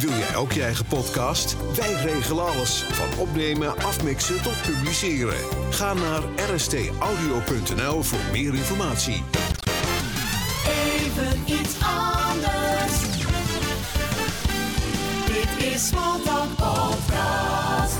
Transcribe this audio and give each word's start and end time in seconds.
Wil 0.00 0.10
jij 0.10 0.36
ook 0.36 0.52
je 0.52 0.62
eigen 0.62 0.86
podcast? 0.86 1.56
Wij 1.76 1.92
regelen 1.92 2.44
alles. 2.44 2.84
Van 2.90 3.18
opnemen, 3.18 3.76
afmixen 3.76 4.42
tot 4.42 4.62
publiceren. 4.62 5.36
Ga 5.70 5.94
naar 5.94 6.22
rstaudio.nl 6.54 8.02
voor 8.02 8.18
meer 8.32 8.54
informatie. 8.54 9.22
Even 10.66 11.42
iets 11.46 11.74
anders. 11.80 13.00
Dit 15.26 15.72
is 15.72 15.88
Smalltalk 15.88 16.56
Podcast. 16.56 17.96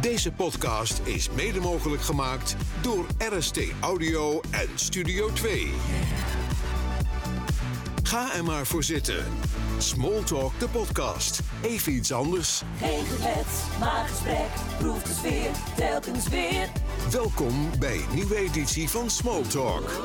Deze 0.00 0.32
podcast 0.32 1.00
is 1.04 1.30
mede 1.30 1.60
mogelijk 1.60 2.02
gemaakt 2.02 2.56
door 2.82 3.06
RST 3.18 3.60
Audio 3.80 4.40
en 4.50 4.68
Studio 4.74 5.32
2. 5.32 5.70
Ga 8.10 8.34
er 8.34 8.44
maar 8.44 8.66
voor 8.66 8.82
zitten. 8.82 9.24
Smalltalk 9.78 10.58
de 10.58 10.68
podcast. 10.68 11.40
Even 11.62 11.92
iets 11.92 12.12
anders. 12.12 12.62
Geen 12.78 13.04
gebed, 13.04 13.46
maar 13.78 14.06
gesprek. 14.08 14.48
Proef 14.78 15.02
de 15.02 15.12
sfeer, 15.12 15.50
telkens 15.76 16.28
weer. 16.28 16.68
Welkom 17.10 17.70
bij 17.78 17.96
een 17.96 18.14
nieuwe 18.14 18.36
editie 18.36 18.88
van 18.88 19.10
Smalltalk. 19.10 20.00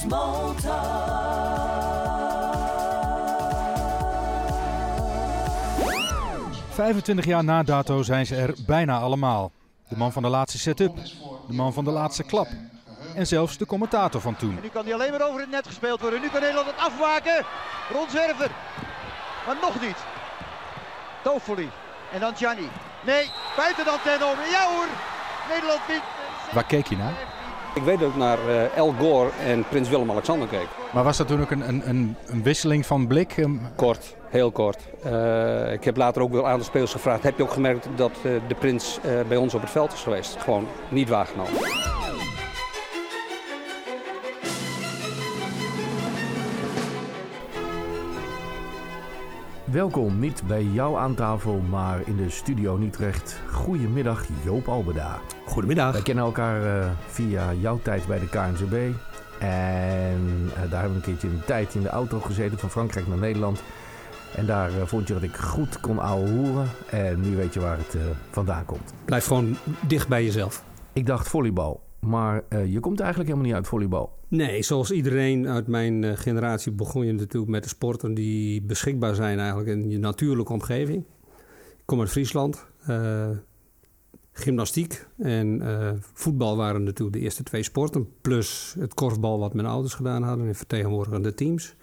Smalltalk. 0.00 0.72
25 6.70 7.24
jaar 7.24 7.44
na 7.44 7.62
dato 7.62 8.02
zijn 8.02 8.26
ze 8.26 8.36
er 8.36 8.54
bijna 8.66 8.98
allemaal. 8.98 9.52
De 9.88 9.96
man 9.96 10.12
van 10.12 10.22
de 10.22 10.28
laatste 10.28 10.58
setup, 10.58 10.96
de 11.46 11.54
man 11.54 11.72
van 11.72 11.84
de 11.84 11.90
laatste 11.90 12.22
klap 12.22 12.48
en 13.14 13.26
zelfs 13.26 13.58
de 13.58 13.66
commentator 13.66 14.20
van 14.20 14.36
toen. 14.36 14.58
Nu 14.62 14.68
kan 14.68 14.84
hij 14.84 14.94
alleen 14.94 15.10
maar 15.10 15.28
over 15.28 15.40
het 15.40 15.50
net 15.50 15.66
gespeeld 15.66 16.00
worden. 16.00 16.20
Nu 16.20 16.28
kan 16.28 16.40
Nederland 16.40 16.66
het 16.66 16.78
afmaken. 16.78 17.44
Ronzwerver. 17.92 18.50
Maar 19.46 19.56
nog 19.60 19.80
niet. 19.80 19.96
Toffoli. 21.22 21.70
En 22.12 22.20
dan 22.20 22.36
Gianni. 22.36 22.68
Nee, 23.04 23.30
buiten 23.56 23.84
dan 23.84 23.98
ten 24.04 24.26
om. 24.26 24.36
Ja 24.50 24.66
hoor. 24.74 24.86
Nederland 25.48 25.80
wint. 25.86 26.02
Waar 26.52 26.64
keek 26.64 26.86
je 26.86 26.96
naar? 26.96 27.12
Ik 27.74 27.82
weet 27.82 27.98
dat 27.98 28.08
ik 28.08 28.16
naar 28.16 28.38
uh, 28.48 28.76
El 28.76 28.94
Gore 28.98 29.30
en 29.44 29.64
Prins 29.68 29.88
Willem-Alexander 29.88 30.48
keek. 30.48 30.66
Maar 30.92 31.04
was 31.04 31.16
dat 31.16 31.26
toen 31.26 31.40
ook 31.40 31.50
een, 31.50 31.68
een, 31.68 31.88
een, 31.88 32.16
een 32.26 32.42
wisseling 32.42 32.86
van 32.86 33.06
blik? 33.06 33.46
Kort, 33.76 34.16
heel 34.28 34.50
kort. 34.50 34.78
Uh, 35.06 35.72
ik 35.72 35.84
heb 35.84 35.96
later 35.96 36.22
ook 36.22 36.32
wel 36.32 36.48
aan 36.48 36.58
de 36.58 36.64
spelers 36.64 36.92
gevraagd. 36.92 37.22
Heb 37.22 37.36
je 37.36 37.42
ook 37.42 37.52
gemerkt 37.52 37.86
dat 37.96 38.12
uh, 38.22 38.40
de 38.48 38.54
prins 38.54 38.98
bij 39.28 39.36
ons 39.36 39.54
op 39.54 39.60
het 39.60 39.70
veld 39.70 39.92
is 39.92 40.00
geweest? 40.00 40.36
Gewoon 40.38 40.66
niet 40.88 41.08
waargenomen. 41.08 41.52
Welkom, 49.74 50.18
niet 50.18 50.42
bij 50.46 50.62
jou 50.62 50.96
aan 50.96 51.14
tafel, 51.14 51.60
maar 51.70 52.00
in 52.06 52.16
de 52.16 52.30
studio 52.30 52.78
Utrecht. 52.78 53.40
Goedemiddag, 53.50 54.26
Joop 54.44 54.68
Albeda. 54.68 55.20
Goedemiddag. 55.46 55.92
Wij 55.92 56.02
kennen 56.02 56.24
elkaar 56.24 56.62
uh, 56.62 56.90
via 57.06 57.52
jouw 57.52 57.78
tijd 57.82 58.06
bij 58.06 58.18
de 58.18 58.28
KNZB. 58.28 58.90
En 59.40 60.20
uh, 60.46 60.70
daar 60.70 60.80
hebben 60.80 60.90
we 60.90 60.94
een 60.94 61.00
keertje 61.00 61.28
een 61.28 61.44
tijd 61.46 61.74
in 61.74 61.82
de 61.82 61.88
auto 61.88 62.20
gezeten 62.20 62.58
van 62.58 62.70
Frankrijk 62.70 63.06
naar 63.06 63.18
Nederland. 63.18 63.62
En 64.34 64.46
daar 64.46 64.70
uh, 64.70 64.82
vond 64.84 65.08
je 65.08 65.14
dat 65.14 65.22
ik 65.22 65.36
goed 65.36 65.80
kon 65.80 65.98
ouwehoeren. 65.98 66.68
En 66.90 67.20
nu 67.20 67.36
weet 67.36 67.54
je 67.54 67.60
waar 67.60 67.76
het 67.76 67.96
vandaan 68.30 68.64
komt. 68.64 68.92
Blijf 69.04 69.26
gewoon 69.26 69.56
dicht 69.86 70.08
bij 70.08 70.24
jezelf. 70.24 70.64
Ik 70.92 71.06
dacht 71.06 71.28
volleybal. 71.28 71.83
Maar 72.04 72.44
uh, 72.48 72.72
je 72.72 72.80
komt 72.80 73.00
eigenlijk 73.00 73.30
helemaal 73.30 73.50
niet 73.50 73.58
uit 73.58 73.68
volleybal. 73.68 74.18
Nee, 74.28 74.62
zoals 74.62 74.90
iedereen 74.90 75.48
uit 75.48 75.66
mijn 75.66 76.02
uh, 76.02 76.12
generatie 76.14 76.72
begon 76.72 77.06
je 77.06 77.12
natuurlijk 77.12 77.52
met 77.52 77.62
de 77.62 77.68
sporten 77.68 78.14
die 78.14 78.62
beschikbaar 78.62 79.14
zijn 79.14 79.38
eigenlijk 79.38 79.68
in 79.68 79.90
je 79.90 79.98
natuurlijke 79.98 80.52
omgeving. 80.52 81.04
Ik 81.70 81.84
kom 81.84 82.00
uit 82.00 82.10
Friesland. 82.10 82.66
Uh, 82.88 83.28
gymnastiek 84.32 85.06
en 85.18 85.62
voetbal 86.12 86.56
waren 86.56 86.82
natuurlijk 86.82 87.16
de 87.16 87.22
eerste 87.22 87.42
twee 87.42 87.62
sporten. 87.62 88.08
Plus 88.20 88.74
het 88.78 88.94
korfbal 88.94 89.38
wat 89.38 89.54
mijn 89.54 89.66
ouders 89.66 89.94
gedaan 89.94 90.22
hadden 90.22 90.46
in 90.46 90.54
vertegenwoordigende 90.54 91.34
teams. 91.34 91.74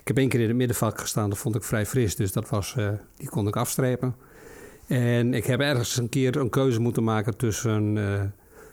Ik 0.00 0.08
heb 0.08 0.16
één 0.16 0.28
keer 0.28 0.40
in 0.40 0.48
het 0.48 0.56
middenvak 0.56 1.00
gestaan, 1.00 1.28
dat 1.28 1.38
vond 1.38 1.54
ik 1.54 1.62
vrij 1.62 1.86
fris. 1.86 2.16
Dus 2.16 2.32
dat 2.32 2.48
was, 2.48 2.76
die 3.16 3.28
kon 3.28 3.48
ik 3.48 3.56
afstrepen. 3.56 4.14
En 4.86 5.34
ik 5.34 5.44
heb 5.44 5.60
ergens 5.60 5.96
een 5.96 6.08
keer 6.08 6.36
een 6.36 6.50
keuze 6.50 6.80
moeten 6.80 7.04
maken 7.04 7.36
tussen 7.36 7.96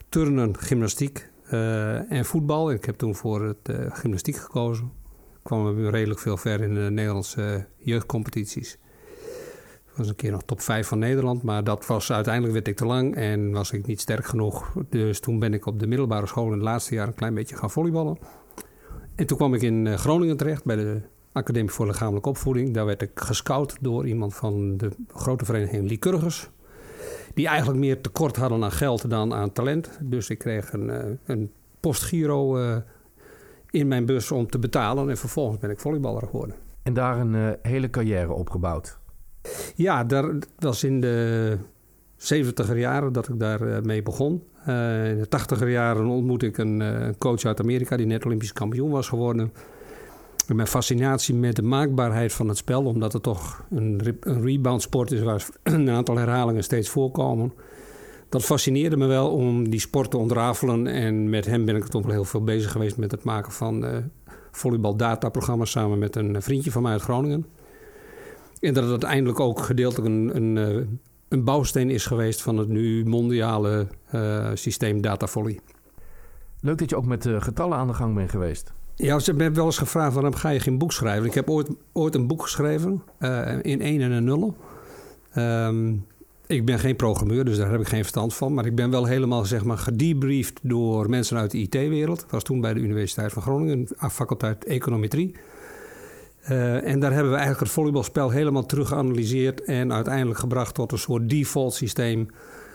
turnen, 0.10 0.58
gymnastiek 0.58 1.30
uh, 1.52 2.12
en 2.12 2.26
voetbal. 2.26 2.72
Ik 2.72 2.86
heb 2.86 2.96
toen 2.96 3.16
voor 3.16 3.46
het 3.46 3.70
uh, 3.70 3.78
gymnastiek 3.90 4.36
gekozen. 4.36 4.92
Ik 5.34 5.44
kwam 5.44 5.90
redelijk 5.90 6.20
veel 6.20 6.38
ver 6.38 6.62
in 6.62 6.74
de 6.74 6.90
Nederlandse 6.92 7.68
jeugdcompetities. 7.78 8.78
Ik 9.86 10.04
was 10.04 10.08
een 10.08 10.16
keer 10.16 10.32
nog 10.32 10.44
top 10.44 10.62
5 10.62 10.88
van 10.88 11.00
Nederland, 11.00 11.44
maar 11.44 11.64
dat 11.64 11.86
was 11.86 12.12
uiteindelijk 12.12 12.54
werd 12.54 12.68
ik 12.68 12.76
te 12.76 12.86
lang 12.86 13.16
en 13.16 13.52
was 13.52 13.72
ik 13.72 13.86
niet 13.86 14.02
sterk 14.02 14.26
genoeg. 14.26 14.74
Dus 14.90 15.20
toen 15.20 15.40
ben 15.40 15.54
ik 15.54 15.66
op 15.66 15.80
de 15.80 15.88
middelbare 15.88 16.28
school 16.28 16.46
in 16.46 16.52
het 16.52 16.62
laatste 16.62 16.96
jaar 16.96 17.08
een 17.08 17.14
klein 17.14 17.34
beetje 17.34 17.56
gaan 17.56 17.72
volleyballen. 17.72 18.18
En 19.16 19.26
toen 19.26 19.38
kwam 19.38 19.54
ik 19.54 19.62
in 19.62 19.98
Groningen 19.98 20.38
terecht 20.38 20.64
bij 20.64 20.76
de 20.76 21.02
Academie 21.32 21.72
voor 21.72 21.86
Lichamelijke 21.88 22.30
Opvoeding. 22.30 22.74
Daar 22.74 22.86
werd 22.86 23.02
ik 23.02 23.12
gescout 23.16 23.78
door 23.82 24.08
iemand 24.08 24.36
van 24.36 24.78
de 24.78 24.90
grote 25.08 25.46
vereniging 25.46 25.90
Lycurgus 25.90 26.50
die 27.38 27.48
eigenlijk 27.48 27.80
meer 27.80 28.02
tekort 28.02 28.36
hadden 28.36 28.64
aan 28.64 28.72
geld 28.72 29.10
dan 29.10 29.34
aan 29.34 29.52
talent. 29.52 29.90
Dus 30.02 30.30
ik 30.30 30.38
kreeg 30.38 30.74
een, 30.74 30.88
uh, 30.88 30.98
een 31.26 31.52
postgiro 31.80 32.60
uh, 32.60 32.76
in 33.70 33.88
mijn 33.88 34.06
bus 34.06 34.32
om 34.32 34.50
te 34.50 34.60
betalen. 34.60 35.10
En 35.10 35.18
vervolgens 35.18 35.60
ben 35.60 35.70
ik 35.70 35.80
volleyballer 35.80 36.28
geworden. 36.28 36.56
En 36.84 36.94
daar 36.94 37.20
een 37.20 37.34
uh, 37.34 37.50
hele 37.62 37.90
carrière 37.90 38.34
opgebouwd? 38.34 39.00
Ja, 39.76 40.04
dat 40.04 40.48
was 40.60 40.84
in 40.84 41.02
de 41.02 41.58
70er 42.18 42.78
jaren 42.78 43.14
dat 43.14 43.30
ik 43.30 43.40
daarmee 43.40 43.82
mee 43.82 44.02
begon. 44.04 44.32
in 44.66 45.18
de 45.20 45.28
80er 45.28 45.68
jaren 45.68 46.06
ontmoette 46.06 46.46
ik 46.46 46.58
een 46.58 47.16
coach 47.18 47.44
uit 47.44 47.60
Amerika 47.60 47.98
die 47.98 48.06
net 48.06 48.26
Olympisch 48.26 48.54
kampioen 48.54 48.90
was 48.90 49.08
geworden 49.08 49.52
mijn 50.56 50.68
fascinatie 50.68 51.36
met 51.36 51.56
de 51.56 51.62
maakbaarheid 51.62 52.34
van 52.34 52.48
het 52.48 52.58
spel, 52.58 52.84
omdat 52.84 53.14
het 53.14 53.24
toch 53.24 53.66
een, 53.70 54.18
een 54.20 54.42
rebound 54.42 54.82
sport 54.82 55.12
is 55.12 55.22
waar 55.22 55.48
een 55.64 55.90
aantal 55.90 56.18
herhalingen 56.18 56.64
steeds 56.64 56.90
voorkomen. 56.90 57.54
Dat 58.30 58.44
fascineerde 58.44 58.98
me 58.98 59.06
wel 59.06 59.32
om 59.32 59.70
die 59.70 59.80
sport 59.80 60.12
te 60.12 60.18
ontrafelen. 60.18 60.88
En 60.88 61.30
met 61.30 61.46
hem 61.46 61.66
ben 61.66 61.76
ik 61.76 61.86
toch 61.86 62.06
wel 62.06 62.12
heel 62.12 62.24
veel 62.24 62.44
bezig 62.44 62.72
geweest 62.72 62.98
met 62.98 63.12
het 63.12 63.24
maken 63.24 63.52
van 63.52 63.86
uh, 63.86 63.98
volleybal-dataprogramma's 64.52 65.72
samen 65.72 66.00
met 66.00 66.16
een 66.16 66.42
vriendje 66.42 66.72
van 66.72 66.82
mij 66.82 66.92
uit 66.92 67.02
Groningen. 67.02 67.46
En 68.60 68.74
dat 68.74 68.84
het 68.84 68.92
uiteindelijk 68.92 69.40
ook 69.40 69.60
gedeeltelijk 69.60 70.08
een, 70.08 70.36
een, 70.36 70.76
uh, 70.76 70.86
een 71.28 71.44
bouwsteen 71.44 71.90
is 71.90 72.06
geweest 72.06 72.42
van 72.42 72.58
het 72.58 72.68
nu 72.68 73.06
mondiale 73.06 73.88
uh, 74.14 74.50
systeem 74.54 75.02
datavolley. 75.02 75.60
Leuk 76.62 76.78
dat 76.78 76.90
je 76.90 76.96
ook 76.96 77.06
met 77.06 77.28
getallen 77.38 77.78
aan 77.78 77.88
de 77.88 77.94
gang 77.94 78.16
bent 78.16 78.30
geweest. 78.30 78.74
Ja, 79.00 79.20
ze 79.20 79.30
hebben 79.30 79.54
wel 79.54 79.66
eens 79.66 79.78
gevraagd 79.78 80.14
waarom 80.14 80.36
ga 80.36 80.50
je 80.50 80.60
geen 80.60 80.78
boek 80.78 80.92
schrijven. 80.92 81.26
Ik 81.26 81.34
heb 81.34 81.50
ooit, 81.50 81.70
ooit 81.92 82.16
een 82.16 82.28
boek 82.28 82.42
geschreven 82.42 83.04
uh, 83.20 83.52
in 83.62 83.82
1 83.82 84.02
en 84.02 84.12
een 84.12 84.24
nullen. 84.24 84.56
Um, 85.36 86.06
ik 86.48 86.66
ben 86.66 86.80
geen 86.80 86.96
programmeur, 86.96 87.46
dus 87.46 87.58
daar 87.58 87.72
heb 87.72 87.80
ik 87.80 87.88
geen 87.88 88.02
verstand 88.02 88.34
van. 88.34 88.54
Maar 88.54 88.66
ik 88.66 88.76
ben 88.76 88.90
wel 88.90 89.06
helemaal 89.06 89.46
zeg 89.46 89.64
maar, 89.64 89.78
gedebriefd 89.78 90.60
door 90.62 91.10
mensen 91.10 91.38
uit 91.38 91.52
de 91.52 91.58
IT-wereld. 91.58 92.22
Ik 92.22 92.30
was 92.30 92.44
toen 92.44 92.62
bij 92.62 92.74
de 92.74 92.80
Universiteit 92.80 93.34
van 93.34 93.42
Groningen, 93.42 93.88
faculteit 94.12 94.66
Econometrie. 94.66 95.36
Uh, 96.50 96.88
en 96.88 97.00
daar 97.00 97.12
hebben 97.12 97.32
we 97.32 97.38
eigenlijk 97.38 97.66
het 97.66 97.74
volleybalspel 97.74 98.30
helemaal 98.30 98.66
terug 98.66 98.88
geanalyseerd... 98.88 99.64
en 99.64 99.94
uiteindelijk 99.94 100.40
gebracht 100.40 100.76
tot 100.76 100.92
een 100.92 100.98
soort 100.98 101.30
default 101.30 101.74
systeem. 101.74 102.28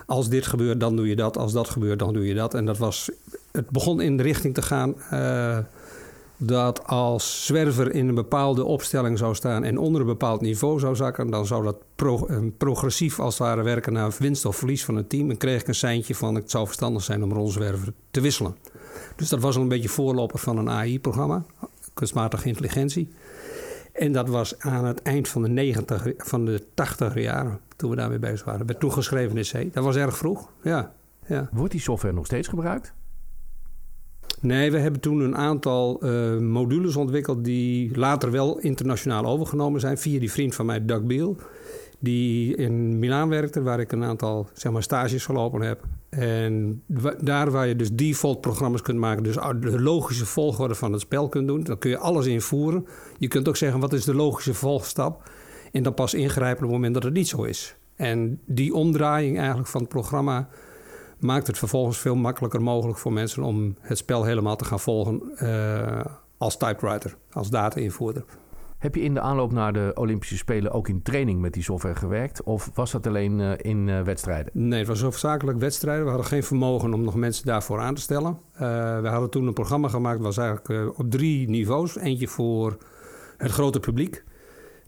Als 0.07 0.29
dit 0.29 0.47
gebeurt, 0.47 0.81
dan 0.81 0.97
doe 0.97 1.09
je 1.09 1.17
dat. 1.17 1.37
Als 1.37 1.53
dat 1.53 1.69
gebeurt, 1.69 1.99
dan 1.99 2.13
doe 2.13 2.27
je 2.27 2.35
dat. 2.35 2.55
En 2.55 2.65
dat 2.65 2.79
was, 2.79 3.11
het 3.53 3.71
begon 3.71 4.01
in 4.01 4.17
de 4.17 4.23
richting 4.23 4.55
te 4.55 4.63
gaan... 4.63 4.95
Uh, 5.13 5.59
dat 6.47 6.87
als 6.87 7.47
zwerver 7.47 7.95
in 7.95 8.09
een 8.09 8.15
bepaalde 8.15 8.65
opstelling 8.65 9.19
zou 9.19 9.35
staan 9.35 9.65
en 9.65 9.79
onder 9.79 10.01
een 10.01 10.07
bepaald 10.07 10.41
niveau 10.41 10.79
zou 10.79 10.97
zakken, 10.97 11.31
dan 11.31 11.47
zou 11.47 11.65
dat 11.65 11.77
pro 11.97 12.29
progressief 12.59 13.21
als 13.21 13.39
het 13.39 13.47
ware 13.47 13.63
werken 13.63 13.93
naar 13.93 14.15
winst 14.19 14.45
of 14.45 14.57
verlies 14.57 14.85
van 14.85 14.97
het 14.97 15.09
team. 15.09 15.31
En 15.31 15.37
kreeg 15.37 15.61
ik 15.61 15.69
een 15.69 15.75
seintje 15.75 16.15
van 16.15 16.35
het 16.35 16.51
zou 16.51 16.67
verstandig 16.67 17.03
zijn 17.03 17.23
om 17.23 17.33
rolzwerver 17.33 17.93
te 18.11 18.21
wisselen. 18.21 18.57
Dus 19.17 19.29
dat 19.29 19.41
was 19.41 19.57
al 19.57 19.63
een 19.63 19.69
beetje 19.69 19.89
voorloper 19.89 20.39
van 20.39 20.59
een 20.59 20.71
AI-programma, 20.71 21.45
kunstmatige 21.95 22.49
intelligentie. 22.49 23.09
En 23.93 24.13
dat 24.13 24.29
was 24.29 24.59
aan 24.59 24.85
het 24.85 25.03
eind 25.03 25.29
van 25.29 25.43
de, 25.43 25.49
90, 25.49 26.07
van 26.17 26.45
de 26.45 26.67
80 26.75 27.15
jaren, 27.15 27.61
toen 27.77 27.91
we 27.91 27.97
daarmee 27.97 28.19
bezig 28.19 28.45
waren. 28.45 28.67
Werd 28.67 28.81
toen 28.81 28.93
geschreven 28.93 29.37
in 29.37 29.69
C. 29.69 29.75
Dat 29.75 29.85
was 29.85 29.97
erg 29.97 30.17
vroeg, 30.17 30.49
ja. 30.63 30.93
ja. 31.27 31.49
Wordt 31.53 31.73
die 31.73 31.81
software 31.81 32.15
nog 32.15 32.27
steeds 32.27 32.49
gebruikt? 32.49 32.95
Nee, 34.43 34.71
we 34.71 34.79
hebben 34.79 35.01
toen 35.01 35.21
een 35.21 35.37
aantal 35.37 36.01
uh, 36.05 36.39
modules 36.39 36.97
ontwikkeld 36.97 37.45
die 37.45 37.99
later 37.99 38.31
wel 38.31 38.59
internationaal 38.59 39.27
overgenomen 39.27 39.81
zijn 39.81 39.99
via 39.99 40.19
die 40.19 40.33
vriend 40.33 40.55
van 40.55 40.67
mij, 40.67 40.85
Doug 40.85 41.03
Beal. 41.03 41.37
die 41.99 42.57
in 42.57 42.99
Milaan 42.99 43.29
werkte, 43.29 43.63
waar 43.63 43.81
ik 43.81 43.93
een 43.93 44.05
aantal 44.05 44.49
zeg 44.53 44.73
maar, 44.73 44.83
stages 44.83 45.25
gelopen 45.25 45.61
heb. 45.61 45.85
En 46.09 46.83
daar 47.21 47.51
waar 47.51 47.67
je 47.67 47.77
dus 47.77 47.93
default 47.93 48.41
programma's 48.41 48.83
kunt 48.83 48.99
maken, 48.99 49.23
dus 49.23 49.35
de 49.61 49.81
logische 49.81 50.27
volgorde 50.27 50.75
van 50.75 50.93
het 50.93 51.01
spel 51.01 51.29
kunt 51.29 51.47
doen, 51.47 51.63
dan 51.63 51.79
kun 51.79 51.91
je 51.91 51.99
alles 51.99 52.27
invoeren. 52.27 52.87
Je 53.19 53.29
kunt 53.29 53.49
ook 53.49 53.57
zeggen 53.57 53.81
wat 53.81 53.93
is 53.93 54.05
de 54.05 54.15
logische 54.15 54.55
volgstap 54.55 55.31
en 55.73 55.83
dan 55.83 55.95
pas 55.95 56.15
ingrijpen 56.15 56.65
op 56.65 56.71
het 56.71 56.73
moment 56.73 56.95
dat 56.95 57.03
het 57.03 57.13
niet 57.13 57.29
zo 57.29 57.43
is. 57.43 57.77
En 57.97 58.41
die 58.47 58.75
omdraaiing 58.75 59.39
eigenlijk 59.39 59.69
van 59.69 59.81
het 59.81 59.91
programma 59.91 60.49
maakt 61.23 61.47
het 61.47 61.59
vervolgens 61.59 61.99
veel 61.99 62.15
makkelijker 62.15 62.63
mogelijk 62.63 62.99
voor 62.99 63.13
mensen 63.13 63.43
om 63.43 63.77
het 63.81 63.99
spel 63.99 64.25
helemaal 64.25 64.57
te 64.57 64.65
gaan 64.65 64.81
volgen 64.81 65.23
uh, 65.43 66.05
als 66.39 66.57
typewriter, 66.57 67.17
als 67.33 67.51
data-invoerder. 67.51 68.25
Heb 68.79 68.95
je 68.95 69.01
in 69.01 69.15
de 69.15 69.21
aanloop 69.21 69.53
naar 69.53 69.73
de 69.73 69.91
Olympische 69.95 70.37
Spelen 70.37 70.73
ook 70.73 70.89
in 70.89 71.03
training 71.03 71.41
met 71.41 71.53
die 71.53 71.63
software 71.63 71.95
gewerkt? 71.95 72.43
Of 72.43 72.71
was 72.75 72.91
dat 72.91 73.07
alleen 73.07 73.39
uh, 73.39 73.53
in 73.57 73.89
uh, 73.89 74.01
wedstrijden? 74.01 74.53
Nee, 74.55 74.79
het 74.79 74.89
was 74.89 75.01
hoofdzakelijk 75.01 75.59
wedstrijden. 75.59 76.05
We 76.05 76.11
hadden 76.11 76.29
geen 76.29 76.43
vermogen 76.43 76.95
om 76.95 77.03
nog 77.03 77.15
mensen 77.15 77.47
daarvoor 77.47 77.81
aan 77.81 77.95
te 77.95 78.01
stellen. 78.01 78.39
we 79.03 79.09
hadden 79.09 79.31
toen 79.31 79.47
een 79.47 79.53
programma 79.53 79.89
gemaakt, 79.89 80.17
dat 80.17 80.35
was 80.35 80.39
eigenlijk 80.39 80.99
op 80.99 81.11
drie 81.11 81.49
niveaus. 81.49 81.97
Eentje 81.97 82.29
voor 82.29 82.77
het 83.37 83.51
grote 83.51 83.81
publiek. 83.81 84.25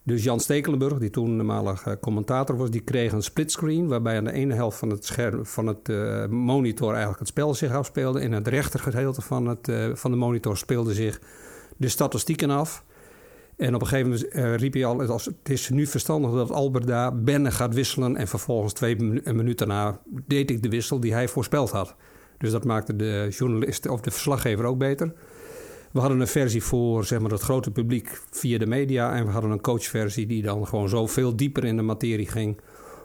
Dus 0.06 0.24
Jan 0.24 0.40
Stekelenburg, 0.40 0.98
die 0.98 1.10
toen 1.10 1.36
normalig 1.36 1.98
commentator 2.00 2.56
was, 2.56 2.70
die 2.70 2.80
kreeg 2.80 3.12
een 3.12 3.22
splitscreen... 3.22 3.88
waarbij 3.88 4.16
aan 4.16 4.24
de 4.24 4.32
ene 4.32 4.54
helft 4.54 4.78
van 4.78 4.90
het, 4.90 5.04
scherm, 5.04 5.46
van 5.46 5.66
het 5.66 5.88
uh, 5.88 6.26
monitor 6.26 6.88
eigenlijk 6.88 7.18
het 7.18 7.28
spel 7.28 7.54
zich 7.54 7.72
afspeelde... 7.72 8.18
en 8.18 8.24
in 8.24 8.32
het 8.32 8.48
rechtergedeelte 8.48 9.22
van, 9.22 9.46
het, 9.46 9.68
uh, 9.68 9.94
van 9.94 10.10
de 10.10 10.16
monitor 10.16 10.56
speelde 10.56 10.94
zich 10.94 11.20
de 11.76 11.88
statistieken 11.88 12.50
af... 12.50 12.84
En 13.56 13.74
op 13.74 13.80
een 13.80 13.86
gegeven 13.86 14.10
moment 14.10 14.60
riep 14.60 14.72
hij 14.72 14.84
al: 14.84 14.98
het 14.98 15.48
is 15.48 15.68
nu 15.68 15.86
verstandig 15.86 16.30
dat 16.30 16.50
Albert 16.50 16.86
daar 16.86 17.22
Benne 17.22 17.50
gaat 17.50 17.74
wisselen. 17.74 18.16
En 18.16 18.28
vervolgens 18.28 18.72
twee 18.72 18.96
minuten 19.32 19.68
daarna 19.68 20.00
deed 20.26 20.50
ik 20.50 20.62
de 20.62 20.68
wissel 20.68 21.00
die 21.00 21.12
hij 21.12 21.28
voorspeld 21.28 21.70
had. 21.70 21.94
Dus 22.38 22.50
dat 22.50 22.64
maakte 22.64 22.96
de 22.96 23.26
journalist 23.30 23.88
of 23.88 24.00
de 24.00 24.10
verslaggever 24.10 24.64
ook 24.64 24.78
beter. 24.78 25.12
We 25.94 26.00
hadden 26.00 26.20
een 26.20 26.26
versie 26.26 26.62
voor 26.62 27.04
zeg 27.04 27.20
maar, 27.20 27.30
het 27.30 27.40
grote 27.40 27.70
publiek 27.70 28.20
via 28.30 28.58
de 28.58 28.66
media. 28.66 29.14
En 29.14 29.24
we 29.24 29.30
hadden 29.30 29.50
een 29.50 29.60
coachversie 29.60 30.26
die 30.26 30.42
dan 30.42 30.66
gewoon 30.66 30.88
zo 30.88 31.06
veel 31.06 31.36
dieper 31.36 31.64
in 31.64 31.76
de 31.76 31.82
materie 31.82 32.26
ging. 32.26 32.60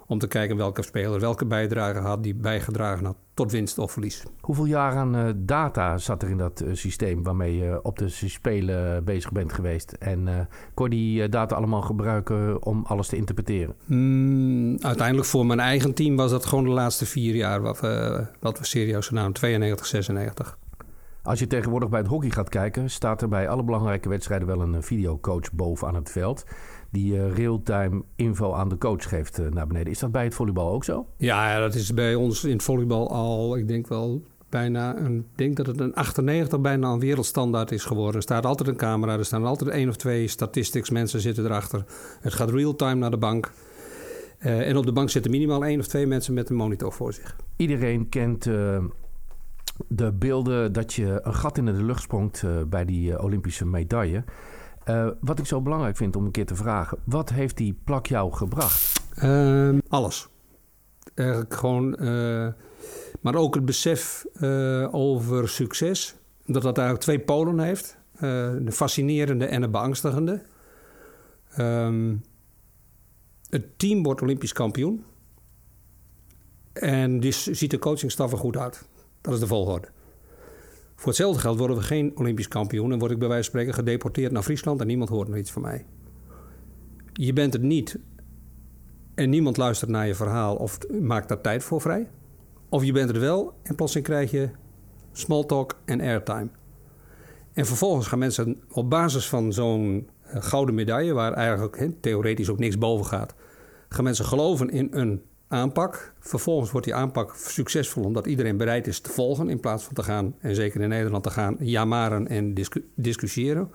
Om 0.08 0.20
te 0.20 0.28
kijken 0.28 0.58
welke 0.58 0.82
speler 0.82 1.20
welke 1.20 1.46
bijdrage 1.46 2.00
had 2.00 2.24
die 2.24 2.36
bijgedragen 2.36 3.06
had 3.06 3.16
tot 3.34 3.52
winst 3.52 3.78
of 3.78 3.92
verlies. 3.92 4.24
Hoeveel 4.42 4.66
jaar 4.66 4.96
aan 4.96 5.16
uh, 5.16 5.30
data 5.36 5.98
zat 5.98 6.24
er 6.24 6.30
in 6.30 6.38
dat 6.38 6.62
uh, 6.62 6.70
systeem 6.74 7.24
waarmee 7.24 7.56
je 7.58 7.80
op 7.84 7.98
de 7.98 8.10
spelen 8.10 9.04
bezig 9.04 9.32
bent 9.32 9.54
geweest? 9.54 9.92
En 9.92 10.28
uh, 10.28 10.40
kon 10.74 10.90
je 10.90 10.96
die 10.96 11.30
data 11.30 11.56
allemaal 11.56 11.82
gebruiken 11.82 12.64
om 12.66 12.86
alles 12.86 13.08
te 13.08 13.16
interpreteren? 13.16 13.76
Mm, 13.86 14.78
uiteindelijk 14.80 15.28
voor 15.28 15.46
mijn 15.46 15.60
eigen 15.60 15.94
team 15.94 16.16
was 16.16 16.32
dat 16.32 16.46
gewoon 16.46 16.64
de 16.64 16.70
laatste 16.70 17.06
vier 17.06 17.36
jaar 17.36 17.62
wat 17.62 17.80
we, 17.80 18.26
wat 18.40 18.60
we 18.60 18.66
serieus 18.66 19.08
gedaan, 19.08 19.32
92, 19.32 19.86
96. 19.86 20.58
Als 21.24 21.39
je 21.39 21.48
tegenwoordig 21.48 21.89
bij 21.89 22.00
het 22.00 22.07
hockey 22.07 22.30
gaat 22.30 22.50
kijken, 22.50 22.89
staat 22.89 23.21
er 23.21 23.27
bij 23.27 23.50
alle 23.50 23.63
belangrijke 23.63 24.10
wedstrijden 24.10 24.48
wel 24.48 24.62
een 24.62 24.83
videocoach 24.83 25.54
boven 25.54 25.88
aan 25.88 25.95
het 25.95 26.12
veld. 26.12 26.44
Die 26.92 27.13
uh, 27.13 27.36
real-time 27.36 28.04
info 28.16 28.54
aan 28.54 28.69
de 28.69 28.77
coach 28.77 29.10
geeft 29.10 29.39
uh, 29.39 29.48
naar 29.48 29.68
beneden. 29.68 29.92
Is 29.92 30.00
dat 30.00 30.12
bij 30.12 30.24
het 30.24 30.33
volleybal 30.33 30.71
ook 30.71 30.83
zo? 30.83 31.06
Ja, 31.18 31.51
ja, 31.51 31.60
dat 31.60 31.75
is 31.75 31.94
bij 31.94 32.16
ons 32.16 32.44
in 32.44 32.51
het 32.51 32.63
volleybal 32.63 33.12
al, 33.12 33.57
ik 33.57 33.68
denk 33.68 33.88
wel 33.88 34.24
bijna, 34.50 34.98
een, 34.98 35.18
ik 35.18 35.38
denk 35.38 35.57
dat 35.57 35.66
het 35.66 35.80
een 35.80 35.94
98 35.94 36.60
bijna 36.60 36.92
een 36.92 37.00
wereldstandaard 37.00 37.71
is 37.71 37.86
geworden. 37.86 38.16
Er 38.16 38.21
staat 38.21 38.45
altijd 38.45 38.69
een 38.69 38.75
camera, 38.75 39.18
er 39.18 39.25
staan 39.25 39.45
altijd 39.45 39.69
één 39.69 39.89
of 39.89 39.95
twee 39.95 40.27
statistics 40.27 40.89
mensen 40.89 41.19
zitten 41.19 41.45
erachter. 41.45 41.86
Het 42.21 42.33
gaat 42.33 42.51
real-time 42.51 42.95
naar 42.95 43.12
de 43.12 43.18
bank. 43.18 43.51
Uh, 44.39 44.68
en 44.68 44.77
op 44.77 44.86
de 44.86 44.92
bank 44.92 45.10
zitten 45.10 45.31
minimaal 45.31 45.66
één 45.66 45.80
of 45.80 45.88
twee 45.88 46.07
mensen 46.07 46.33
met 46.33 46.50
een 46.50 46.56
monitor 46.56 46.94
voor 46.94 47.13
zich. 47.13 47.36
Iedereen 47.56 48.10
kent 48.10 48.50
de 49.88 50.12
beelden 50.12 50.74
dat 50.74 50.94
je 50.94 51.20
een 51.24 51.34
gat 51.34 51.58
in 51.58 51.66
de 51.66 51.72
lucht 51.72 52.02
sprongt 52.02 52.42
uh, 52.42 52.64
bij 52.68 52.86
die 52.86 53.12
uh, 53.12 53.24
Olympische 53.24 53.66
medaille. 53.66 54.24
Uh, 54.86 55.10
wat 55.20 55.40
ik 55.40 55.46
zo 55.46 55.62
belangrijk 55.62 55.98
vind 55.98 56.16
om 56.16 56.26
een 56.26 56.31
keer 56.31 56.46
te 56.46 56.56
vragen: 56.56 56.98
wat 57.04 57.30
heeft 57.30 57.58
die 57.58 57.80
plak 57.84 58.06
jou 58.06 58.34
gebracht? 58.34 59.02
Ehm, 59.16 59.80
alles. 59.88 60.28
Eigenlijk 61.14 61.54
gewoon. 61.54 61.90
maar 63.22 63.36
ook 63.36 63.56
het 63.56 63.66
besef 63.66 64.26
over 64.92 65.50
succes. 65.50 66.16
Dat 66.46 66.62
dat 66.62 66.78
eigenlijk 66.78 67.06
twee 67.06 67.20
polen 67.20 67.60
heeft: 67.60 67.98
de 68.20 68.72
fascinerende 68.72 69.46
en 69.46 69.62
de 69.62 69.70
beangstigende. 69.70 70.42
Um, 71.60 72.22
het 73.50 73.80
team 73.80 74.04
wordt 74.04 74.22
Olympisch 74.22 74.54
kampioen. 74.54 75.04
En 76.74 77.20
die 77.20 77.31
ziet 77.31 77.72
de 77.72 77.80
coachingstaf 77.80 78.31
er 78.31 78.38
goed 78.38 78.58
uit. 78.58 78.89
Dat 79.21 79.33
is 79.33 79.39
de 79.39 79.48
volgorde. 79.48 79.88
Voor 80.95 81.07
hetzelfde 81.07 81.42
geld 81.42 81.57
worden 81.57 81.77
we 81.77 81.83
geen 81.83 82.18
Olympisch 82.18 82.48
kampioen 82.48 82.92
en 82.92 83.00
word 83.00 83.12
ik 83.12 83.19
bij 83.19 83.27
wijze 83.27 83.44
van 83.44 83.60
spreken 83.60 83.74
gedeporteerd 83.74 84.31
naar 84.31 84.44
Friesland 84.44 84.81
en 84.81 84.88
niemand 84.88 85.10
hoort 85.10 85.27
nog 85.27 85.38
iets 85.38 85.51
van 85.51 85.62
mij. 85.62 85.86
Je 87.13 87.33
bent 87.33 87.54
het 87.54 87.62
niet 87.62 88.00
en 89.16 89.30
niemand 89.30 89.57
luistert 89.57 89.92
naar 89.92 90.07
je 90.07 90.16
verhaal 90.16 90.56
of 90.56 90.77
maakt 91.01 91.27
daar 91.27 91.42
tijd 91.42 91.63
voor 91.63 91.81
vrij. 91.81 92.10
Of 92.69 92.83
je 92.83 92.92
bent 92.92 93.10
er 93.10 93.19
wel 93.19 93.54
en 93.63 93.75
plotseling 93.75 94.07
krijg 94.07 94.31
je 94.31 94.50
small 95.12 95.45
talk 95.45 95.80
en 95.86 96.01
airtime. 96.01 96.50
En 97.54 97.66
vervolgens 97.66 98.07
gaan 98.07 98.19
mensen 98.19 98.62
op 98.71 98.89
basis 98.89 99.30
van 99.30 99.54
zo'n 99.54 100.10
eh, 100.21 100.42
gouden 100.42 100.75
medaille, 100.75 101.13
waar 101.13 101.33
eigenlijk 101.33 101.89
theoretisch 102.01 102.50
ook 102.50 102.60
niks 102.60 102.77
boven 102.77 103.06
gaat, 103.06 103.36
gaan 103.89 104.04
mensen 104.04 104.25
geloven 104.25 104.69
in 104.69 104.88
een 104.92 105.21
aanpak. 105.50 106.13
Vervolgens 106.19 106.72
wordt 106.72 106.86
die 106.86 106.96
aanpak 106.96 107.36
succesvol 107.36 108.04
omdat 108.04 108.28
iedereen 108.28 108.57
bereid 108.57 108.88
is 108.88 109.00
te 109.00 109.10
volgen 109.10 109.50
in 109.50 109.60
plaats 109.60 109.84
van 109.84 109.94
te 109.94 110.04
gaan, 110.04 110.36
en 110.40 110.56
zeker 110.56 110.81
in 110.81 110.90
Nederland 110.90 111.24
te 111.24 111.30
gaan, 111.30 111.57
jamaren 111.60 112.28
en 112.28 112.54
discussiëren. 112.96 113.72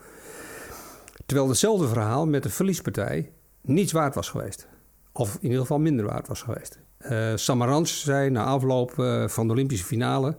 Terwijl 1.26 1.49
hetzelfde 1.49 1.88
verhaal 1.88 2.26
met 2.26 2.43
de 2.43 2.50
verliespartij 2.50 3.32
niets 3.61 3.93
waard 3.93 4.15
was 4.15 4.31
geweest. 4.31 4.69
Of 5.12 5.35
in 5.35 5.43
ieder 5.43 5.61
geval 5.61 5.79
minder 5.79 6.06
waard 6.06 6.29
was 6.29 6.43
geweest. 6.43 6.79
Uh, 7.00 7.32
Samarans 7.35 8.00
zei 8.00 8.31
na 8.31 8.44
afloop 8.44 8.94
uh, 8.99 9.29
van 9.29 9.47
de 9.47 9.53
Olympische 9.53 9.85
finale... 9.85 10.37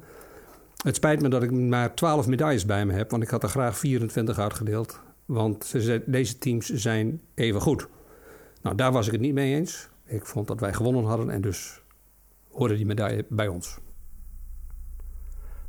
Het 0.85 0.95
spijt 0.95 1.21
me 1.21 1.29
dat 1.29 1.43
ik 1.43 1.51
maar 1.51 1.93
12 1.93 2.27
medailles 2.27 2.65
bij 2.65 2.85
me 2.85 2.93
heb, 2.93 3.11
want 3.11 3.23
ik 3.23 3.29
had 3.29 3.43
er 3.43 3.49
graag 3.49 3.77
24 3.77 4.39
uitgedeeld. 4.39 4.99
Want 5.25 5.73
deze 6.05 6.38
teams 6.38 6.69
zijn 6.73 7.21
even 7.35 7.61
goed. 7.61 7.88
Nou, 8.61 8.75
daar 8.75 8.91
was 8.91 9.05
ik 9.05 9.11
het 9.11 9.21
niet 9.21 9.33
mee 9.33 9.55
eens. 9.55 9.89
Ik 10.05 10.25
vond 10.25 10.47
dat 10.47 10.59
wij 10.59 10.73
gewonnen 10.73 11.03
hadden 11.05 11.29
en 11.29 11.41
dus 11.41 11.83
hoorde 12.51 12.75
die 12.75 12.85
medaille 12.85 13.25
bij 13.29 13.47
ons. 13.47 13.79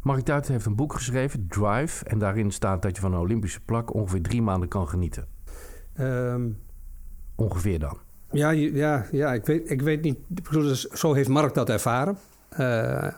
Mark 0.02 0.26
Duiten 0.26 0.52
heeft 0.52 0.66
een 0.66 0.74
boek 0.74 0.92
geschreven, 0.92 1.46
Drive. 1.48 2.04
En 2.04 2.18
daarin 2.18 2.50
staat 2.50 2.82
dat 2.82 2.96
je 2.96 3.02
van 3.02 3.12
een 3.12 3.18
Olympische 3.18 3.60
plak 3.60 3.94
ongeveer 3.94 4.22
drie 4.22 4.42
maanden 4.42 4.68
kan 4.68 4.88
genieten. 4.88 5.26
Um, 6.00 6.58
ongeveer 7.34 7.78
dan. 7.78 7.98
Ja, 8.30 8.50
ja, 8.50 9.06
ja 9.12 9.32
ik, 9.32 9.46
weet, 9.46 9.70
ik 9.70 9.82
weet 9.82 10.02
niet. 10.02 10.18
Dus 10.50 10.84
zo 10.84 11.12
heeft 11.12 11.28
Mark 11.28 11.54
dat 11.54 11.68
ervaren. 11.68 12.16
Uh, 12.60 13.08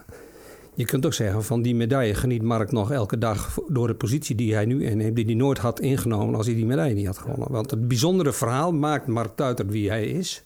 je 0.74 0.84
kunt 0.84 1.06
ook 1.06 1.14
zeggen 1.14 1.44
van 1.44 1.62
die 1.62 1.74
medaille 1.74 2.14
geniet 2.14 2.42
Mark 2.42 2.72
nog 2.72 2.90
elke 2.90 3.18
dag 3.18 3.58
door 3.68 3.86
de 3.86 3.94
positie 3.94 4.34
die 4.36 4.54
hij 4.54 4.64
nu 4.64 4.84
inneemt, 4.84 5.16
die 5.16 5.24
hij 5.24 5.34
nooit 5.34 5.58
had 5.58 5.80
ingenomen 5.80 6.34
als 6.34 6.46
hij 6.46 6.54
die 6.54 6.66
medaille 6.66 6.94
niet 6.94 7.06
had 7.06 7.18
gewonnen. 7.18 7.52
Want 7.52 7.70
het 7.70 7.88
bijzondere 7.88 8.32
verhaal 8.32 8.72
maakt 8.72 9.06
Mark 9.06 9.36
Tuiter 9.36 9.66
wie 9.66 9.88
hij 9.88 10.06
is 10.06 10.44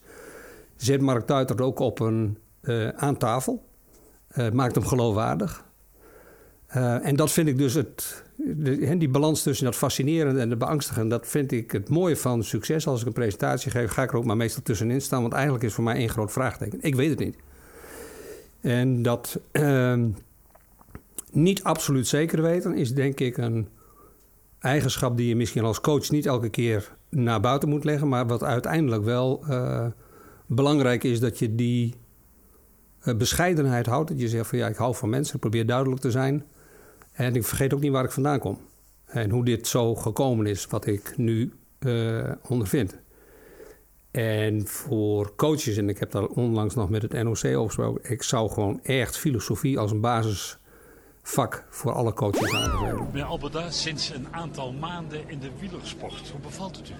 zet 0.84 1.00
Mark 1.00 1.26
Tuiter 1.26 1.62
ook 1.62 1.78
op 1.78 2.00
een, 2.00 2.38
uh, 2.62 2.88
aan 2.88 3.16
tafel. 3.16 3.64
Uh, 4.36 4.50
maakt 4.50 4.74
hem 4.74 4.86
geloofwaardig. 4.86 5.64
Uh, 6.76 7.06
en 7.06 7.16
dat 7.16 7.30
vind 7.30 7.48
ik 7.48 7.58
dus 7.58 7.74
het, 7.74 8.24
de, 8.36 8.96
die 8.98 9.08
balans 9.08 9.42
tussen 9.42 9.64
dat 9.64 9.76
fascinerende 9.76 10.40
en 10.40 10.50
het 10.50 10.58
beangstigende, 10.58 11.08
dat 11.08 11.26
vind 11.26 11.52
ik 11.52 11.70
het 11.70 11.88
mooie 11.88 12.16
van 12.16 12.44
succes. 12.44 12.86
Als 12.86 13.00
ik 13.00 13.06
een 13.06 13.12
presentatie 13.12 13.70
geef, 13.70 13.90
ga 13.90 14.02
ik 14.02 14.10
er 14.10 14.16
ook 14.16 14.24
maar 14.24 14.36
meestal 14.36 14.62
tussenin 14.62 15.00
staan, 15.00 15.20
want 15.20 15.32
eigenlijk 15.32 15.64
is 15.64 15.74
voor 15.74 15.84
mij 15.84 15.94
één 15.94 16.08
groot 16.08 16.32
vraagteken. 16.32 16.78
Ik 16.82 16.94
weet 16.94 17.10
het 17.10 17.18
niet. 17.18 17.36
En 18.60 19.02
dat 19.02 19.40
ehm, 19.50 20.08
niet 21.30 21.62
absoluut 21.62 22.06
zeker 22.06 22.42
weten 22.42 22.74
is 22.74 22.94
denk 22.94 23.20
ik 23.20 23.36
een 23.36 23.68
eigenschap 24.58 25.16
die 25.16 25.28
je 25.28 25.36
misschien 25.36 25.64
als 25.64 25.80
coach 25.80 26.10
niet 26.10 26.26
elke 26.26 26.48
keer 26.48 26.92
naar 27.08 27.40
buiten 27.40 27.68
moet 27.68 27.84
leggen, 27.84 28.08
maar 28.08 28.26
wat 28.26 28.42
uiteindelijk 28.42 29.04
wel 29.04 29.44
belangrijk 30.54 31.04
is 31.04 31.20
dat 31.20 31.38
je 31.38 31.54
die 31.54 31.94
uh, 33.04 33.14
bescheidenheid 33.14 33.86
houdt. 33.86 34.08
Dat 34.08 34.20
je 34.20 34.28
zegt 34.28 34.46
van 34.46 34.58
ja, 34.58 34.68
ik 34.68 34.76
hou 34.76 34.94
van 34.94 35.10
mensen, 35.10 35.34
ik 35.34 35.40
probeer 35.40 35.66
duidelijk 35.66 36.00
te 36.00 36.10
zijn. 36.10 36.44
En 37.12 37.34
ik 37.34 37.44
vergeet 37.44 37.74
ook 37.74 37.80
niet 37.80 37.92
waar 37.92 38.04
ik 38.04 38.10
vandaan 38.10 38.38
kom. 38.38 38.58
En 39.04 39.30
hoe 39.30 39.44
dit 39.44 39.66
zo 39.66 39.94
gekomen 39.94 40.46
is, 40.46 40.66
wat 40.66 40.86
ik 40.86 41.16
nu 41.16 41.52
uh, 41.80 42.30
ondervind. 42.48 42.96
En 44.10 44.66
voor 44.66 45.34
coaches, 45.36 45.76
en 45.76 45.88
ik 45.88 45.98
heb 45.98 46.10
daar 46.10 46.26
onlangs 46.26 46.74
nog 46.74 46.90
met 46.90 47.02
het 47.02 47.12
NOC 47.12 47.44
over 47.44 47.66
gesproken, 47.66 48.10
ik 48.10 48.22
zou 48.22 48.50
gewoon 48.50 48.80
echt 48.82 49.16
filosofie 49.18 49.78
als 49.78 49.90
een 49.90 50.00
basisvak 50.00 51.64
voor 51.70 51.92
alle 51.92 52.12
coaches 52.12 52.54
aanbevelen. 52.54 53.06
Meneer 53.06 53.24
Alberda, 53.24 53.70
sinds 53.70 54.10
een 54.10 54.26
aantal 54.30 54.72
maanden 54.72 55.28
in 55.28 55.38
de 55.38 55.50
wielersport. 55.60 56.30
Hoe 56.30 56.40
bevalt 56.40 56.76
het 56.76 56.90
u? 56.90 56.92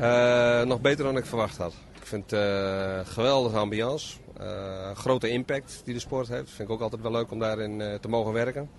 Uh, 0.00 0.62
nog 0.62 0.80
beter 0.80 1.04
dan 1.04 1.16
ik 1.16 1.26
verwacht 1.26 1.56
had. 1.56 1.74
Ik 2.00 2.06
vind 2.06 2.30
het 2.30 2.40
uh, 2.40 3.00
geweldige 3.04 3.56
ambiance. 3.56 4.16
Uh, 4.40 4.90
grote 4.94 5.28
impact 5.28 5.82
die 5.84 5.94
de 5.94 6.00
sport 6.00 6.28
heeft. 6.28 6.50
Vind 6.50 6.68
ik 6.68 6.74
ook 6.74 6.80
altijd 6.80 7.02
wel 7.02 7.10
leuk 7.10 7.30
om 7.30 7.38
daarin 7.38 7.80
uh, 7.80 7.94
te 7.94 8.08
mogen 8.08 8.32
werken. 8.32 8.70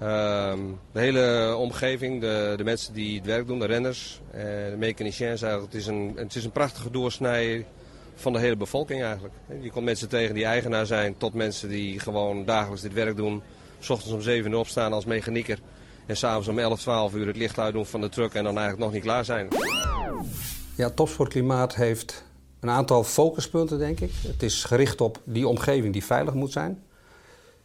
Ehm, 0.00 0.58
de 0.92 1.00
hele 1.00 1.54
omgeving, 1.56 2.20
de, 2.20 2.54
de, 2.56 2.64
mensen 2.64 2.94
die 2.94 3.16
het 3.16 3.26
werk 3.26 3.46
doen, 3.46 3.58
de 3.58 3.66
renners, 3.66 4.20
de 4.32 4.74
mechaniciens. 4.78 5.40
Het 5.40 5.74
is, 5.74 5.86
een, 5.86 6.12
het 6.16 6.34
is 6.34 6.44
een 6.44 6.50
prachtige 6.50 6.90
doorsnij 6.90 7.66
van 8.14 8.32
de 8.32 8.38
hele 8.38 8.56
bevolking 8.56 9.02
eigenlijk. 9.02 9.34
Je 9.60 9.70
komt 9.70 9.84
mensen 9.84 10.08
tegen 10.08 10.34
die 10.34 10.44
eigenaar 10.44 10.86
zijn 10.86 11.16
tot 11.16 11.34
mensen 11.34 11.68
die 11.68 11.98
gewoon 11.98 12.44
dagelijks 12.44 12.82
dit 12.82 12.92
werk 12.92 13.16
doen. 13.16 13.42
S 13.78 13.90
ochtends 13.90 14.14
om 14.14 14.20
7 14.20 14.50
uur 14.50 14.58
opstaan 14.58 14.92
als 14.92 15.04
mechanieker. 15.04 15.58
En 16.06 16.16
s'avonds 16.16 16.48
om 16.48 16.58
11, 16.58 16.80
12 16.80 17.14
uur 17.14 17.26
het 17.26 17.36
licht 17.36 17.58
uitdoen 17.58 17.86
van 17.86 18.00
de 18.00 18.08
truck 18.08 18.34
en 18.34 18.44
dan 18.44 18.58
eigenlijk 18.58 18.84
nog 18.84 18.92
niet 18.92 19.02
klaar 19.02 19.24
zijn. 19.24 19.48
Ja, 20.76 20.90
topsportklimaat 20.90 21.74
heeft 21.74 22.24
een 22.60 22.70
aantal 22.70 23.04
focuspunten, 23.04 23.78
denk 23.78 24.00
ik. 24.00 24.10
Het 24.26 24.42
is 24.42 24.64
gericht 24.64 25.00
op 25.00 25.20
die 25.24 25.48
omgeving 25.48 25.92
die 25.92 26.04
veilig 26.04 26.34
moet 26.34 26.52
zijn. 26.52 26.82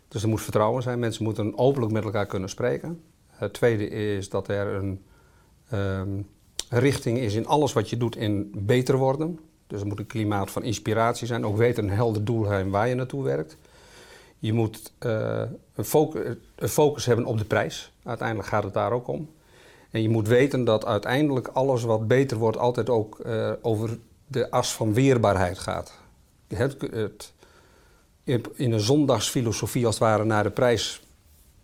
Dus 0.08 0.24
er 0.24 0.30
moet 0.30 0.42
vertrouwen 0.42 0.84
zijn. 0.84 1.00
Mensen 1.00 1.24
moeten 1.24 1.58
openlijk 1.58 1.92
met 1.94 2.04
elkaar 2.04 2.26
kunnen 2.26 2.50
spreken. 2.50 3.02
Het 3.28 3.54
tweede 3.54 3.90
is 3.90 4.30
dat 4.30 4.48
er 4.48 4.68
een 4.68 5.04
um, 5.74 6.28
richting 6.70 7.18
is 7.18 7.34
in 7.34 7.48
alles 7.48 7.74
wat 7.74 7.90
je 7.90 7.98
doet 7.98 8.16
in 8.16 8.52
beter 8.58 8.98
worden. 8.98 9.40
Dus 9.68 9.82
er 9.82 9.88
moet 9.88 10.00
een 10.00 10.08
klimaat 10.08 10.52
van 10.52 10.64
inspiratie 10.64 11.28
zijn. 11.28 11.46
Ook 11.46 11.58
weten 11.58 11.84
een 11.84 11.90
helder 11.90 12.26
doel 12.26 12.70
waar 12.70 12.88
je 12.88 12.96
naartoe 12.96 13.24
werkt. 13.24 13.58
Je 14.40 14.54
moet 14.54 14.94
een, 15.00 15.86
focus, 15.86 16.36
een, 16.56 16.70
focus, 16.70 17.06
hebben 17.06 17.26
op 17.26 17.38
de 17.38 17.46
prijs. 17.46 17.92
Uiteindelijk 18.04 18.48
gaat 18.48 18.64
het 18.64 18.74
daar 18.74 18.92
ook 18.92 19.08
om. 19.08 19.30
En 19.92 20.02
je 20.02 20.10
moet 20.10 20.28
weten 20.28 20.64
dat 20.64 20.86
uiteindelijk 20.86 21.48
alles 21.48 21.84
wat 21.84 22.08
beter 22.08 22.38
wordt 22.38 22.58
altijd 22.58 22.90
ook 22.90 23.20
uh, 23.26 23.52
over 23.62 23.98
de 24.28 24.52
as 24.52 24.74
van 24.74 24.94
weerbaarheid 24.94 25.60
gaat. 25.60 25.94
Het, 26.48 26.82
het, 26.92 27.34
in 28.54 28.72
een 28.72 28.80
zondagsfilosofie 28.80 29.86
als 29.86 29.96
het 29.96 30.04
ware 30.04 30.24
naar 30.24 30.44
de 30.44 30.50
prijs, 30.50 31.02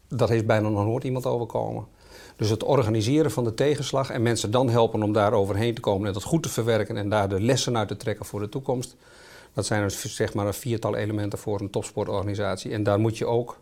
dat 0.07 0.29
heeft 0.29 0.45
bijna 0.45 0.69
nog 0.69 0.85
nooit 0.85 1.03
iemand 1.03 1.25
overkomen. 1.25 1.85
Dus 2.35 2.49
het 2.49 2.63
organiseren 2.63 3.31
van 3.31 3.43
de 3.43 3.53
tegenslag 3.53 4.09
en 4.09 4.21
mensen 4.21 4.51
dan 4.51 4.69
helpen 4.69 5.03
om 5.03 5.13
daar 5.13 5.33
overheen 5.33 5.75
te 5.75 5.81
komen 5.81 6.07
en 6.07 6.13
dat 6.13 6.23
goed 6.23 6.43
te 6.43 6.49
verwerken 6.49 6.97
en 6.97 7.09
daar 7.09 7.29
de 7.29 7.41
lessen 7.41 7.77
uit 7.77 7.87
te 7.87 7.97
trekken 7.97 8.25
voor 8.25 8.39
de 8.39 8.49
toekomst. 8.49 8.95
Dat 9.53 9.65
zijn 9.65 9.83
dus 9.83 10.15
zeg 10.15 10.33
maar 10.33 10.47
een 10.47 10.53
viertal 10.53 10.95
elementen 10.95 11.39
voor 11.39 11.59
een 11.59 11.69
topsportorganisatie. 11.69 12.71
En 12.71 12.83
daar 12.83 12.99
moet 12.99 13.17
je 13.17 13.25
ook 13.25 13.57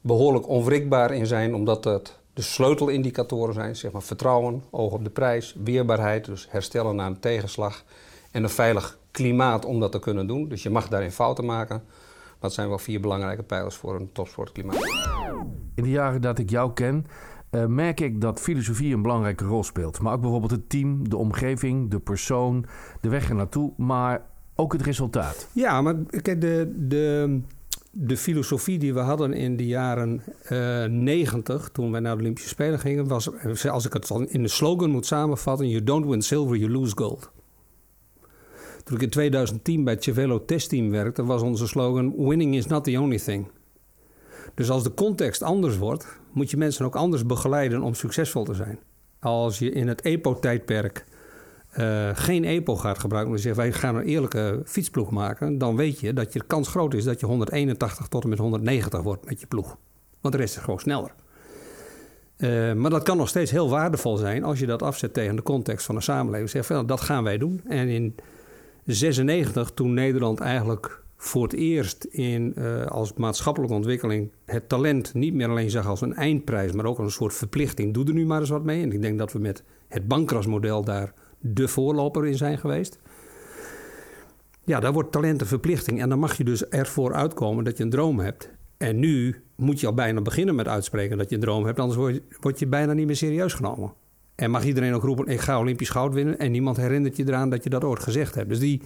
behoorlijk 0.00 0.48
onwrikbaar 0.48 1.14
in 1.14 1.26
zijn, 1.26 1.54
omdat 1.54 1.82
dat 1.82 2.18
de 2.32 2.42
sleutelindicatoren 2.42 3.54
zijn, 3.54 3.76
zeg 3.76 3.92
maar 3.92 4.02
vertrouwen, 4.02 4.62
oog 4.70 4.92
op 4.92 5.04
de 5.04 5.10
prijs, 5.10 5.56
weerbaarheid, 5.64 6.24
dus 6.24 6.46
herstellen 6.50 6.96
na 6.96 7.06
een 7.06 7.20
tegenslag 7.20 7.84
en 8.36 8.42
een 8.42 8.50
veilig 8.50 8.98
klimaat 9.10 9.64
om 9.64 9.80
dat 9.80 9.92
te 9.92 9.98
kunnen 9.98 10.26
doen. 10.26 10.48
Dus 10.48 10.62
je 10.62 10.70
mag 10.70 10.88
daarin 10.88 11.10
fouten 11.10 11.44
maken. 11.44 11.82
Dat 12.38 12.52
zijn 12.52 12.68
wel 12.68 12.78
vier 12.78 13.00
belangrijke 13.00 13.42
pijlers 13.42 13.76
voor 13.76 13.94
een 13.94 14.12
topsportklimaat. 14.12 14.84
In 15.74 15.82
de 15.82 15.90
jaren 15.90 16.20
dat 16.20 16.38
ik 16.38 16.50
jou 16.50 16.72
ken, 16.72 17.06
uh, 17.50 17.66
merk 17.66 18.00
ik 18.00 18.20
dat 18.20 18.40
filosofie 18.40 18.94
een 18.94 19.02
belangrijke 19.02 19.44
rol 19.44 19.64
speelt. 19.64 20.00
Maar 20.00 20.12
ook 20.12 20.20
bijvoorbeeld 20.20 20.50
het 20.50 20.68
team, 20.68 21.08
de 21.08 21.16
omgeving, 21.16 21.90
de 21.90 21.98
persoon, 21.98 22.66
de 23.00 23.08
weg 23.08 23.28
er 23.28 23.34
naartoe, 23.34 23.72
maar 23.76 24.22
ook 24.54 24.72
het 24.72 24.82
resultaat. 24.82 25.48
Ja, 25.52 25.82
maar 25.82 25.94
kijk, 26.22 26.40
de, 26.40 26.72
de, 26.76 27.40
de 27.90 28.16
filosofie 28.16 28.78
die 28.78 28.94
we 28.94 29.00
hadden 29.00 29.32
in 29.32 29.56
de 29.56 29.66
jaren 29.66 30.22
uh, 30.50 30.84
90, 30.84 31.68
toen 31.68 31.90
wij 31.90 32.00
naar 32.00 32.14
de 32.14 32.20
Olympische 32.20 32.48
Spelen 32.48 32.78
gingen, 32.78 33.08
was, 33.08 33.30
als 33.68 33.86
ik 33.86 33.92
het 33.92 34.08
dan 34.08 34.28
in 34.28 34.42
de 34.42 34.48
slogan 34.48 34.90
moet 34.90 35.06
samenvatten: 35.06 35.68
You 35.68 35.84
don't 35.84 36.06
win 36.06 36.22
silver, 36.22 36.56
you 36.56 36.70
lose 36.70 36.96
gold. 36.96 37.34
Toen 38.86 38.96
ik 38.96 39.02
in 39.02 39.10
2010 39.10 39.84
bij 39.84 39.92
het 39.92 40.02
Cervelo 40.02 40.44
testteam 40.44 40.90
werkte, 40.90 41.24
was 41.24 41.42
onze 41.42 41.66
slogan: 41.66 42.14
Winning 42.16 42.54
is 42.54 42.66
not 42.66 42.84
the 42.84 43.00
only 43.00 43.18
thing. 43.18 43.48
Dus 44.54 44.70
als 44.70 44.82
de 44.82 44.94
context 44.94 45.42
anders 45.42 45.76
wordt, 45.76 46.18
moet 46.32 46.50
je 46.50 46.56
mensen 46.56 46.84
ook 46.84 46.96
anders 46.96 47.26
begeleiden 47.26 47.82
om 47.82 47.94
succesvol 47.94 48.44
te 48.44 48.54
zijn. 48.54 48.78
Als 49.20 49.58
je 49.58 49.70
in 49.70 49.88
het 49.88 50.00
EPO-tijdperk 50.00 51.04
uh, 51.78 52.10
geen 52.14 52.44
EPO 52.44 52.76
gaat 52.76 52.98
gebruiken, 52.98 53.32
maar 53.32 53.40
je 53.40 53.46
zegt 53.46 53.58
wij 53.58 53.72
gaan 53.72 53.96
een 53.96 54.04
eerlijke 54.04 54.62
fietsploeg 54.64 55.10
maken, 55.10 55.58
dan 55.58 55.76
weet 55.76 56.00
je 56.00 56.12
dat 56.12 56.32
je 56.32 56.44
kans 56.46 56.68
groot 56.68 56.94
is 56.94 57.04
dat 57.04 57.20
je 57.20 57.26
181 57.26 58.08
tot 58.08 58.22
en 58.22 58.28
met 58.28 58.38
190 58.38 59.02
wordt 59.02 59.24
met 59.24 59.40
je 59.40 59.46
ploeg. 59.46 59.76
Want 60.20 60.34
de 60.34 60.40
rest 60.40 60.56
is 60.56 60.62
gewoon 60.62 60.80
sneller. 60.80 61.12
Uh, 62.36 62.72
maar 62.72 62.90
dat 62.90 63.02
kan 63.02 63.16
nog 63.16 63.28
steeds 63.28 63.50
heel 63.50 63.70
waardevol 63.70 64.16
zijn 64.16 64.44
als 64.44 64.58
je 64.58 64.66
dat 64.66 64.82
afzet 64.82 65.14
tegen 65.14 65.36
de 65.36 65.42
context 65.42 65.86
van 65.86 65.94
de 65.94 66.00
samenleving. 66.00 66.50
Zeg 66.50 66.66
van 66.66 66.86
dat 66.86 67.00
gaan 67.00 67.24
wij 67.24 67.38
doen. 67.38 67.60
En 67.68 67.88
in 67.88 68.14
96, 68.86 69.70
toen 69.70 69.94
Nederland 69.94 70.40
eigenlijk 70.40 71.02
voor 71.16 71.42
het 71.42 71.52
eerst 71.52 72.04
in, 72.04 72.54
uh, 72.58 72.86
als 72.86 73.12
maatschappelijke 73.12 73.74
ontwikkeling 73.74 74.32
het 74.44 74.68
talent 74.68 75.14
niet 75.14 75.34
meer 75.34 75.48
alleen 75.48 75.70
zag 75.70 75.86
als 75.86 76.00
een 76.00 76.14
eindprijs, 76.14 76.72
maar 76.72 76.84
ook 76.84 76.96
als 76.96 77.06
een 77.06 77.12
soort 77.12 77.34
verplichting. 77.34 77.94
Doe 77.94 78.04
er 78.04 78.12
nu 78.12 78.26
maar 78.26 78.40
eens 78.40 78.50
wat 78.50 78.64
mee. 78.64 78.82
En 78.82 78.92
ik 78.92 79.02
denk 79.02 79.18
dat 79.18 79.32
we 79.32 79.38
met 79.38 79.62
het 79.88 80.08
bankrasmodel 80.08 80.84
daar 80.84 81.12
de 81.38 81.68
voorloper 81.68 82.26
in 82.26 82.36
zijn 82.36 82.58
geweest. 82.58 82.98
Ja, 84.64 84.80
daar 84.80 84.92
wordt 84.92 85.12
talent 85.12 85.40
een 85.40 85.46
verplichting. 85.46 86.00
En 86.00 86.08
dan 86.08 86.18
mag 86.18 86.36
je 86.36 86.44
dus 86.44 86.68
ervoor 86.68 87.14
uitkomen 87.14 87.64
dat 87.64 87.76
je 87.76 87.84
een 87.84 87.90
droom 87.90 88.18
hebt. 88.18 88.50
En 88.76 88.98
nu 88.98 89.42
moet 89.56 89.80
je 89.80 89.86
al 89.86 89.94
bijna 89.94 90.20
beginnen 90.20 90.54
met 90.54 90.68
uitspreken 90.68 91.18
dat 91.18 91.28
je 91.28 91.34
een 91.34 91.40
droom 91.40 91.64
hebt, 91.64 91.78
anders 91.78 92.20
word 92.40 92.58
je 92.58 92.66
bijna 92.66 92.92
niet 92.92 93.06
meer 93.06 93.16
serieus 93.16 93.52
genomen. 93.52 93.92
En 94.36 94.50
mag 94.50 94.64
iedereen 94.64 94.94
ook 94.94 95.02
roepen: 95.02 95.26
ik 95.26 95.40
ga 95.40 95.58
Olympisch 95.58 95.88
goud 95.88 96.14
winnen. 96.14 96.38
En 96.38 96.50
niemand 96.50 96.76
herinnert 96.76 97.16
je 97.16 97.24
eraan 97.26 97.50
dat 97.50 97.64
je 97.64 97.70
dat 97.70 97.84
ooit 97.84 98.02
gezegd 98.02 98.34
hebt. 98.34 98.48
Dus 98.48 98.58
die, 98.58 98.82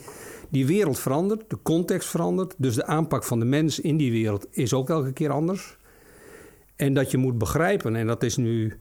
die 0.48 0.66
wereld 0.66 0.98
verandert, 0.98 1.50
de 1.50 1.58
context 1.62 2.08
verandert. 2.08 2.54
Dus 2.56 2.74
de 2.74 2.86
aanpak 2.86 3.24
van 3.24 3.38
de 3.38 3.44
mens 3.44 3.80
in 3.80 3.96
die 3.96 4.12
wereld 4.12 4.46
is 4.50 4.74
ook 4.74 4.90
elke 4.90 5.12
keer 5.12 5.30
anders. 5.30 5.78
En 6.76 6.94
dat 6.94 7.10
je 7.10 7.18
moet 7.18 7.38
begrijpen, 7.38 7.96
en 7.96 8.06
dat 8.06 8.22
is 8.22 8.36
nu, 8.36 8.80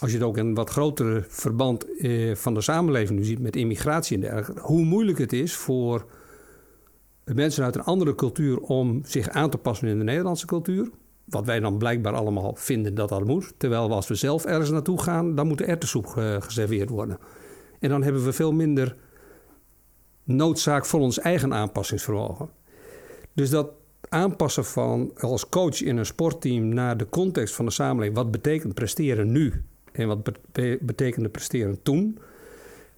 als 0.00 0.10
je 0.10 0.16
het 0.16 0.26
ook 0.26 0.36
in 0.36 0.46
een 0.46 0.54
wat 0.54 0.70
grotere 0.70 1.24
verband 1.28 1.98
eh, 1.98 2.34
van 2.34 2.54
de 2.54 2.60
samenleving 2.60 3.18
nu 3.18 3.24
ziet 3.24 3.40
met 3.40 3.56
immigratie 3.56 4.14
en 4.14 4.22
dergelijke, 4.22 4.60
hoe 4.60 4.84
moeilijk 4.84 5.18
het 5.18 5.32
is 5.32 5.54
voor 5.54 6.06
mensen 7.24 7.64
uit 7.64 7.74
een 7.74 7.84
andere 7.84 8.14
cultuur 8.14 8.58
om 8.58 9.00
zich 9.04 9.28
aan 9.28 9.50
te 9.50 9.58
passen 9.58 9.88
in 9.88 9.98
de 9.98 10.04
Nederlandse 10.04 10.46
cultuur. 10.46 10.90
Wat 11.26 11.44
wij 11.44 11.60
dan 11.60 11.78
blijkbaar 11.78 12.14
allemaal 12.14 12.54
vinden 12.54 12.94
dat 12.94 13.08
dat 13.08 13.24
moet. 13.24 13.54
Terwijl 13.56 13.88
we 13.88 13.94
als 13.94 14.08
we 14.08 14.14
zelf 14.14 14.44
ergens 14.44 14.70
naartoe 14.70 15.02
gaan, 15.02 15.34
dan 15.34 15.46
moet 15.46 15.58
de 15.58 15.64
erwtensoep 15.64 16.14
uh, 16.18 16.36
geserveerd 16.40 16.90
worden. 16.90 17.18
En 17.78 17.88
dan 17.88 18.02
hebben 18.02 18.24
we 18.24 18.32
veel 18.32 18.52
minder 18.52 18.96
noodzaak 20.24 20.86
voor 20.86 21.00
ons 21.00 21.18
eigen 21.18 21.54
aanpassingsvermogen. 21.54 22.48
Dus 23.32 23.50
dat 23.50 23.70
aanpassen 24.08 24.64
van 24.64 25.10
als 25.18 25.48
coach 25.48 25.82
in 25.82 25.96
een 25.96 26.06
sportteam 26.06 26.68
naar 26.68 26.96
de 26.96 27.08
context 27.08 27.54
van 27.54 27.64
de 27.64 27.70
samenleving. 27.70 28.16
Wat 28.16 28.30
betekent 28.30 28.74
presteren 28.74 29.32
nu 29.32 29.64
en 29.92 30.06
wat 30.08 30.30
betekende 30.80 31.28
presteren 31.28 31.82
toen? 31.82 32.18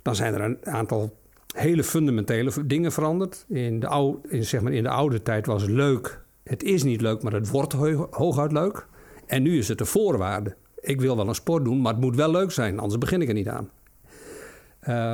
Dan 0.02 0.16
zijn 0.16 0.34
er 0.34 0.40
een 0.40 0.66
aantal 0.66 1.16
hele 1.56 1.84
fundamentele 1.84 2.66
dingen 2.66 2.92
veranderd. 2.92 3.44
In 3.48 3.80
de, 3.80 3.86
oude, 3.86 4.28
in, 4.28 4.44
zeg 4.44 4.60
maar 4.60 4.72
in 4.72 4.82
de 4.82 4.88
oude 4.88 5.22
tijd 5.22 5.46
was 5.46 5.64
leuk. 5.64 6.26
Het 6.48 6.62
is 6.62 6.82
niet 6.82 7.00
leuk, 7.00 7.22
maar 7.22 7.32
het 7.32 7.50
wordt 7.50 7.72
hooguit 8.10 8.52
leuk. 8.52 8.86
En 9.26 9.42
nu 9.42 9.58
is 9.58 9.68
het 9.68 9.78
de 9.78 9.84
voorwaarde. 9.84 10.56
Ik 10.80 11.00
wil 11.00 11.16
wel 11.16 11.28
een 11.28 11.34
sport 11.34 11.64
doen, 11.64 11.80
maar 11.80 11.92
het 11.92 12.02
moet 12.02 12.16
wel 12.16 12.30
leuk 12.30 12.50
zijn, 12.50 12.78
anders 12.78 12.98
begin 12.98 13.22
ik 13.22 13.28
er 13.28 13.34
niet 13.34 13.48
aan. 13.48 13.70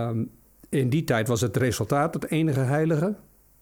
Um, 0.08 0.30
in 0.68 0.88
die 0.88 1.04
tijd 1.04 1.28
was 1.28 1.40
het 1.40 1.56
resultaat 1.56 2.14
het 2.14 2.30
enige 2.30 2.60
heilige. 2.60 3.14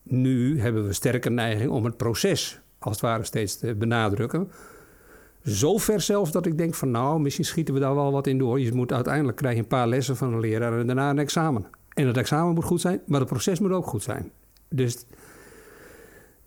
Nu 0.02 0.60
hebben 0.60 0.86
we 0.86 0.92
sterke 0.92 1.30
neiging 1.30 1.70
om 1.70 1.84
het 1.84 1.96
proces 1.96 2.60
als 2.78 2.92
het 2.92 3.02
ware 3.04 3.24
steeds 3.24 3.58
te 3.58 3.74
benadrukken. 3.74 4.50
Zo 5.44 5.78
ver 5.78 6.00
zelfs 6.00 6.32
dat 6.32 6.46
ik 6.46 6.58
denk 6.58 6.74
van 6.74 6.90
nou, 6.90 7.20
misschien 7.20 7.44
schieten 7.44 7.74
we 7.74 7.80
daar 7.80 7.94
wel 7.94 8.12
wat 8.12 8.26
in 8.26 8.38
door. 8.38 8.60
Je 8.60 8.72
moet 8.72 8.92
uiteindelijk 8.92 9.36
krijg 9.36 9.54
je 9.54 9.60
een 9.60 9.66
paar 9.66 9.88
lessen 9.88 10.16
van 10.16 10.32
een 10.32 10.40
leraar 10.40 10.78
en 10.78 10.86
daarna 10.86 11.10
een 11.10 11.18
examen. 11.18 11.66
En 11.94 12.06
het 12.06 12.16
examen 12.16 12.54
moet 12.54 12.64
goed 12.64 12.80
zijn, 12.80 13.00
maar 13.06 13.20
het 13.20 13.28
proces 13.28 13.58
moet 13.58 13.70
ook 13.70 13.86
goed 13.86 14.02
zijn. 14.02 14.30
Dus 14.68 15.04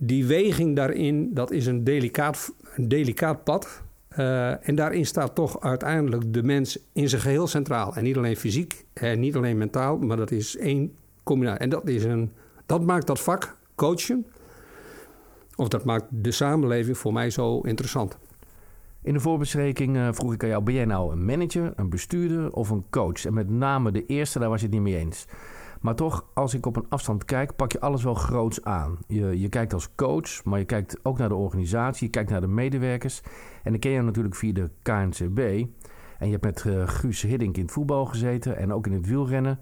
die 0.06 0.26
weging 0.26 0.76
daarin, 0.76 1.34
dat 1.34 1.52
is 1.52 1.66
een 1.66 1.84
delicaat, 1.84 2.54
een 2.76 2.88
delicaat 2.88 3.44
pad. 3.44 3.84
Uh, 4.18 4.68
en 4.68 4.76
daarin 4.76 5.06
staat 5.06 5.36
toch 5.36 5.62
uiteindelijk 5.62 6.34
de 6.34 6.44
mens 6.44 6.80
in 6.94 7.10
zijn 7.10 7.22
geheel 7.22 7.48
centraal. 7.48 7.96
En 7.96 8.04
niet 8.04 8.18
alleen 8.18 8.38
fysiek 8.38 8.86
en 8.94 9.20
niet 9.20 9.36
alleen 9.36 9.58
mentaal, 9.58 9.98
maar 9.98 10.18
dat 10.18 10.32
is 10.32 10.58
één 10.58 10.96
combinatie. 11.24 11.60
En 11.60 11.70
dat, 11.70 11.88
is 11.88 12.04
een, 12.04 12.32
dat 12.66 12.84
maakt 12.84 13.08
dat 13.08 13.22
vak, 13.22 13.58
coachen, 13.76 14.26
of 15.56 15.68
dat 15.68 15.84
maakt 15.84 16.06
de 16.10 16.32
samenleving 16.32 16.98
voor 16.98 17.14
mij 17.14 17.30
zo 17.30 17.60
interessant. 17.60 18.18
In 19.02 19.14
de 19.14 19.20
voorbespreking 19.20 19.96
uh, 19.96 20.08
vroeg 20.12 20.34
ik 20.34 20.44
aan 20.44 20.50
jou: 20.50 20.64
ben 20.64 20.74
jij 20.74 20.86
nou 20.86 21.12
een 21.12 21.26
manager, 21.26 21.74
een 21.76 21.90
bestuurder 21.90 22.52
of 22.52 22.70
een 22.70 22.86
coach? 22.90 23.26
En 23.26 23.34
met 23.34 23.50
name 23.50 23.92
de 23.92 24.06
eerste, 24.06 24.40
daar 24.40 24.50
was 24.50 24.60
je 24.60 24.66
het 24.66 24.76
niet 24.76 24.84
mee 24.84 24.98
eens. 24.98 25.26
Maar 25.86 25.96
toch, 25.96 26.26
als 26.34 26.54
ik 26.54 26.66
op 26.66 26.76
een 26.76 26.90
afstand 26.90 27.26
kijk, 27.26 27.56
pak 27.56 27.72
je 27.72 27.80
alles 27.80 28.04
wel 28.04 28.14
groots 28.14 28.64
aan. 28.64 28.98
Je, 29.08 29.40
je 29.40 29.50
kijkt 29.50 29.74
als 29.74 29.96
coach, 29.96 30.44
maar 30.44 30.60
je 30.60 30.66
kijkt 30.66 31.00
ook 31.04 31.18
naar 31.18 31.30
de 31.30 31.36
organisatie, 31.36 32.06
je 32.06 32.12
kijkt 32.12 32.30
naar 32.30 32.42
de 32.42 32.48
medewerkers. 32.48 33.22
En 33.64 33.72
dan 33.72 33.80
ken 33.80 33.92
je 33.92 34.02
natuurlijk 34.02 34.36
via 34.36 34.54
de 34.54 34.70
KNCB. 34.82 35.40
En 36.20 36.26
je 36.26 36.32
hebt 36.32 36.44
met 36.44 36.64
uh, 36.64 36.88
Guus 36.88 37.22
Hiddink 37.22 37.58
in 37.58 37.62
het 37.62 37.72
voetbal 37.72 38.06
gezeten 38.06 38.58
en 38.58 38.74
ook 38.74 38.88
in 38.88 38.94
het 38.94 39.08
wielrennen. 39.08 39.60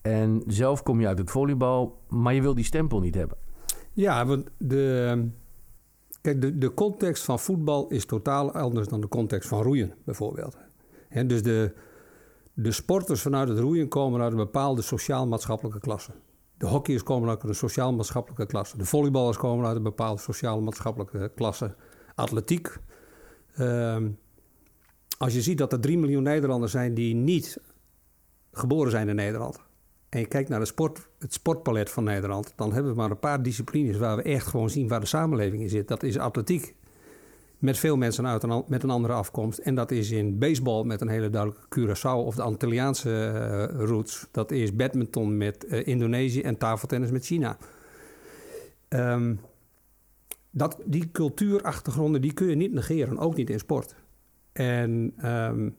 En 0.00 0.42
zelf 0.46 0.82
kom 0.82 1.00
je 1.00 1.06
uit 1.06 1.18
het 1.18 1.30
volleybal, 1.30 1.98
maar 2.08 2.34
je 2.34 2.42
wil 2.42 2.54
die 2.54 2.64
stempel 2.64 3.00
niet 3.00 3.14
hebben. 3.14 3.36
Ja, 3.92 4.26
want 4.26 4.50
de, 4.58 5.28
kijk, 6.20 6.40
de, 6.40 6.58
de 6.58 6.74
context 6.74 7.24
van 7.24 7.38
voetbal 7.38 7.88
is 7.88 8.04
totaal 8.04 8.52
anders 8.52 8.88
dan 8.88 9.00
de 9.00 9.08
context 9.08 9.48
van 9.48 9.62
roeien, 9.62 9.94
bijvoorbeeld. 10.04 10.56
Dus 11.26 11.42
de, 11.42 11.74
de 12.54 12.72
sporters 12.72 13.22
vanuit 13.22 13.48
het 13.48 13.58
roeien 13.58 13.88
komen 13.88 14.20
uit 14.20 14.30
een 14.30 14.36
bepaalde 14.36 14.82
sociaal-maatschappelijke 14.82 15.80
klasse. 15.80 16.12
De 16.56 16.66
hockeyers 16.66 17.02
komen 17.02 17.28
uit 17.28 17.42
een 17.42 17.54
sociaal-maatschappelijke 17.54 18.46
klasse. 18.46 18.78
De 18.78 18.84
volleyballers 18.84 19.36
komen 19.36 19.66
uit 19.66 19.76
een 19.76 19.82
bepaalde 19.82 20.20
sociaal-maatschappelijke 20.20 21.32
klasse. 21.34 21.74
Atletiek. 22.14 22.78
Ehm, 23.54 24.10
als 25.18 25.34
je 25.34 25.42
ziet 25.42 25.58
dat 25.58 25.72
er 25.72 25.80
3 25.80 25.98
miljoen 25.98 26.22
Nederlanders 26.22 26.72
zijn 26.72 26.94
die 26.94 27.14
niet 27.14 27.60
geboren 28.52 28.90
zijn 28.90 29.08
in 29.08 29.14
Nederland. 29.14 29.60
En 30.08 30.20
je 30.20 30.26
kijkt 30.26 30.48
naar 30.48 30.60
de 30.60 30.66
sport, 30.66 31.08
het 31.18 31.32
sportpalet 31.32 31.90
van 31.90 32.04
Nederland. 32.04 32.52
Dan 32.56 32.72
hebben 32.72 32.92
we 32.92 32.98
maar 32.98 33.10
een 33.10 33.18
paar 33.18 33.42
disciplines 33.42 33.96
waar 33.96 34.16
we 34.16 34.22
echt 34.22 34.46
gewoon 34.46 34.70
zien 34.70 34.88
waar 34.88 35.00
de 35.00 35.06
samenleving 35.06 35.62
in 35.62 35.68
zit. 35.68 35.88
Dat 35.88 36.02
is 36.02 36.18
atletiek. 36.18 36.74
Met 37.62 37.78
veel 37.78 37.96
mensen 37.96 38.26
uit 38.26 38.42
een, 38.42 38.64
met 38.66 38.82
een 38.82 38.90
andere 38.90 39.12
afkomst. 39.12 39.58
En 39.58 39.74
dat 39.74 39.90
is 39.90 40.10
in 40.10 40.38
baseball 40.38 40.84
met 40.84 41.00
een 41.00 41.08
hele 41.08 41.30
duidelijke 41.30 41.80
Curaçao 41.80 42.26
of 42.26 42.34
de 42.34 42.42
Antilliaanse 42.42 43.10
uh, 43.10 43.84
roots. 43.86 44.28
Dat 44.30 44.50
is 44.50 44.76
badminton 44.76 45.36
met 45.36 45.64
uh, 45.68 45.86
Indonesië 45.86 46.40
en 46.40 46.58
tafeltennis 46.58 47.10
met 47.10 47.24
China. 47.24 47.56
Um, 48.88 49.40
dat, 50.50 50.76
die 50.84 51.10
cultuurachtergronden 51.12 52.20
die 52.20 52.32
kun 52.32 52.46
je 52.46 52.56
niet 52.56 52.72
negeren, 52.72 53.18
ook 53.18 53.36
niet 53.36 53.50
in 53.50 53.58
sport. 53.58 53.94
En 54.52 55.14
um, 55.24 55.76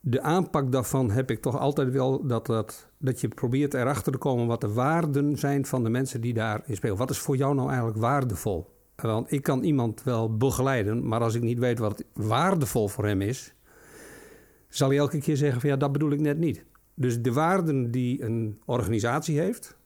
de 0.00 0.20
aanpak 0.20 0.72
daarvan 0.72 1.10
heb 1.10 1.30
ik 1.30 1.42
toch 1.42 1.58
altijd 1.58 1.90
wel 1.90 2.26
dat, 2.26 2.46
dat, 2.46 2.88
dat 2.98 3.20
je 3.20 3.28
probeert 3.28 3.74
erachter 3.74 4.12
te 4.12 4.18
komen 4.18 4.46
wat 4.46 4.60
de 4.60 4.72
waarden 4.72 5.38
zijn 5.38 5.66
van 5.66 5.82
de 5.82 5.90
mensen 5.90 6.20
die 6.20 6.34
daarin 6.34 6.76
spelen. 6.76 6.96
Wat 6.96 7.10
is 7.10 7.18
voor 7.18 7.36
jou 7.36 7.54
nou 7.54 7.68
eigenlijk 7.68 7.98
waardevol? 7.98 8.74
Want 8.96 9.32
ik 9.32 9.42
kan 9.42 9.62
iemand 9.62 10.02
wel 10.02 10.36
begeleiden, 10.36 11.08
maar 11.08 11.20
als 11.20 11.34
ik 11.34 11.42
niet 11.42 11.58
weet 11.58 11.78
wat 11.78 12.04
waardevol 12.12 12.88
voor 12.88 13.06
hem 13.06 13.20
is, 13.20 13.54
zal 14.68 14.88
hij 14.88 14.98
elke 14.98 15.18
keer 15.18 15.36
zeggen 15.36 15.60
van 15.60 15.70
ja, 15.70 15.76
dat 15.76 15.92
bedoel 15.92 16.10
ik 16.10 16.20
net 16.20 16.38
niet. 16.38 16.64
Dus 16.94 17.22
de 17.22 17.32
waarden 17.32 17.90
die 17.90 18.22
een 18.22 18.60
organisatie 18.64 19.38
heeft, 19.38 19.76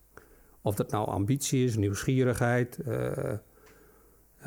of 0.61 0.75
dat 0.75 0.90
nou 0.90 1.09
ambitie 1.09 1.64
is, 1.64 1.76
nieuwsgierigheid, 1.76 2.79
uh, 2.88 3.33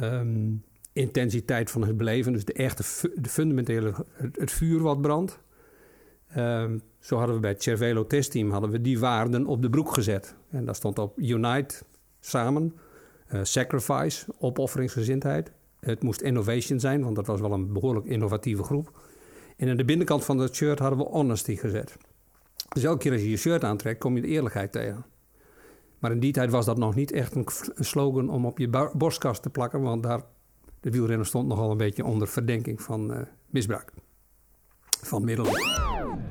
um, 0.01 0.63
intensiteit 0.93 1.71
van 1.71 1.83
het 1.83 1.97
beleven, 1.97 2.33
dus 2.33 2.45
de 2.45 2.53
echte 2.53 2.83
de 3.15 3.29
fundamentele, 3.29 3.93
het, 4.13 4.51
vuur 4.51 4.81
wat 4.81 5.01
brandt. 5.01 5.39
Um, 6.37 6.81
zo 6.99 7.17
hadden 7.17 7.35
we 7.35 7.41
bij 7.41 7.51
het 7.51 7.63
Cervelo 7.63 8.07
testteam 8.07 8.51
hadden 8.51 8.69
we 8.69 8.81
die 8.81 8.99
waarden 8.99 9.45
op 9.45 9.61
de 9.61 9.69
broek 9.69 9.93
gezet. 9.93 10.35
En 10.49 10.65
daar 10.65 10.75
stond 10.75 10.99
op 10.99 11.19
Unite, 11.19 11.75
samen, 12.19 12.73
Sacrifice, 13.41 14.25
opofferingsgezindheid. 14.39 15.51
Het 15.79 16.03
moest 16.03 16.21
innovation 16.21 16.79
zijn, 16.79 17.03
want 17.03 17.15
dat 17.15 17.27
was 17.27 17.39
wel 17.39 17.51
een 17.51 17.73
behoorlijk 17.73 18.05
innovatieve 18.05 18.63
groep. 18.63 18.99
En 19.57 19.69
aan 19.69 19.77
de 19.77 19.85
binnenkant 19.85 20.25
van 20.25 20.37
dat 20.37 20.55
shirt 20.55 20.79
hadden 20.79 20.99
we 20.99 21.05
honesty 21.05 21.55
gezet. 21.55 21.97
Dus 22.69 22.83
elke 22.83 22.97
keer 22.97 23.11
als 23.11 23.21
je 23.21 23.29
je 23.29 23.37
shirt 23.37 23.63
aantrekt, 23.63 23.99
kom 23.99 24.15
je 24.15 24.21
de 24.21 24.27
eerlijkheid 24.27 24.71
tegen. 24.71 25.05
Maar 25.99 26.11
in 26.11 26.19
die 26.19 26.33
tijd 26.33 26.51
was 26.51 26.65
dat 26.65 26.77
nog 26.77 26.95
niet 26.95 27.11
echt 27.11 27.35
een 27.35 27.45
slogan 27.75 28.29
om 28.29 28.45
op 28.45 28.57
je 28.57 28.89
borstkast 28.93 29.41
te 29.41 29.49
plakken, 29.49 29.81
want 29.81 30.03
daar, 30.03 30.21
de 30.79 30.91
wielrenner 30.91 31.25
stond 31.25 31.47
nogal 31.47 31.71
een 31.71 31.77
beetje 31.77 32.05
onder 32.05 32.27
verdenking 32.27 32.81
van 32.81 33.11
uh, 33.11 33.21
misbruik 33.49 33.91
van. 35.05 35.23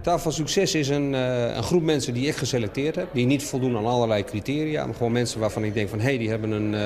Tafel 0.01 0.31
Succes 0.31 0.75
is 0.75 0.89
een, 0.89 1.13
uh, 1.13 1.57
een, 1.57 1.63
groep 1.63 1.83
mensen 1.83 2.15
die 2.15 2.27
ik 2.27 2.37
geselecteerd 2.37 2.95
heb. 2.95 3.09
Die 3.13 3.27
niet 3.27 3.43
voldoen 3.43 3.77
aan 3.77 3.87
allerlei 3.87 4.25
criteria. 4.25 4.87
Maar 4.87 4.95
gewoon 4.95 5.13
mensen 5.13 5.41
waarvan 5.41 5.65
ik 5.65 5.75
denk 5.75 5.89
van... 5.89 5.99
hé, 5.99 6.05
hey, 6.05 6.19
die 6.19 6.29
hebben 6.29 6.51
een 6.51 6.73
uh, 6.73 6.81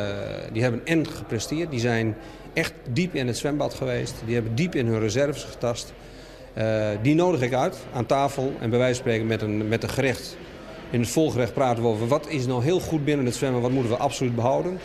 die 0.52 0.62
hebben 0.62 0.80
en 0.84 1.06
gepresteerd. 1.06 1.70
Die 1.70 1.80
zijn 1.80 2.16
echt 2.52 2.72
diep 2.92 3.14
in 3.14 3.26
het 3.26 3.36
zwembad 3.36 3.74
geweest. 3.74 4.14
Die 4.24 4.34
hebben 4.34 4.54
diep 4.54 4.74
in 4.74 4.86
hun 4.86 5.00
reserves 5.00 5.44
getast. 5.44 5.92
Uh, 6.58 6.88
die 7.02 7.14
nodig 7.14 7.42
ik 7.42 7.52
uit 7.52 7.76
aan 7.92 8.06
tafel. 8.06 8.52
En 8.60 8.70
bij 8.70 8.78
wijze 8.78 8.94
van 8.94 9.04
spreken 9.04 9.26
met 9.26 9.42
een, 9.42 9.68
met 9.68 9.82
een 9.82 9.88
gerecht. 9.88 10.36
In 10.90 11.00
het 11.00 11.08
volgerecht 11.08 11.54
praten 11.54 11.82
we 11.82 11.88
over 11.88 12.08
wat 12.08 12.28
is 12.28 12.46
nou 12.46 12.62
heel 12.62 12.80
goed 12.80 13.04
binnen 13.04 13.26
het 13.26 13.34
zwemmen. 13.34 13.60
Wat 13.60 13.70
moeten 13.70 13.92
we 13.92 13.98
absoluut 13.98 14.34
behouden 14.34 14.78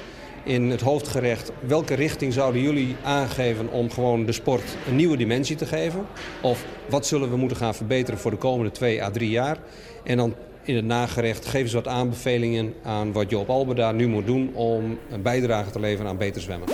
in 0.44 0.70
het 0.70 0.82
hoofdgerecht. 0.82 1.52
Welke 1.68 1.94
richting 1.94 2.34
zouden 2.34 2.62
jullie 2.62 2.96
aangeven 3.04 3.72
om 3.72 3.90
gewoon 3.90 4.26
de 4.26 4.32
sport 4.32 4.78
een 4.88 4.96
nieuwe 4.96 5.18
dimensie 5.18 5.56
te 5.56 5.66
geven? 5.66 6.06
Of 6.42 6.66
wat 6.90 7.06
zullen 7.06 7.30
we 7.30 7.38
moeten 7.38 7.58
gaan 7.58 7.76
verbeteren 7.76 8.20
voor 8.20 8.32
de 8.32 8.38
komende 8.38 8.72
twee 8.72 9.04
à 9.04 9.12
drie 9.12 9.30
jaar? 9.30 9.58
En 10.04 10.18
dan 10.18 10.36
in 10.64 10.76
het 10.76 10.86
nagerecht 10.86 11.46
geven 11.46 11.70
ze 11.70 11.76
wat 11.76 11.88
aanbevelingen 11.88 12.74
aan 12.84 13.12
wat 13.12 13.30
Joop 13.30 13.50
Alberda 13.50 13.92
nu 13.92 14.08
moet 14.08 14.26
doen 14.26 14.54
om 14.54 14.98
een 15.10 15.22
bijdrage 15.22 15.72
te 15.72 15.80
leveren 15.80 16.12
aan 16.12 16.18
beter 16.18 16.42
zwemmen. 16.42 16.68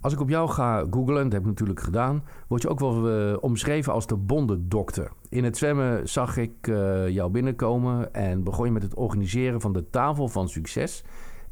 Als 0.00 0.14
ik 0.14 0.20
op 0.20 0.28
jou 0.28 0.48
ga 0.48 0.86
googlen, 0.90 1.22
dat 1.22 1.32
heb 1.32 1.40
ik 1.40 1.46
natuurlijk 1.46 1.80
gedaan, 1.80 2.24
word 2.48 2.62
je 2.62 2.68
ook 2.68 2.80
wel 2.80 3.10
uh, 3.10 3.36
omschreven 3.40 3.92
als 3.92 4.06
de 4.06 4.16
bondendokter. 4.16 5.10
In 5.28 5.44
het 5.44 5.56
zwemmen 5.56 6.08
zag 6.08 6.36
ik 6.36 6.66
uh, 6.66 7.08
jou 7.08 7.30
binnenkomen 7.30 8.14
en 8.14 8.44
begon 8.44 8.66
je 8.66 8.72
met 8.72 8.82
het 8.82 8.94
organiseren 8.94 9.60
van 9.60 9.72
de 9.72 9.90
tafel 9.90 10.28
van 10.28 10.48
succes 10.48 11.04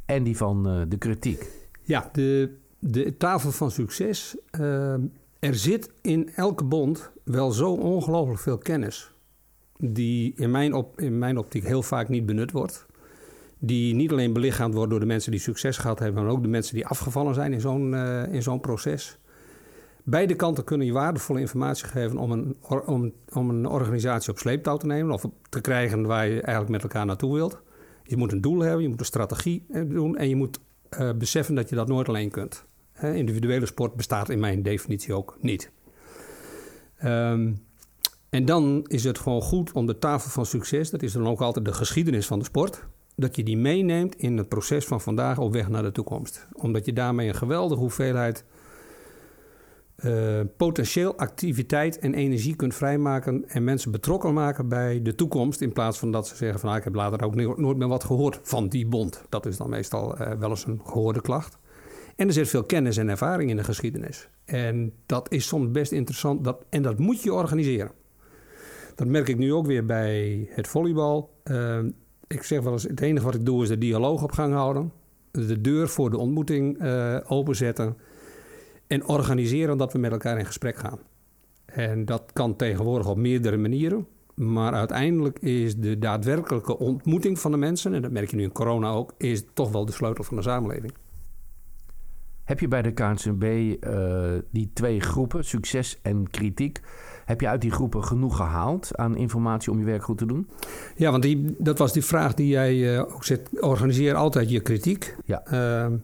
en 0.06 0.22
die 0.22 0.36
van 0.36 0.68
uh, 0.68 0.82
de 0.88 0.96
kritiek. 0.96 1.50
Ja, 1.82 2.10
de, 2.12 2.56
de 2.78 3.16
tafel 3.16 3.52
van 3.52 3.70
succes. 3.70 4.36
Uh, 4.60 4.94
er 5.38 5.54
zit 5.54 5.90
in 6.00 6.30
elke 6.34 6.64
bond 6.64 7.10
wel 7.24 7.50
zo 7.50 7.72
ongelooflijk 7.72 8.40
veel 8.40 8.58
kennis. 8.58 9.12
Die 9.78 10.32
in 10.36 10.50
mijn, 10.50 10.74
op, 10.74 11.00
in 11.00 11.18
mijn 11.18 11.38
optiek 11.38 11.66
heel 11.66 11.82
vaak 11.82 12.08
niet 12.08 12.26
benut 12.26 12.52
wordt. 12.52 12.86
Die 13.58 13.94
niet 13.94 14.10
alleen 14.10 14.32
belichaamd 14.32 14.74
wordt 14.74 14.90
door 14.90 15.00
de 15.00 15.06
mensen 15.06 15.30
die 15.30 15.40
succes 15.40 15.76
gehad 15.76 15.98
hebben, 15.98 16.24
maar 16.24 16.32
ook 16.32 16.42
de 16.42 16.48
mensen 16.48 16.74
die 16.74 16.86
afgevallen 16.86 17.34
zijn 17.34 17.52
in 17.52 17.60
zo'n 17.60 17.96
zo'n 18.38 18.60
proces. 18.60 19.18
Beide 20.06 20.34
kanten 20.34 20.64
kunnen 20.64 20.86
je 20.86 20.92
waardevolle 20.92 21.40
informatie 21.40 21.86
geven 21.86 22.18
om 22.18 22.32
een, 22.32 22.56
om, 22.86 23.12
om 23.32 23.50
een 23.50 23.66
organisatie 23.66 24.30
op 24.30 24.38
sleeptouw 24.38 24.76
te 24.76 24.86
nemen 24.86 25.12
of 25.12 25.24
te 25.48 25.60
krijgen 25.60 26.06
waar 26.06 26.26
je 26.26 26.40
eigenlijk 26.40 26.68
met 26.68 26.82
elkaar 26.82 27.06
naartoe 27.06 27.34
wilt. 27.34 27.62
Je 28.04 28.16
moet 28.16 28.32
een 28.32 28.40
doel 28.40 28.60
hebben, 28.60 28.82
je 28.82 28.88
moet 28.88 29.00
een 29.00 29.06
strategie 29.06 29.64
eh, 29.70 29.82
doen 29.88 30.16
en 30.16 30.28
je 30.28 30.36
moet 30.36 30.60
uh, 30.98 31.12
beseffen 31.12 31.54
dat 31.54 31.68
je 31.68 31.74
dat 31.74 31.88
nooit 31.88 32.08
alleen 32.08 32.30
kunt. 32.30 32.64
Individuele 33.02 33.66
sport 33.66 33.94
bestaat 33.94 34.28
in 34.28 34.40
mijn 34.40 34.62
definitie 34.62 35.14
ook 35.14 35.36
niet. 35.40 35.70
Um, 37.04 37.62
en 38.34 38.44
dan 38.44 38.84
is 38.86 39.04
het 39.04 39.18
gewoon 39.18 39.42
goed 39.42 39.72
om 39.72 39.86
de 39.86 39.98
tafel 39.98 40.30
van 40.30 40.46
succes, 40.46 40.90
dat 40.90 41.02
is 41.02 41.12
dan 41.12 41.26
ook 41.26 41.40
altijd 41.40 41.64
de 41.64 41.72
geschiedenis 41.72 42.26
van 42.26 42.38
de 42.38 42.44
sport, 42.44 42.86
dat 43.16 43.36
je 43.36 43.42
die 43.42 43.56
meeneemt 43.56 44.16
in 44.16 44.36
het 44.36 44.48
proces 44.48 44.84
van 44.84 45.00
vandaag 45.00 45.38
op 45.38 45.52
weg 45.52 45.68
naar 45.68 45.82
de 45.82 45.92
toekomst. 45.92 46.46
Omdat 46.52 46.84
je 46.84 46.92
daarmee 46.92 47.28
een 47.28 47.34
geweldige 47.34 47.80
hoeveelheid 47.80 48.44
uh, 50.04 50.40
potentieel 50.57 51.16
activiteit 51.16 51.98
en 51.98 52.14
energie 52.14 52.57
kunt 52.57 52.74
vrijmaken 52.74 53.48
en 53.48 53.64
mensen 53.64 53.90
betrokken 53.90 54.35
maken 54.35 54.68
bij 54.68 55.02
de 55.02 55.14
toekomst. 55.14 55.61
In 55.61 55.72
plaats 55.72 55.98
van 55.98 56.12
dat 56.12 56.28
ze 56.28 56.37
zeggen 56.37 56.61
van 56.61 56.70
ah, 56.70 56.76
ik 56.76 56.85
heb 56.85 56.94
later 56.94 57.24
ook 57.24 57.35
nooit 57.35 57.76
meer 57.76 57.88
wat 57.88 58.04
gehoord 58.04 58.40
van 58.42 58.68
die 58.68 58.87
bond. 58.87 59.24
Dat 59.28 59.46
is 59.46 59.57
dan 59.57 59.70
meestal 59.70 60.20
uh, 60.20 60.33
wel 60.33 60.50
eens 60.50 60.66
een 60.66 60.80
gehoorde 60.85 61.20
klacht. 61.20 61.59
En 62.16 62.26
er 62.26 62.33
zit 62.33 62.48
veel 62.48 62.64
kennis 62.64 62.96
en 62.96 63.09
ervaring 63.09 63.50
in 63.50 63.57
de 63.57 63.64
geschiedenis. 63.64 64.28
En 64.44 64.92
dat 65.07 65.33
is 65.33 65.46
soms 65.46 65.70
best 65.70 65.92
interessant 65.92 66.44
dat, 66.44 66.64
en 66.68 66.83
dat 66.83 66.98
moet 66.98 67.22
je 67.22 67.33
organiseren. 67.33 67.90
Dat 68.94 69.07
merk 69.07 69.28
ik 69.28 69.38
nu 69.38 69.52
ook 69.52 69.66
weer 69.66 69.85
bij 69.85 70.46
het 70.50 70.68
volleybal. 70.68 71.30
Uh, 71.44 71.78
ik 72.26 72.42
zeg 72.42 72.62
wel 72.62 72.72
eens, 72.72 72.83
het 72.83 73.00
enige 73.00 73.24
wat 73.24 73.35
ik 73.35 73.44
doe 73.46 73.62
is 73.62 73.68
de 73.68 73.78
dialoog 73.78 74.22
op 74.22 74.33
gang 74.33 74.52
houden. 74.54 74.92
De 75.30 75.61
deur 75.61 75.88
voor 75.88 76.11
de 76.11 76.18
ontmoeting 76.18 76.83
openzetten 77.26 77.96
en 78.86 79.06
organiseren 79.06 79.78
dat 79.78 79.92
we 79.92 79.98
met 79.98 80.12
elkaar 80.12 80.38
in 80.38 80.46
gesprek 80.46 80.76
gaan. 80.76 80.98
En 81.64 82.04
dat 82.04 82.30
kan 82.32 82.56
tegenwoordig 82.56 83.08
op 83.08 83.16
meerdere 83.16 83.56
manieren. 83.56 84.06
Maar 84.34 84.72
uiteindelijk 84.72 85.38
is 85.38 85.76
de 85.76 85.98
daadwerkelijke 85.98 86.78
ontmoeting 86.78 87.38
van 87.38 87.50
de 87.50 87.56
mensen, 87.56 87.94
en 87.94 88.02
dat 88.02 88.10
merk 88.10 88.30
je 88.30 88.36
nu 88.36 88.42
in 88.42 88.52
corona 88.52 88.90
ook, 88.90 89.14
is 89.18 89.44
toch 89.52 89.72
wel 89.72 89.84
de 89.84 89.92
sleutel 89.92 90.24
van 90.24 90.36
de 90.36 90.42
samenleving. 90.42 90.92
Heb 92.44 92.60
je 92.60 92.68
bij 92.68 92.82
de 92.82 92.92
KNCB 92.92 93.42
uh, 93.44 94.32
die 94.50 94.70
twee 94.72 95.00
groepen, 95.00 95.44
succes 95.44 95.98
en 96.02 96.30
kritiek, 96.30 96.80
heb 97.24 97.40
je 97.40 97.48
uit 97.48 97.60
die 97.60 97.70
groepen 97.70 98.04
genoeg 98.04 98.36
gehaald 98.36 98.96
aan 98.96 99.16
informatie 99.16 99.72
om 99.72 99.78
je 99.78 99.84
werk 99.84 100.02
goed 100.02 100.18
te 100.18 100.26
doen? 100.26 100.48
Ja, 100.96 101.10
want 101.10 101.22
die, 101.22 101.54
dat 101.58 101.78
was 101.78 101.92
die 101.92 102.04
vraag 102.04 102.34
die 102.34 102.48
jij 102.48 102.74
uh, 102.74 103.00
ook 103.00 103.24
zet. 103.24 103.60
Organiseer 103.60 104.14
altijd 104.14 104.50
je 104.50 104.60
kritiek. 104.60 105.16
Ja. 105.24 105.42
Uh, 105.52 105.96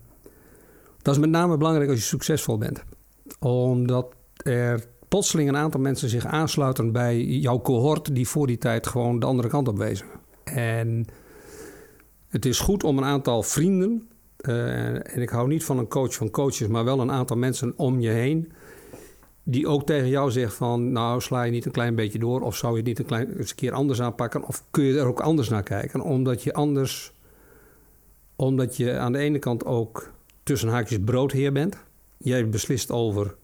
dat 1.03 1.15
is 1.15 1.21
met 1.21 1.31
name 1.31 1.57
belangrijk 1.57 1.91
als 1.91 1.99
je 1.99 2.05
succesvol 2.05 2.59
bent. 2.59 2.85
Omdat 3.39 4.15
er 4.37 4.85
plotseling 5.09 5.49
een 5.49 5.57
aantal 5.57 5.81
mensen 5.81 6.09
zich 6.09 6.27
aansluiten 6.27 6.93
bij 6.93 7.25
jouw 7.25 7.61
cohort 7.61 8.15
die 8.15 8.29
voor 8.29 8.47
die 8.47 8.59
tijd 8.59 8.87
gewoon 8.87 9.19
de 9.19 9.27
andere 9.27 9.49
kant 9.49 9.69
op 9.69 9.79
wezen. 9.79 10.07
En 10.45 11.07
het 12.29 12.47
is 12.47 12.59
goed 12.59 12.85
om 12.85 12.99
een 12.99 13.05
aantal 13.05 13.43
vrienden, 13.43 14.09
uh, 14.41 15.15
en 15.15 15.23
ik 15.23 15.29
hou 15.29 15.49
niet 15.49 15.65
van 15.65 15.79
een 15.79 15.89
coach 15.89 16.15
van 16.15 16.31
coaches, 16.31 16.67
maar 16.67 16.85
wel 16.85 17.01
een 17.01 17.11
aantal 17.11 17.37
mensen 17.37 17.73
om 17.77 18.01
je 18.01 18.09
heen, 18.09 18.53
die 19.43 19.67
ook 19.67 19.87
tegen 19.87 20.09
jou 20.09 20.31
zegt 20.31 20.55
van... 20.55 20.93
nou, 20.93 21.21
sla 21.21 21.43
je 21.43 21.51
niet 21.51 21.65
een 21.65 21.73
klein 21.73 21.95
beetje 21.95 22.19
door... 22.19 22.41
of 22.41 22.57
zou 22.57 22.73
je 22.73 22.79
het 22.79 22.87
niet 22.87 22.99
een, 22.99 23.05
klein, 23.05 23.39
eens 23.39 23.51
een 23.51 23.57
keer 23.57 23.73
anders 23.73 24.01
aanpakken... 24.01 24.45
of 24.47 24.65
kun 24.71 24.85
je 24.85 24.99
er 24.99 25.07
ook 25.07 25.21
anders 25.21 25.49
naar 25.49 25.63
kijken? 25.63 26.01
Omdat 26.01 26.43
je 26.43 26.53
anders... 26.53 27.13
omdat 28.37 28.77
je 28.77 28.99
aan 28.99 29.13
de 29.13 29.19
ene 29.19 29.39
kant 29.39 29.65
ook 29.65 30.13
tussen 30.43 30.69
haakjes 30.69 30.99
broodheer 31.05 31.53
bent. 31.53 31.77
Jij 32.17 32.49
beslist 32.49 32.91
over 32.91 33.35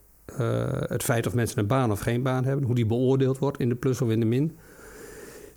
uh, 0.40 0.66
het 0.70 1.02
feit 1.02 1.26
of 1.26 1.34
mensen 1.34 1.58
een 1.58 1.66
baan 1.66 1.90
of 1.92 2.00
geen 2.00 2.22
baan 2.22 2.44
hebben... 2.44 2.64
hoe 2.64 2.74
die 2.74 2.86
beoordeeld 2.86 3.38
wordt 3.38 3.58
in 3.58 3.68
de 3.68 3.74
plus 3.74 4.00
of 4.00 4.10
in 4.10 4.20
de 4.20 4.26
min. 4.26 4.56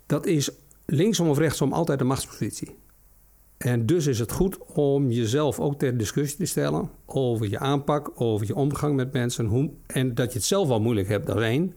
Dat 0.06 0.26
is 0.26 0.50
linksom 0.86 1.28
of 1.28 1.38
rechtsom 1.38 1.72
altijd 1.72 2.00
een 2.00 2.06
machtspositie. 2.06 2.78
En 3.56 3.86
dus 3.86 4.06
is 4.06 4.18
het 4.18 4.32
goed 4.32 4.58
om 4.74 5.10
jezelf 5.10 5.60
ook 5.60 5.78
ter 5.78 5.96
discussie 5.96 6.38
te 6.38 6.44
stellen 6.44 6.90
over 7.06 7.48
je 7.48 7.58
aanpak, 7.58 8.10
over 8.14 8.46
je 8.46 8.54
omgang 8.54 8.96
met 8.96 9.12
mensen. 9.12 9.46
Hoe, 9.46 9.70
en 9.86 10.14
dat 10.14 10.32
je 10.32 10.38
het 10.38 10.46
zelf 10.46 10.68
wel 10.68 10.80
moeilijk 10.80 11.08
hebt, 11.08 11.26
dat. 11.26 11.72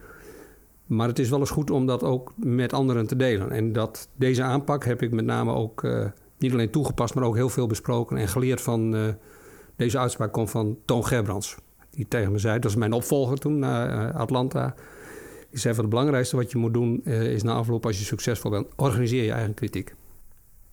Maar 0.86 1.08
het 1.08 1.19
is 1.19 1.30
wel 1.30 1.39
eens 1.39 1.49
goed 1.49 1.71
om 1.71 1.86
dat 1.86 2.04
ook 2.04 2.34
met 2.36 2.73
anderen 2.73 3.08
te 3.08 3.15
delen. 3.15 3.52
En 3.52 3.73
dat, 3.73 4.10
deze 4.15 4.43
aanpak 4.43 4.86
heb 4.86 5.02
ik 5.02 5.12
met 5.12 5.26
name 5.26 5.54
ook 5.54 5.84
uh, 5.84 6.06
niet 6.38 6.52
alleen 6.52 6.69
toegepast, 6.69 7.13
maar 7.13 7.23
ook 7.23 7.36
heel 7.36 7.49
veel 7.49 7.67
besproken 7.67 8.17
en 8.17 8.28
geleerd 8.28 8.62
van. 8.62 8.95
Uh, 8.95 9.08
deze 9.84 10.00
uitspraak 10.00 10.32
komt 10.32 10.50
van 10.50 10.78
Toon 10.86 11.06
Gerbrands. 11.06 11.58
Die 11.89 12.08
tegen 12.08 12.32
me 12.32 12.38
zei, 12.38 12.60
dat 12.60 12.72
is 12.72 12.78
mijn 12.78 12.93
opvolger 12.93 13.38
toen 13.38 13.60
naar 13.60 14.10
uh, 14.10 14.15
Atlanta. 14.15 14.76
Die 15.50 15.60
zei 15.60 15.74
van 15.74 15.84
het 15.84 15.93
belangrijkste 15.93 16.36
wat 16.36 16.52
je 16.52 16.58
moet 16.58 16.74
doen 16.74 17.04
is 17.06 17.43
na 17.43 17.54
afloop 17.54 17.86
als 17.86 18.00
je 18.00 18.06
succesvol 18.06 18.52
bent, 18.52 18.67
organiseer 18.76 19.24
je 19.24 19.32
eigen 19.32 19.54
kritiek. 19.54 19.96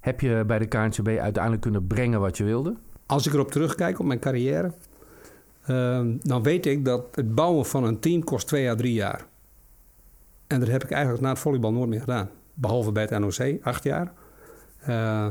Heb 0.00 0.20
je 0.20 0.44
bij 0.46 0.58
de 0.58 0.66
KNCB 0.66 1.08
uiteindelijk 1.08 1.62
kunnen 1.62 1.86
brengen 1.86 2.20
wat 2.20 2.36
je 2.36 2.44
wilde? 2.44 2.74
Als 3.06 3.26
ik 3.26 3.32
erop 3.32 3.50
terugkijk 3.50 3.98
op 3.98 4.06
mijn 4.06 4.18
carrière, 4.18 4.72
uh, 5.70 6.00
dan 6.22 6.42
weet 6.42 6.66
ik 6.66 6.84
dat 6.84 7.04
het 7.14 7.34
bouwen 7.34 7.66
van 7.66 7.84
een 7.84 8.00
team 8.00 8.24
kost 8.24 8.46
twee 8.46 8.70
à 8.70 8.74
drie 8.74 8.92
jaar. 8.92 9.26
En 10.46 10.60
dat 10.60 10.68
heb 10.68 10.84
ik 10.84 10.90
eigenlijk 10.90 11.22
na 11.22 11.30
het 11.30 11.38
volleybal 11.38 11.72
nooit 11.72 11.88
meer 11.88 12.00
gedaan. 12.00 12.30
Behalve 12.54 12.92
bij 12.92 13.02
het 13.02 13.18
NOC, 13.18 13.62
acht 13.62 13.84
jaar. 13.84 14.12
Uh, 14.88 15.26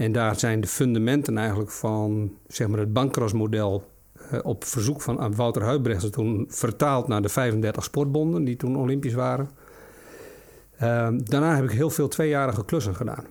en 0.00 0.12
daar 0.12 0.38
zijn 0.38 0.60
de 0.60 0.66
fundamenten 0.66 1.38
eigenlijk 1.38 1.70
van 1.70 2.32
zeg 2.48 2.68
maar 2.68 2.78
het 2.78 2.92
bankrasmodel 2.92 3.84
uh, 4.32 4.38
op 4.42 4.64
verzoek 4.64 5.02
van 5.02 5.34
Wouter 5.34 5.62
Huibrechts 5.62 6.10
toen 6.10 6.46
vertaald 6.48 7.08
naar 7.08 7.22
de 7.22 7.28
35 7.28 7.84
sportbonden 7.84 8.44
die 8.44 8.56
toen 8.56 8.76
Olympisch 8.76 9.14
waren. 9.14 9.50
Uh, 10.82 11.08
daarna 11.12 11.54
heb 11.54 11.64
ik 11.64 11.70
heel 11.70 11.90
veel 11.90 12.08
tweejarige 12.08 12.64
klussen 12.64 12.94
gedaan. 12.94 13.24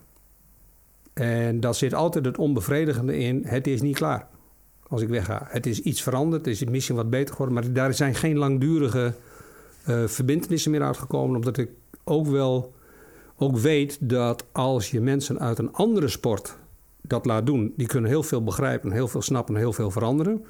En 1.13 1.59
daar 1.59 1.75
zit 1.75 1.93
altijd 1.93 2.25
het 2.25 2.37
onbevredigende 2.37 3.17
in: 3.17 3.41
het 3.45 3.67
is 3.67 3.81
niet 3.81 3.95
klaar 3.95 4.27
als 4.87 5.01
ik 5.01 5.09
wegga. 5.09 5.47
Het 5.49 5.65
is 5.65 5.81
iets 5.81 6.01
veranderd, 6.01 6.45
het 6.45 6.61
is 6.61 6.63
misschien 6.63 6.95
wat 6.95 7.09
beter 7.09 7.31
geworden, 7.31 7.55
maar 7.55 7.73
daar 7.73 7.93
zijn 7.93 8.15
geen 8.15 8.37
langdurige 8.37 9.13
uh, 9.87 10.07
verbindenissen 10.07 10.71
meer 10.71 10.83
uitgekomen, 10.83 11.35
omdat 11.35 11.57
ik 11.57 11.69
ook 12.03 12.27
wel 12.27 12.73
ook 13.39 13.57
weet 13.57 14.09
dat 14.09 14.45
als 14.51 14.91
je 14.91 15.01
mensen 15.01 15.39
uit 15.39 15.57
een 15.57 15.73
andere 15.73 16.07
sport 16.07 16.57
dat 17.01 17.25
laat 17.25 17.45
doen, 17.45 17.73
die 17.77 17.87
kunnen 17.87 18.09
heel 18.09 18.23
veel 18.23 18.43
begrijpen, 18.43 18.91
heel 18.91 19.07
veel 19.07 19.21
snappen, 19.21 19.55
heel 19.55 19.73
veel 19.73 19.91
veranderen. 19.91 20.45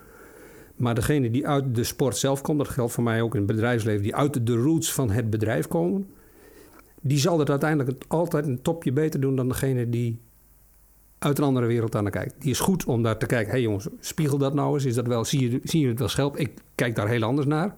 Maar 0.75 0.95
degene 0.95 1.32
die 1.32 1.47
uit 1.47 1.75
de 1.75 1.84
sport 1.84 2.17
zelf 2.17 2.41
komt, 2.41 2.58
dat 2.58 2.67
geldt 2.67 2.93
voor 2.93 3.04
mij 3.04 3.21
ook 3.21 3.34
in 3.34 3.41
het 3.41 3.52
bedrijfsleven, 3.52 4.04
die 4.04 4.15
uit 4.15 4.45
de 4.45 4.56
roots 4.56 4.93
van 4.93 5.12
het 5.12 5.30
bedrijf 5.30 5.67
komen, 5.67 6.08
die 7.02 7.17
zal 7.17 7.39
het 7.39 7.49
uiteindelijk 7.49 8.04
altijd 8.08 8.45
een 8.45 8.62
topje 8.62 8.91
beter 8.91 9.19
doen 9.19 9.36
dan 9.36 9.47
degene 9.47 9.89
die 9.89 10.19
uit 11.19 11.38
een 11.38 11.43
andere 11.43 11.65
wereld 11.65 11.95
aan 11.95 12.10
kijkt. 12.10 12.41
Die 12.41 12.52
is 12.52 12.60
goed 12.60 12.86
om 12.86 13.04
daar 13.04 13.17
te 13.17 13.25
kijken. 13.25 13.47
Hé 13.47 13.52
hey 13.52 13.62
jongens, 13.62 13.88
spiegel 13.99 14.38
dat 14.38 14.54
nou 14.54 14.73
eens. 14.73 14.86
Is 14.86 14.95
dat 14.95 15.08
wel, 15.08 15.25
zie, 15.25 15.52
je, 15.52 15.80
je 15.80 15.88
het 15.88 15.99
wel 15.99 16.08
schelp? 16.08 16.38
Ik 16.38 16.54
kijk 16.75 16.95
daar 16.95 17.08
heel 17.08 17.23
anders 17.23 17.47
naar. 17.47 17.75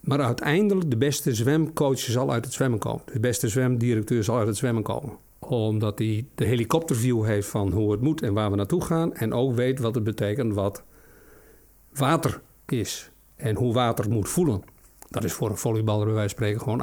Maar 0.00 0.20
uiteindelijk, 0.20 0.90
de 0.90 0.96
beste 0.96 1.34
zwemcoach 1.34 1.98
zal 1.98 2.32
uit 2.32 2.44
het 2.44 2.54
zwemmen 2.54 2.78
komen. 2.78 3.02
De 3.12 3.20
beste 3.20 3.48
zwemdirecteur 3.48 4.24
zal 4.24 4.38
uit 4.38 4.46
het 4.46 4.56
zwemmen 4.56 4.82
komen. 4.82 5.16
Omdat 5.38 5.98
hij 5.98 6.26
de 6.34 6.44
helikopterview 6.44 7.24
heeft 7.24 7.48
van 7.48 7.72
hoe 7.72 7.92
het 7.92 8.00
moet 8.00 8.22
en 8.22 8.34
waar 8.34 8.50
we 8.50 8.56
naartoe 8.56 8.84
gaan. 8.84 9.14
En 9.14 9.32
ook 9.32 9.54
weet 9.54 9.78
wat 9.78 9.94
het 9.94 10.04
betekent 10.04 10.54
wat 10.54 10.82
water 11.92 12.40
is. 12.66 13.10
En 13.36 13.56
hoe 13.56 13.72
water 13.72 14.10
moet 14.10 14.28
voelen. 14.28 14.62
Dat 15.08 15.24
is 15.24 15.32
voor 15.32 15.50
een 15.50 15.56
volleyballer 15.56 16.04
bij 16.04 16.14
wijze 16.14 16.34
van 16.34 16.38
spreken 16.38 16.60
gewoon. 16.60 16.80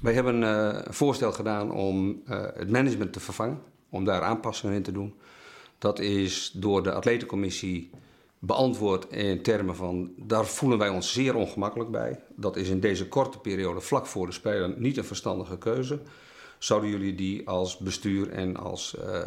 Wij 0.00 0.12
hebben 0.12 0.42
uh, 0.42 0.68
een 0.84 0.94
voorstel 0.94 1.32
gedaan 1.32 1.72
om 1.72 2.22
uh, 2.26 2.44
het 2.54 2.70
management 2.70 3.12
te 3.12 3.20
vervangen, 3.20 3.58
om 3.90 4.04
daar 4.04 4.22
aanpassingen 4.22 4.74
in 4.74 4.82
te 4.82 4.92
doen. 4.92 5.14
Dat 5.78 5.98
is 5.98 6.50
door 6.54 6.82
de 6.82 6.92
atletencommissie 6.92 7.90
beantwoord 8.46 9.12
in 9.12 9.42
termen 9.42 9.76
van 9.76 10.12
daar 10.16 10.46
voelen 10.46 10.78
wij 10.78 10.88
ons 10.88 11.12
zeer 11.12 11.34
ongemakkelijk 11.34 11.90
bij. 11.90 12.20
Dat 12.36 12.56
is 12.56 12.68
in 12.68 12.80
deze 12.80 13.08
korte 13.08 13.38
periode 13.38 13.80
vlak 13.80 14.06
voor 14.06 14.26
de 14.26 14.32
Spelen 14.32 14.74
niet 14.78 14.96
een 14.96 15.04
verstandige 15.04 15.58
keuze. 15.58 16.00
Zouden 16.58 16.90
jullie 16.90 17.14
die 17.14 17.48
als 17.48 17.78
bestuur 17.78 18.30
en 18.30 18.56
als 18.56 18.96
uh, 18.98 19.20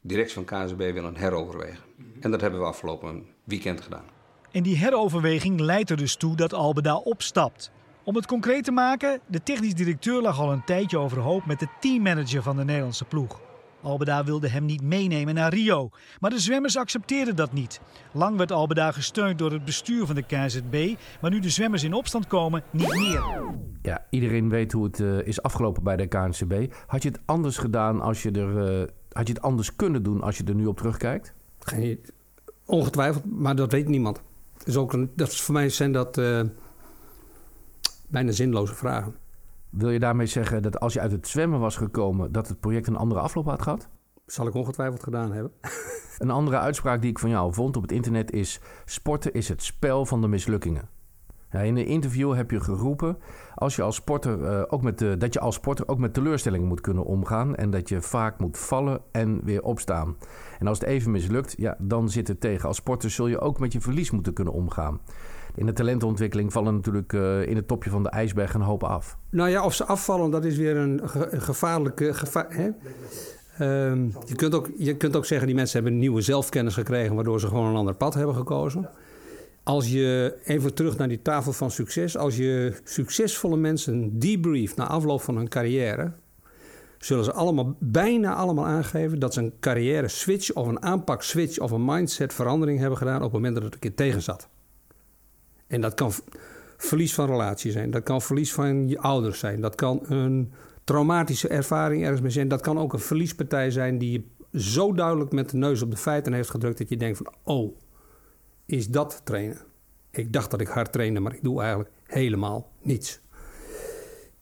directie 0.00 0.34
van 0.34 0.44
KNSB 0.44 0.92
willen 0.92 1.16
heroverwegen? 1.16 1.84
En 2.20 2.30
dat 2.30 2.40
hebben 2.40 2.60
we 2.60 2.66
afgelopen 2.66 3.26
weekend 3.44 3.80
gedaan. 3.80 4.04
En 4.50 4.62
die 4.62 4.76
heroverweging 4.76 5.60
leidt 5.60 5.90
er 5.90 5.96
dus 5.96 6.16
toe 6.16 6.36
dat 6.36 6.52
Albeda 6.52 6.96
opstapt. 6.96 7.70
Om 8.04 8.16
het 8.16 8.26
concreet 8.26 8.64
te 8.64 8.72
maken, 8.72 9.20
de 9.26 9.42
technisch 9.42 9.74
directeur 9.74 10.22
lag 10.22 10.40
al 10.40 10.52
een 10.52 10.64
tijdje 10.64 10.98
overhoop 10.98 11.46
met 11.46 11.58
de 11.58 11.68
teammanager 11.80 12.42
van 12.42 12.56
de 12.56 12.64
Nederlandse 12.64 13.04
ploeg. 13.04 13.40
Albeda 13.84 14.24
wilde 14.24 14.48
hem 14.48 14.64
niet 14.64 14.82
meenemen 14.82 15.34
naar 15.34 15.54
Rio, 15.54 15.90
maar 16.20 16.30
de 16.30 16.38
zwemmers 16.38 16.76
accepteerden 16.76 17.36
dat 17.36 17.52
niet. 17.52 17.80
Lang 18.12 18.36
werd 18.36 18.52
Albeda 18.52 18.92
gesteund 18.92 19.38
door 19.38 19.52
het 19.52 19.64
bestuur 19.64 20.06
van 20.06 20.14
de 20.14 20.22
KZB, 20.22 20.94
maar 21.20 21.30
nu 21.30 21.40
de 21.40 21.50
zwemmers 21.50 21.82
in 21.82 21.92
opstand 21.92 22.26
komen, 22.26 22.62
niet 22.70 22.94
meer. 22.94 23.22
Ja, 23.82 24.06
iedereen 24.10 24.48
weet 24.48 24.72
hoe 24.72 24.84
het 24.84 24.98
uh, 24.98 25.26
is 25.26 25.42
afgelopen 25.42 25.82
bij 25.82 25.96
de 25.96 26.06
KNCB. 26.06 26.74
Had 26.86 27.02
je 27.02 27.08
het 27.08 27.20
anders 27.24 27.58
gedaan 27.58 28.00
als 28.00 28.22
je 28.22 28.30
er. 28.30 28.80
Uh, 28.80 28.86
had 29.12 29.26
je 29.26 29.32
het 29.32 29.42
anders 29.42 29.76
kunnen 29.76 30.02
doen 30.02 30.22
als 30.22 30.36
je 30.36 30.44
er 30.44 30.54
nu 30.54 30.66
op 30.66 30.76
terugkijkt? 30.76 31.34
Geen, 31.58 32.00
ongetwijfeld, 32.64 33.24
maar 33.24 33.56
dat 33.56 33.72
weet 33.72 33.88
niemand. 33.88 34.22
is 34.64 34.76
ook 34.76 34.92
een, 34.92 35.12
dat 35.16 35.28
is 35.28 35.40
voor 35.40 35.54
mij 35.54 35.68
zijn 35.68 35.92
dat. 35.92 36.18
Uh, 36.18 36.40
bijna 38.08 38.32
zinloze 38.32 38.74
vragen. 38.74 39.14
Wil 39.76 39.90
je 39.90 39.98
daarmee 39.98 40.26
zeggen 40.26 40.62
dat 40.62 40.80
als 40.80 40.92
je 40.92 41.00
uit 41.00 41.12
het 41.12 41.28
zwemmen 41.28 41.60
was 41.60 41.76
gekomen, 41.76 42.32
dat 42.32 42.48
het 42.48 42.60
project 42.60 42.86
een 42.86 42.96
andere 42.96 43.20
afloop 43.20 43.46
had 43.46 43.62
gehad? 43.62 43.88
Zal 44.26 44.46
ik 44.46 44.54
ongetwijfeld 44.54 45.02
gedaan 45.02 45.32
hebben. 45.32 45.52
een 46.18 46.30
andere 46.30 46.58
uitspraak 46.58 47.00
die 47.00 47.10
ik 47.10 47.18
van 47.18 47.30
jou 47.30 47.54
vond 47.54 47.76
op 47.76 47.82
het 47.82 47.92
internet 47.92 48.32
is: 48.32 48.60
sporten 48.84 49.32
is 49.32 49.48
het 49.48 49.62
spel 49.62 50.06
van 50.06 50.20
de 50.20 50.28
mislukkingen. 50.28 50.88
Ja, 51.50 51.60
in 51.60 51.76
een 51.76 51.86
interview 51.86 52.34
heb 52.34 52.50
je 52.50 52.60
geroepen 52.60 53.18
als 53.54 53.76
je 53.76 53.82
als 53.82 53.96
sporter, 53.96 54.40
uh, 54.40 54.62
ook 54.68 54.82
met 54.82 54.98
de, 54.98 55.16
dat 55.16 55.32
je 55.32 55.40
als 55.40 55.54
sporter 55.54 55.88
ook 55.88 55.98
met 55.98 56.14
teleurstellingen 56.14 56.68
moet 56.68 56.80
kunnen 56.80 57.04
omgaan. 57.04 57.54
En 57.54 57.70
dat 57.70 57.88
je 57.88 58.00
vaak 58.00 58.38
moet 58.38 58.58
vallen 58.58 59.00
en 59.12 59.44
weer 59.44 59.62
opstaan. 59.62 60.16
En 60.58 60.66
als 60.66 60.78
het 60.78 60.88
even 60.88 61.10
mislukt, 61.10 61.54
ja, 61.56 61.76
dan 61.78 62.08
zit 62.08 62.28
het 62.28 62.40
tegen. 62.40 62.68
Als 62.68 62.76
sporter 62.76 63.10
zul 63.10 63.26
je 63.26 63.40
ook 63.40 63.58
met 63.58 63.72
je 63.72 63.80
verlies 63.80 64.10
moeten 64.10 64.32
kunnen 64.32 64.54
omgaan 64.54 65.00
in 65.56 65.66
de 65.66 65.72
talentontwikkeling 65.72 66.52
vallen 66.52 66.74
natuurlijk 66.74 67.12
uh, 67.12 67.46
in 67.48 67.56
het 67.56 67.68
topje 67.68 67.90
van 67.90 68.02
de 68.02 68.08
ijsberg 68.08 68.54
een 68.54 68.60
hoop 68.60 68.82
af. 68.82 69.18
Nou 69.30 69.50
ja, 69.50 69.64
of 69.64 69.74
ze 69.74 69.84
afvallen, 69.84 70.30
dat 70.30 70.44
is 70.44 70.56
weer 70.56 70.76
een, 70.76 71.00
ge 71.04 71.28
een 71.30 71.42
gevaarlijke. 71.42 72.14
Geva 72.14 72.46
hè? 72.48 72.70
Um, 73.60 74.12
je, 74.26 74.34
kunt 74.34 74.54
ook, 74.54 74.70
je 74.76 74.96
kunt 74.96 75.16
ook 75.16 75.26
zeggen, 75.26 75.46
die 75.46 75.56
mensen 75.56 75.82
hebben 75.82 75.98
nieuwe 75.98 76.20
zelfkennis 76.20 76.74
gekregen, 76.74 77.14
waardoor 77.14 77.40
ze 77.40 77.46
gewoon 77.46 77.66
een 77.66 77.76
ander 77.76 77.94
pad 77.94 78.14
hebben 78.14 78.34
gekozen. 78.34 78.90
Als 79.62 79.90
je 79.90 80.36
even 80.44 80.74
terug 80.74 80.96
naar 80.96 81.08
die 81.08 81.22
tafel 81.22 81.52
van 81.52 81.70
succes, 81.70 82.16
als 82.16 82.36
je 82.36 82.80
succesvolle 82.84 83.56
mensen 83.56 84.18
debrieft 84.18 84.76
na 84.76 84.86
afloop 84.86 85.22
van 85.22 85.36
hun 85.36 85.48
carrière, 85.48 86.12
zullen 86.98 87.24
ze 87.24 87.32
allemaal, 87.32 87.76
bijna 87.78 88.34
allemaal 88.34 88.66
aangeven 88.66 89.18
dat 89.18 89.34
ze 89.34 89.40
een 89.40 89.52
carrière 89.60 90.08
switch 90.08 90.52
of 90.52 90.66
een 90.66 90.82
aanpak 90.82 91.22
switch 91.22 91.58
of 91.58 91.70
een 91.70 91.84
mindset 91.84 92.34
verandering 92.34 92.78
hebben 92.78 92.98
gedaan 92.98 93.16
op 93.16 93.22
het 93.22 93.32
moment 93.32 93.54
dat 93.54 93.64
het 93.64 93.74
een 93.74 93.80
keer 93.80 93.94
tegen 93.94 94.22
zat. 94.22 94.48
En 95.66 95.80
dat 95.80 95.94
kan 95.94 96.12
verlies 96.76 97.14
van 97.14 97.26
relatie 97.26 97.72
zijn, 97.72 97.90
dat 97.90 98.02
kan 98.02 98.22
verlies 98.22 98.52
van 98.52 98.88
je 98.88 98.98
ouders 98.98 99.38
zijn, 99.38 99.60
dat 99.60 99.74
kan 99.74 100.00
een 100.02 100.52
traumatische 100.84 101.48
ervaring 101.48 102.02
ergens 102.02 102.20
mee 102.20 102.30
zijn, 102.30 102.48
dat 102.48 102.60
kan 102.60 102.78
ook 102.78 102.92
een 102.92 102.98
verliespartij 102.98 103.70
zijn 103.70 103.98
die 103.98 104.12
je 104.12 104.24
zo 104.58 104.92
duidelijk 104.92 105.32
met 105.32 105.50
de 105.50 105.56
neus 105.56 105.82
op 105.82 105.90
de 105.90 105.96
feiten 105.96 106.32
heeft 106.32 106.50
gedrukt 106.50 106.78
dat 106.78 106.88
je 106.88 106.96
denkt 106.96 107.16
van, 107.16 107.32
oh, 107.42 107.76
is 108.66 108.88
dat 108.88 109.20
trainen? 109.24 109.58
Ik 110.10 110.32
dacht 110.32 110.50
dat 110.50 110.60
ik 110.60 110.68
hard 110.68 110.92
trainde, 110.92 111.20
maar 111.20 111.34
ik 111.34 111.42
doe 111.42 111.60
eigenlijk 111.60 111.90
helemaal 112.04 112.72
niets. 112.82 113.20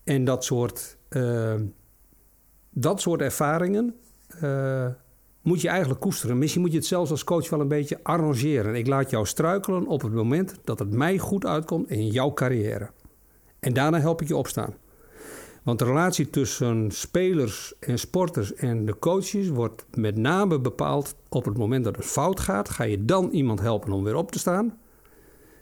En 0.05 0.25
dat 0.25 0.45
soort, 0.45 0.97
uh, 1.09 1.55
dat 2.71 3.01
soort 3.01 3.21
ervaringen, 3.21 3.97
uh, 4.43 4.87
moet 5.43 5.61
je 5.61 5.69
eigenlijk 5.69 6.01
koesteren. 6.01 6.39
Misschien 6.39 6.61
moet 6.61 6.71
je 6.71 6.77
het 6.77 6.87
zelfs 6.87 7.11
als 7.11 7.25
coach 7.25 7.51
wel 7.51 7.61
een 7.61 7.69
beetje 7.69 7.99
arrangeren. 8.03 8.75
Ik 8.75 8.87
laat 8.87 9.11
jou 9.11 9.27
struikelen 9.27 9.87
op 9.87 10.03
het 10.03 10.13
moment 10.13 10.59
dat 10.65 10.79
het 10.79 10.91
mij 10.91 11.19
goed 11.19 11.47
uitkomt 11.47 11.91
in 11.91 12.07
jouw 12.07 12.33
carrière. 12.33 12.91
En 13.61 13.73
daarna 13.73 14.01
help 14.01 14.23
ik 14.23 14.29
je 14.29 14.37
opstaan. 14.37 14.75
Want 15.63 15.79
de 15.79 15.85
relatie 15.85 16.31
tussen 16.31 16.91
spelers 16.91 17.75
en 17.79 17.99
sporters 17.99 18.55
en 18.55 18.85
de 18.85 18.99
coaches 18.99 19.49
wordt 19.49 19.87
met 19.95 20.17
name 20.17 20.61
bepaald 20.61 21.15
op 21.29 21.45
het 21.45 21.59
moment 21.59 21.85
dat 21.85 21.97
het 21.97 22.05
fout 22.05 22.41
gaat. 22.41 22.69
Ga 22.69 22.85
je 22.85 23.05
dan 23.05 23.31
iemand 23.31 23.61
helpen 23.61 23.93
om 23.93 24.05
weer 24.05 24.17
op 24.17 24.33
te 24.33 24.39
staan? 24.39 24.79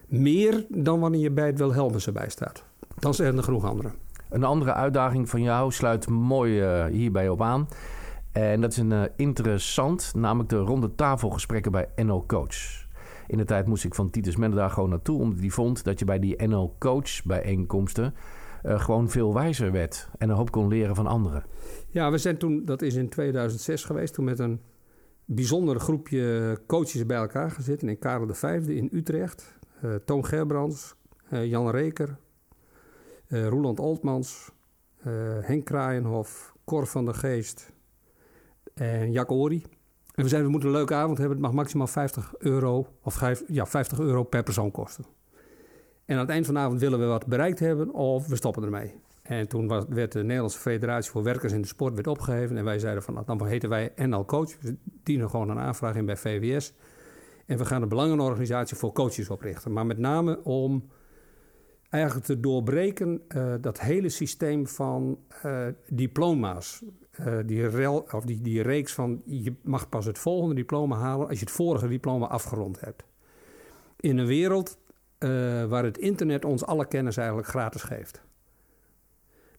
Meer 0.06 0.66
dan 0.68 1.00
wanneer 1.00 1.20
je 1.20 1.30
bij 1.30 1.46
het 1.46 1.58
Wilhelmus 1.58 2.06
erbij 2.06 2.28
staat. 2.28 2.64
Dan 2.98 3.14
zijn 3.14 3.36
er 3.36 3.42
genoeg 3.42 3.64
anderen. 3.64 3.94
Een 4.30 4.44
andere 4.44 4.72
uitdaging 4.72 5.28
van 5.28 5.42
jou 5.42 5.72
sluit 5.72 6.08
mooi 6.08 6.62
uh, 6.62 6.84
hierbij 6.84 7.28
op 7.28 7.42
aan. 7.42 7.68
En 8.32 8.60
dat 8.60 8.70
is 8.70 8.76
een 8.76 8.90
uh, 8.90 9.02
interessant, 9.16 10.12
namelijk 10.14 10.48
de 10.48 10.56
ronde 10.56 10.94
tafelgesprekken 10.94 11.72
bij 11.72 11.88
NL 11.96 12.26
Coach. 12.26 12.88
In 13.26 13.38
de 13.38 13.44
tijd 13.44 13.66
moest 13.66 13.84
ik 13.84 13.94
van 13.94 14.10
Titus 14.10 14.36
Mende 14.36 14.68
gewoon 14.68 14.88
naartoe, 14.88 15.20
omdat 15.20 15.38
hij 15.38 15.50
vond 15.50 15.84
dat 15.84 15.98
je 15.98 16.04
bij 16.04 16.18
die 16.18 16.46
NL 16.46 16.76
Coach 16.78 17.24
bijeenkomsten 17.24 18.14
uh, 18.62 18.80
gewoon 18.80 19.10
veel 19.10 19.34
wijzer 19.34 19.72
werd 19.72 20.08
en 20.18 20.28
een 20.28 20.36
hoop 20.36 20.50
kon 20.50 20.68
leren 20.68 20.94
van 20.94 21.06
anderen. 21.06 21.44
Ja, 21.88 22.10
we 22.10 22.18
zijn 22.18 22.38
toen, 22.38 22.64
dat 22.64 22.82
is 22.82 22.94
in 22.94 23.08
2006 23.08 23.84
geweest, 23.84 24.14
toen 24.14 24.24
met 24.24 24.38
een 24.38 24.60
bijzonder 25.24 25.80
groepje 25.80 26.58
coaches 26.66 27.06
bij 27.06 27.16
elkaar 27.16 27.50
gezeten 27.50 27.88
in 27.88 27.98
Karel 27.98 28.34
V 28.34 28.42
in 28.68 28.88
Utrecht. 28.92 29.58
Uh, 29.84 29.94
Toon 29.94 30.24
Gerbrands, 30.24 30.94
Jan 31.30 31.70
Reker, 31.70 32.18
Roland 33.28 33.80
Altmans, 33.80 34.52
Henk 35.40 35.64
Kraaienhof, 35.64 36.54
Cor 36.64 36.86
van 36.86 37.04
der 37.04 37.14
Geest 37.14 37.72
en 38.74 39.12
Jack 39.12 39.30
Ori. 39.30 39.62
En 40.14 40.22
we 40.22 40.28
zeiden, 40.28 40.44
we 40.44 40.50
moeten 40.50 40.68
een 40.68 40.74
leuke 40.74 40.94
avond 40.94 41.18
hebben. 41.18 41.36
Het 41.36 41.46
mag 41.46 41.54
maximaal 41.54 41.86
50 41.86 42.34
euro, 42.38 42.86
of 43.02 43.20
ja, 43.46 43.66
50 43.66 43.98
euro 43.98 44.22
per 44.22 44.42
persoon 44.42 44.70
kosten. 44.70 45.04
En 46.04 46.14
aan 46.14 46.22
het 46.22 46.30
eind 46.30 46.44
van 46.44 46.54
de 46.54 46.60
avond 46.60 46.80
willen 46.80 46.98
we 46.98 47.04
wat 47.04 47.26
bereikt 47.26 47.58
hebben 47.58 47.92
of 47.92 48.26
we 48.26 48.36
stoppen 48.36 48.62
ermee. 48.62 48.94
En 49.22 49.48
toen 49.48 49.66
was, 49.66 49.84
werd 49.88 50.12
de 50.12 50.22
Nederlandse 50.22 50.58
Federatie 50.58 51.10
voor 51.10 51.22
Werkers 51.22 51.52
in 51.52 51.60
de 51.60 51.68
Sport 51.68 51.94
werd 51.94 52.06
opgeheven. 52.06 52.56
En 52.56 52.64
wij 52.64 52.78
zeiden 52.78 53.02
van, 53.02 53.14
nou, 53.14 53.26
dan 53.26 53.46
heten 53.46 53.68
wij 53.68 53.92
NL 53.96 54.24
Coach. 54.24 54.60
We 54.60 54.76
dienen 55.02 55.30
gewoon 55.30 55.48
een 55.48 55.58
aanvraag 55.58 55.96
in 55.96 56.06
bij 56.06 56.16
VWS. 56.16 56.72
En 57.46 57.58
we 57.58 57.64
gaan 57.64 57.82
een 57.82 57.88
belangenorganisatie 57.88 58.76
voor 58.76 58.92
coaches 58.92 59.30
oprichten. 59.30 59.72
Maar 59.72 59.86
met 59.86 59.98
name 59.98 60.44
om 60.44 60.90
eigenlijk 61.90 62.26
te 62.26 62.40
doorbreken 62.40 63.22
uh, 63.28 63.54
dat 63.60 63.80
hele 63.80 64.08
systeem 64.08 64.66
van 64.66 65.18
uh, 65.46 65.66
diploma's. 65.88 66.82
Uh, 67.26 67.38
die, 67.46 67.68
rel, 67.68 68.06
of 68.12 68.24
die, 68.24 68.40
die 68.40 68.62
reeks 68.62 68.92
van 68.92 69.22
je 69.24 69.54
mag 69.62 69.88
pas 69.88 70.04
het 70.04 70.18
volgende 70.18 70.54
diploma 70.54 70.96
halen 70.96 71.28
als 71.28 71.38
je 71.38 71.44
het 71.44 71.54
vorige 71.54 71.88
diploma 71.88 72.26
afgerond 72.26 72.80
hebt. 72.80 73.04
In 73.96 74.18
een 74.18 74.26
wereld 74.26 74.78
waar 75.68 75.84
het 75.84 75.98
internet 75.98 76.44
ons 76.44 76.64
alle 76.64 76.86
kennis 76.86 77.16
eigenlijk 77.16 77.48
gratis 77.48 77.82
geeft. 77.82 78.20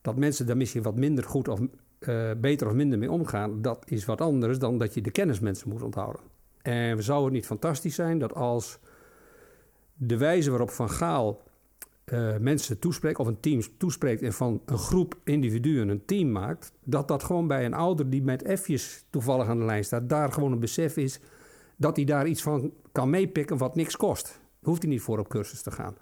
Dat 0.01 0.15
mensen 0.15 0.45
daar 0.45 0.57
misschien 0.57 0.81
wat 0.81 0.95
minder 0.95 1.23
goed 1.23 1.47
of 1.47 1.59
beter 2.37 2.67
of 2.67 2.73
minder 2.73 2.99
mee 2.99 3.11
omgaan, 3.11 3.61
dat 3.61 3.83
is 3.87 4.05
wat 4.05 4.21
anders 4.21 4.59
dan 4.59 4.77
dat 4.77 4.93
je 4.93 5.01
de 5.01 5.11
kennis 5.11 5.39
mensen 5.39 5.69
moet 5.69 5.81
onthouden. 5.81 6.21
En 6.61 7.03
zou 7.03 7.23
het 7.23 7.33
niet 7.33 7.45
fantastisch 7.45 7.95
zijn 7.95 8.19
dat 8.19 8.33
als 8.33 8.79
de 9.93 10.17
wijze 10.17 10.49
waarop 10.49 10.69
Van 10.69 10.89
Gaal 10.89 11.41
uh, 12.13 12.37
mensen 12.37 12.79
toespreekt, 12.79 13.19
of 13.19 13.27
een 13.27 13.39
team 13.39 13.61
toespreekt 13.77 14.21
en 14.21 14.33
van 14.33 14.61
een 14.65 14.77
groep 14.77 15.15
individuen 15.23 15.89
een 15.89 16.05
team 16.05 16.31
maakt, 16.31 16.73
dat 16.83 17.07
dat 17.07 17.23
gewoon 17.23 17.47
bij 17.47 17.65
een 17.65 17.73
ouder 17.73 18.09
die 18.09 18.23
met 18.23 18.59
F'jes 18.59 19.05
toevallig 19.09 19.47
aan 19.47 19.57
de 19.57 19.65
lijn 19.65 19.83
staat, 19.83 20.09
daar 20.09 20.31
gewoon 20.31 20.51
een 20.51 20.59
besef 20.59 20.97
is 20.97 21.19
dat 21.75 21.95
hij 21.95 22.05
daar 22.05 22.27
iets 22.27 22.41
van 22.41 22.71
kan 22.91 23.09
meepikken 23.09 23.57
wat 23.57 23.75
niks 23.75 23.97
kost. 23.97 24.39
Hoeft 24.61 24.81
hij 24.81 24.91
niet 24.91 25.01
voor 25.01 25.19
op 25.19 25.29
cursus 25.29 25.61
te 25.61 25.71
gaan. 25.71 25.95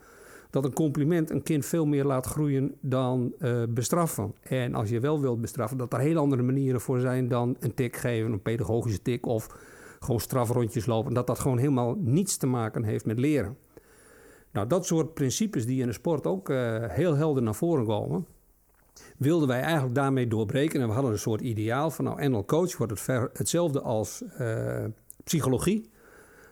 Dat 0.50 0.66
een 0.66 0.74
compliment 0.74 1.30
een 1.30 1.44
kind 1.44 1.66
veel 1.66 1.86
meer 1.86 2.06
laat 2.06 2.26
groeien 2.26 2.76
dan 2.82 3.34
uh, 3.40 3.64
bestraffen. 3.70 4.34
En 4.42 4.76
als 4.76 4.90
je 4.90 5.00
wel 5.00 5.22
wilt 5.22 5.42
bestraffen, 5.42 5.78
dat 5.78 5.94
er 5.94 6.00
heel 6.00 6.18
andere 6.18 6.42
manieren 6.42 6.82
voor 6.82 7.00
zijn 7.00 7.28
dan 7.28 7.56
een 7.60 7.74
tik 7.74 7.96
geven, 7.96 8.32
een 8.32 8.42
pedagogische 8.42 9.02
tik 9.02 9.26
of 9.26 9.48
gewoon 10.00 10.20
strafrondjes 10.20 10.86
lopen. 10.86 11.14
Dat 11.14 11.28
dat 11.28 11.40
gewoon 11.40 11.58
helemaal 11.58 11.96
niets 12.00 12.38
te 12.38 12.48
maken 12.48 12.84
heeft 12.84 13.06
met 13.06 13.20
leren. 13.20 13.58
Nou, 14.60 14.72
dat 14.72 14.86
soort 14.86 15.14
principes 15.14 15.66
die 15.66 15.82
in 15.82 15.88
de 15.88 15.94
sport 15.94 16.28
ook 16.28 16.50
uh, 16.50 16.84
heel 16.88 17.16
helder 17.16 17.44
naar 17.44 17.56
voren 17.56 17.86
komen, 17.86 18.26
wilden 19.18 19.48
wij 19.48 19.62
eigenlijk 19.62 19.96
daarmee 19.96 20.28
doorbreken. 20.28 20.82
En 20.82 20.88
we 20.88 20.94
hadden 20.94 21.12
een 21.12 21.20
soort 21.20 21.42
ideaal 21.42 21.92
van, 21.92 22.06
nou, 22.06 22.30
NL 22.30 22.46
Coach 22.46 22.78
wordt 22.78 22.92
het 22.92 23.02
ver, 23.02 23.30
hetzelfde 23.34 23.82
als 23.82 24.24
uh, 24.40 24.84
psychologie. 25.24 25.90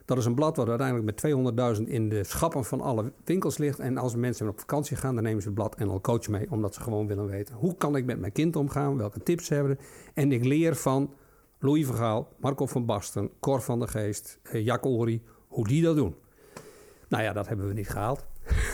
Dat 0.06 0.18
is 0.18 0.26
een 0.26 0.36
blad 0.36 0.58
wat 0.58 0.70
uiteindelijk 0.70 1.24
met 1.24 1.78
200.000 1.80 1.84
in 1.84 2.10
de 2.10 2.24
schappen 2.24 2.64
van 2.64 2.82
alle 2.82 3.12
winkels 3.24 3.58
ligt. 3.58 3.80
En 3.80 3.98
als 3.98 4.16
mensen 4.16 4.48
op 4.48 4.60
vakantie 4.60 4.98
gaan, 4.98 5.16
dan 5.16 5.24
nemen 5.24 5.42
ze 5.42 5.48
het 5.48 5.58
blad 5.58 5.80
NL 5.80 6.02
Coach 6.02 6.28
mee. 6.28 6.52
Omdat 6.52 6.74
ze 6.74 6.82
gewoon 6.82 7.08
willen 7.08 7.28
weten, 7.28 7.56
hoe 7.56 7.76
kan 7.76 7.96
ik 7.96 8.06
met 8.06 8.20
mijn 8.20 8.32
kind 8.32 8.56
omgaan? 8.56 8.98
Welke 8.98 9.20
tips 9.20 9.50
hebben 9.50 9.80
En 10.14 10.32
ik 10.32 10.46
leer 10.46 10.76
van 10.76 11.14
Louis 11.60 11.86
Vergaal, 11.86 12.34
Marco 12.40 12.66
van 12.66 12.86
Basten, 12.86 13.30
Cor 13.40 13.62
van 13.62 13.80
der 13.80 13.88
Geest, 13.88 14.40
uh, 14.44 14.66
Jack 14.66 14.86
Ori, 14.86 15.24
hoe 15.48 15.68
die 15.68 15.84
dat 15.84 15.96
doen. 15.96 16.16
Nou 17.10 17.24
ja, 17.24 17.34
dat 17.34 17.48
hebben 17.48 17.68
we 17.68 17.74
niet 17.74 17.90
gehaald. 17.90 18.26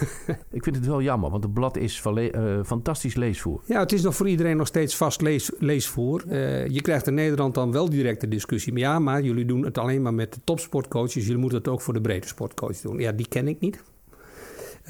ik 0.51 0.63
vind 0.63 0.75
het 0.75 0.85
wel 0.85 1.01
jammer, 1.01 1.29
want 1.29 1.43
het 1.43 1.53
blad 1.53 1.77
is 1.77 2.03
uh, 2.05 2.63
fantastisch 2.63 3.15
leesvoer. 3.15 3.61
Ja, 3.65 3.79
het 3.79 3.91
is 3.91 4.01
nog 4.01 4.15
voor 4.15 4.29
iedereen 4.29 4.57
nog 4.57 4.67
steeds 4.67 4.95
vast 4.95 5.21
lees, 5.21 5.51
leesvoer. 5.59 6.23
Uh, 6.27 6.67
je 6.67 6.81
krijgt 6.81 7.07
in 7.07 7.13
Nederland 7.13 7.53
dan 7.53 7.71
wel 7.71 7.89
direct 7.89 8.21
de 8.21 8.27
discussie. 8.27 8.73
Maar 8.73 8.81
ja, 8.81 8.99
maar 8.99 9.21
jullie 9.21 9.45
doen 9.45 9.65
het 9.65 9.77
alleen 9.77 10.01
maar 10.01 10.13
met 10.13 10.33
de 10.33 10.39
topsportcoaches. 10.43 11.23
Jullie 11.23 11.37
moeten 11.37 11.57
het 11.57 11.67
ook 11.67 11.81
voor 11.81 11.93
de 11.93 12.01
brede 12.01 12.27
sportcoach 12.27 12.77
doen. 12.77 12.99
Ja, 12.99 13.11
die 13.11 13.27
ken 13.27 13.47
ik 13.47 13.59
niet. 13.59 13.83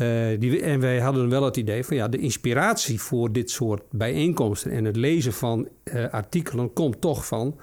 Uh, 0.02 0.40
die, 0.40 0.62
en 0.62 0.80
wij 0.80 1.00
hadden 1.00 1.30
wel 1.30 1.44
het 1.44 1.58
idee 1.58 1.84
van 1.84 1.96
ja, 1.96 2.08
de 2.08 2.18
inspiratie 2.18 3.02
voor 3.02 3.32
dit 3.32 3.50
soort 3.50 3.82
bijeenkomsten 3.92 4.72
en 4.72 4.86
het 4.86 4.96
lezen 4.96 5.34
van 5.34 5.68
artikelen 6.12 6.74
komt 6.74 7.02
toch 7.02 7.26
van 7.26 7.56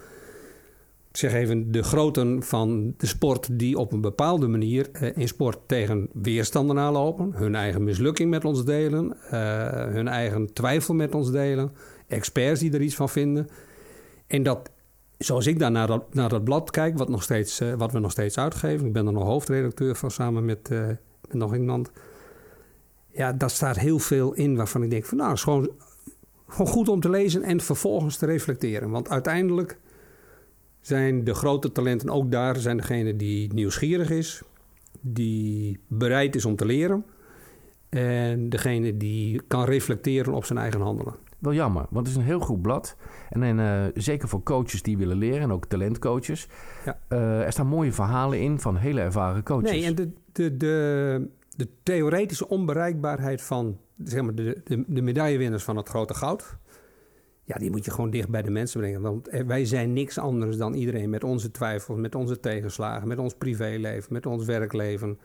zeg 1.13 1.33
even, 1.33 1.73
de 1.73 1.83
groten 1.83 2.43
van 2.43 2.95
de 2.97 3.07
sport 3.07 3.59
die 3.59 3.79
op 3.79 3.93
een 3.93 4.01
bepaalde 4.01 4.49
manier 4.49 4.91
eh, 4.93 5.17
in 5.17 5.29
sport 5.29 5.59
tegen 5.67 6.09
weerstanden 6.13 6.79
aanlopen, 6.79 7.33
hun 7.35 7.55
eigen 7.55 7.85
mislukking 7.85 8.31
met 8.31 8.45
ons 8.45 8.65
delen, 8.65 9.17
uh, 9.25 9.33
hun 9.85 10.09
eigen 10.09 10.53
twijfel 10.53 10.95
met 10.95 11.15
ons 11.15 11.31
delen, 11.31 11.73
experts 12.07 12.61
die 12.61 12.73
er 12.73 12.81
iets 12.81 12.95
van 12.95 13.09
vinden. 13.09 13.49
En 14.27 14.43
dat, 14.43 14.71
zoals 15.19 15.47
ik 15.47 15.59
daar 15.59 15.71
naar 15.71 16.29
dat, 16.29 16.45
blad 16.45 16.71
kijk, 16.71 16.99
wat, 16.99 17.09
nog 17.09 17.23
steeds, 17.23 17.61
uh, 17.61 17.75
wat 17.75 17.93
we 17.93 17.99
nog 17.99 18.11
steeds 18.11 18.39
uitgeven, 18.39 18.87
ik 18.87 18.93
ben 18.93 19.07
er 19.07 19.13
nog 19.13 19.25
hoofdredacteur 19.25 19.95
van 19.95 20.11
samen 20.11 20.45
met, 20.45 20.69
met 20.69 20.99
nog 21.33 21.55
iemand. 21.55 21.91
Ja, 23.13 23.33
daar 23.33 23.51
staat 23.51 23.79
heel 23.79 23.99
veel 23.99 24.33
in 24.33 24.57
waarvan 24.57 24.83
ik 24.83 24.91
denk 24.91 25.05
van 25.05 25.19
nou, 25.19 25.33
is 25.33 25.43
gewoon 25.43 25.71
goed 26.47 26.89
om 26.89 27.01
te 27.01 27.11
lezen 27.11 27.43
en 27.43 27.61
vervolgens 27.61 28.17
te 28.17 28.27
reflecteren. 28.27 28.91
Want 28.91 29.09
uiteindelijk 29.09 29.79
zijn 30.81 31.25
de 31.25 31.35
grote 31.35 31.73
talenten 31.73 32.11
ook 32.11 32.31
daar 32.31 32.57
zijn 32.57 32.77
degene 32.77 33.17
die 33.17 33.55
nieuwsgierig 33.55 34.11
is, 34.11 34.43
die 35.01 35.79
bereid 35.87 36.37
is 36.37 36.45
om 36.45 36.57
te 36.57 36.67
leren 36.67 37.05
en 37.89 38.49
degene 38.49 38.97
die 38.97 39.43
kan 39.47 39.65
reflecteren 39.65 40.35
op 40.35 40.45
zijn 40.45 40.59
eigen 40.59 40.81
handelen. 40.81 41.15
Wel 41.39 41.53
jammer, 41.53 41.87
want 41.91 42.07
het 42.07 42.17
is 42.17 42.23
een 42.23 42.29
heel 42.29 42.41
goed 42.41 42.63
blad. 42.63 42.97
En, 43.31 43.59
uh, 43.59 43.85
zeker 43.95 44.29
voor 44.29 44.43
coaches 44.43 44.83
die 44.83 44.99
willen 44.99 45.17
leren 45.17 45.41
en 45.41 45.53
ook 45.53 45.67
talentcoaches. 45.67 46.49
Ja. 46.85 46.99
Uh, 47.09 47.45
er 47.45 47.53
staan 47.53 47.67
mooie 47.67 47.93
verhalen 47.93 48.41
in 48.41 48.61
van 48.61 48.77
hele 48.77 49.01
ervaren 49.01 49.43
coaches. 49.43 49.71
Nee, 49.71 49.85
en 49.85 49.95
de, 49.95 50.11
de, 50.33 50.57
de, 50.57 51.29
de 51.57 51.69
theoretische 51.83 52.49
onbereikbaarheid 52.49 53.43
van 53.43 53.79
zeg 54.05 54.23
maar, 54.23 54.35
de, 54.35 54.61
de, 54.65 54.85
de 54.87 55.03
medaillewinnaars 55.03 55.63
van 55.63 55.77
het 55.77 55.89
grote 55.89 56.15
goud 56.15 56.57
ja, 57.51 57.59
die 57.59 57.71
moet 57.71 57.85
je 57.85 57.91
gewoon 57.91 58.11
dicht 58.11 58.29
bij 58.29 58.43
de 58.43 58.51
mensen 58.51 58.81
brengen. 58.81 59.01
Want 59.01 59.29
wij 59.47 59.65
zijn 59.65 59.93
niks 59.93 60.19
anders 60.19 60.57
dan 60.57 60.75
iedereen 60.75 61.11
met 61.11 61.25
onze 61.25 61.51
twijfels, 61.51 61.99
met 61.99 62.15
onze 62.15 62.41
tegenslagen, 62.41 63.09
met 63.09 63.19
ons 63.19 63.35
privéleven, 63.35 64.13
met 64.13 64.27
ons 64.27 64.45
werkleven. 64.45 65.19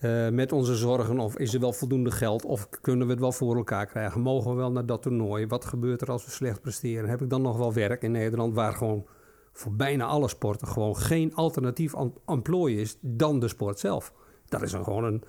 Uh, 0.00 0.28
met 0.28 0.52
onze 0.52 0.74
zorgen 0.74 1.18
of 1.18 1.38
is 1.38 1.54
er 1.54 1.60
wel 1.60 1.72
voldoende 1.72 2.10
geld 2.10 2.44
of 2.44 2.68
kunnen 2.80 3.06
we 3.06 3.12
het 3.12 3.20
wel 3.20 3.32
voor 3.32 3.56
elkaar 3.56 3.86
krijgen? 3.86 4.20
Mogen 4.20 4.50
we 4.50 4.56
wel 4.56 4.72
naar 4.72 4.86
dat 4.86 5.02
toernooi? 5.02 5.46
Wat 5.46 5.64
gebeurt 5.64 6.00
er 6.00 6.10
als 6.10 6.24
we 6.24 6.30
slecht 6.30 6.60
presteren? 6.60 7.08
Heb 7.08 7.22
ik 7.22 7.30
dan 7.30 7.42
nog 7.42 7.56
wel 7.56 7.72
werk 7.72 8.02
in 8.02 8.10
Nederland 8.10 8.54
waar 8.54 8.72
gewoon 8.72 9.06
voor 9.52 9.72
bijna 9.72 10.04
alle 10.04 10.28
sporten 10.28 10.68
gewoon 10.68 10.96
geen 10.96 11.34
alternatief 11.34 11.94
emplooi 12.26 12.80
is 12.80 12.98
dan 13.00 13.38
de 13.38 13.48
sport 13.48 13.78
zelf? 13.78 14.12
Dat 14.48 14.62
is 14.62 14.70
dan 14.70 14.84
gewoon 14.84 15.04
een. 15.04 15.22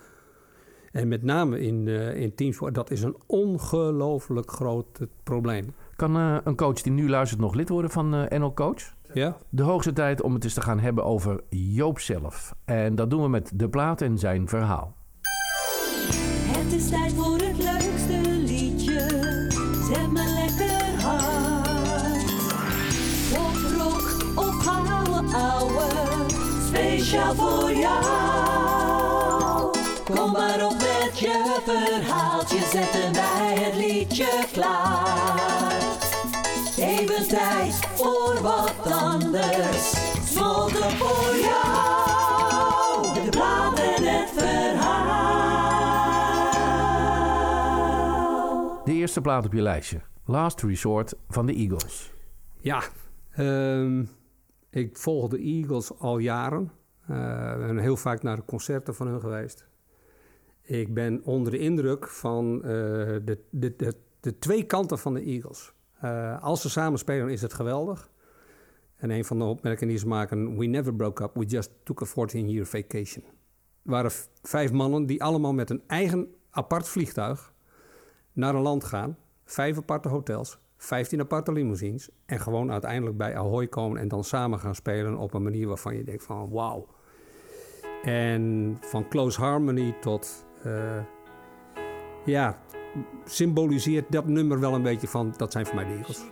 En 0.92 1.08
met 1.08 1.24
name 1.24 1.60
in, 1.60 1.88
uh, 1.88 2.16
in 2.16 2.36
teamsport, 2.36 2.76
dat 2.76 2.92
is 2.92 3.02
een 3.02 3.16
ongelooflijk 3.26 4.52
groot 4.52 5.00
probleem. 5.24 5.74
Kan 6.02 6.18
uh, 6.18 6.38
een 6.44 6.56
coach 6.56 6.82
die 6.82 6.92
nu 6.92 7.10
luistert 7.10 7.42
nog 7.42 7.54
lid 7.54 7.70
worden 7.70 7.92
van 7.92 8.16
uh, 8.16 8.22
NL 8.28 8.54
Coach? 8.54 8.94
Ja. 9.14 9.38
De 9.50 9.64
hoogste 9.64 9.94
tijd 9.94 10.22
om 10.22 10.34
het 10.34 10.44
eens 10.44 10.54
te 10.54 10.62
gaan 10.62 10.80
hebben 10.80 11.04
over 11.04 11.44
Joop 11.50 12.00
zelf. 12.00 12.56
En 12.66 12.96
dat 12.96 13.10
doen 13.10 13.22
we 13.22 13.30
met 13.30 13.52
de 13.54 13.70
plaat 13.70 14.02
en 14.02 14.18
zijn 14.18 14.48
verhaal. 14.48 14.96
Het 16.48 16.74
is 16.74 16.90
tijd 16.90 17.14
voor 17.14 17.38
het 17.38 17.58
leukste 17.58 18.32
liedje. 18.32 19.00
Zet 19.92 20.12
me 20.12 20.48
lekker 20.48 21.02
hard. 21.02 22.24
Op 23.38 23.56
rock 23.78 24.38
of 24.48 24.64
gouden 24.64 25.34
ouwe. 25.34 25.90
Speciaal 26.68 27.36
voor 27.36 27.72
jou. 27.72 28.02
Kom 30.14 30.32
maar 30.32 30.66
op 30.66 30.74
met 30.74 31.20
je 31.20 31.60
verhaaltje. 31.66 32.60
Zetten 32.60 33.14
wij 33.14 33.56
het 33.60 33.76
liedje 33.76 34.44
klaar. 34.52 35.11
wat 38.42 38.92
anders. 38.92 39.92
Smolten 40.26 40.92
voor 40.92 41.36
jou, 41.36 43.14
de 43.14 43.28
bladen 43.30 44.04
het 44.04 44.30
verhaal. 44.30 45.22
De 48.86 48.92
eerste 48.92 49.22
plaat 49.22 49.46
op 49.46 49.54
je 49.54 49.62
lijstje. 49.62 50.02
Last 50.26 50.62
Resort 50.62 51.14
van 51.30 51.46
de 51.46 51.54
Eagles. 51.54 52.14
Ja, 52.60 52.82
ehm, 53.32 54.06
ik 54.70 54.98
volg 54.98 55.28
de 55.30 55.38
Eagles 55.38 56.00
al 56.00 56.18
jaren. 56.18 56.72
Eh, 57.08 57.18
uh, 57.18 57.58
ben 57.58 57.78
heel 57.78 57.98
vaak 57.98 58.24
naar 58.24 58.36
de 58.36 58.46
concerten 58.46 58.96
van 58.96 59.08
hun 59.08 59.20
geweest. 59.20 59.70
Ik 60.62 60.94
ben 60.94 61.22
onder 61.24 61.52
de 61.52 61.58
indruk 61.58 62.08
van 62.08 62.56
eh, 62.56 62.70
de, 63.24 63.40
de, 63.50 63.96
de, 64.20 64.38
twee 64.40 64.64
kanten 64.64 65.00
van 65.00 65.14
de 65.14 65.22
Eagles. 65.22 65.74
Eh, 66.00 66.44
als 66.44 66.62
ze 66.62 66.70
samen 66.70 67.00
spelen 67.00 67.30
is 67.30 67.42
het 67.42 67.54
geweldig. 67.54 68.11
En 69.02 69.10
een 69.10 69.26
van 69.26 69.38
de 69.38 69.44
opmerkingen 69.44 69.90
die 69.90 69.98
ze 69.98 70.08
maken... 70.08 70.58
We 70.58 70.66
never 70.66 70.96
broke 70.96 71.24
up, 71.24 71.32
we 71.34 71.46
just 71.46 71.72
took 71.84 72.02
a 72.02 72.06
14-year 72.06 72.66
vacation. 72.66 73.24
Er 73.84 73.92
waren 73.92 74.12
vijf 74.42 74.72
mannen 74.72 75.06
die 75.06 75.24
allemaal 75.24 75.54
met 75.54 75.70
een 75.70 75.82
eigen 75.88 76.36
apart 76.50 76.88
vliegtuig... 76.88 77.54
naar 78.34 78.56
een 78.56 78.62
land 78.62 78.84
gaan. 78.84 79.18
Vijf 79.46 79.78
aparte 79.78 80.10
hotels, 80.10 80.58
15 80.78 81.20
aparte 81.20 81.52
limousines... 81.52 82.10
en 82.26 82.40
gewoon 82.40 82.72
uiteindelijk 82.72 83.18
bij 83.18 83.38
Ahoy 83.38 83.68
komen... 83.68 84.00
en 84.00 84.08
dan 84.08 84.24
samen 84.24 84.60
gaan 84.60 84.76
spelen 84.76 85.18
op 85.18 85.34
een 85.34 85.44
manier 85.44 85.68
waarvan 85.68 85.96
je 85.96 86.04
denkt 86.04 86.24
van... 86.24 86.50
wauw. 86.50 86.88
En 88.04 88.78
van 88.82 89.08
Close 89.08 89.42
Harmony 89.42 89.96
tot... 90.02 90.46
Uh, 90.66 91.04
ja, 92.26 92.62
symboliseert 93.26 94.12
dat 94.12 94.28
nummer 94.28 94.60
wel 94.60 94.74
een 94.74 94.84
beetje 94.84 95.08
van... 95.08 95.34
dat 95.38 95.52
zijn 95.52 95.66
voor 95.66 95.76
mij 95.76 95.86
de 95.86 95.94
Eagles. 95.94 96.24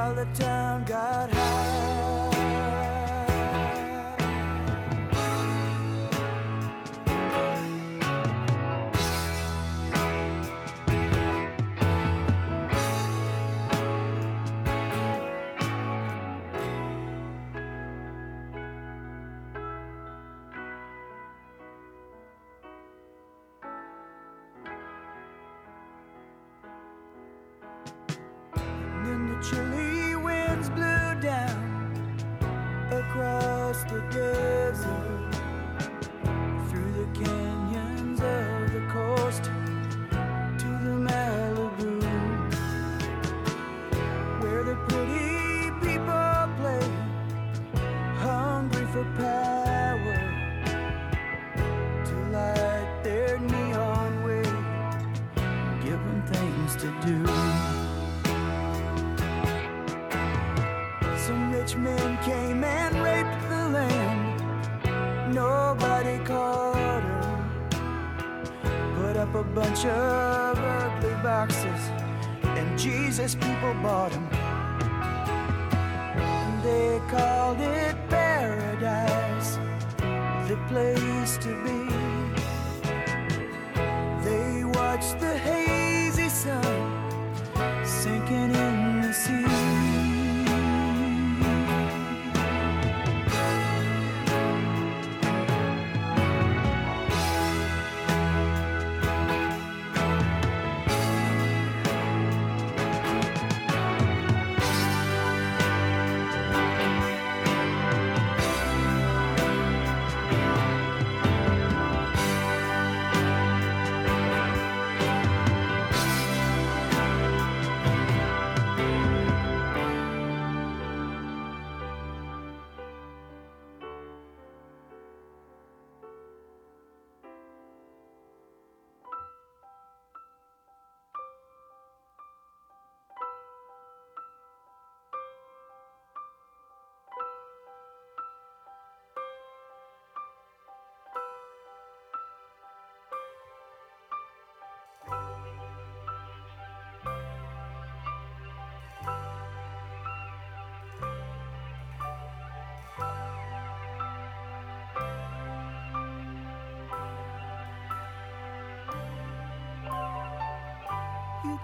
While 0.00 0.14
the 0.14 0.24
town 0.32 0.82
got 0.84 1.30
high. 1.30 1.99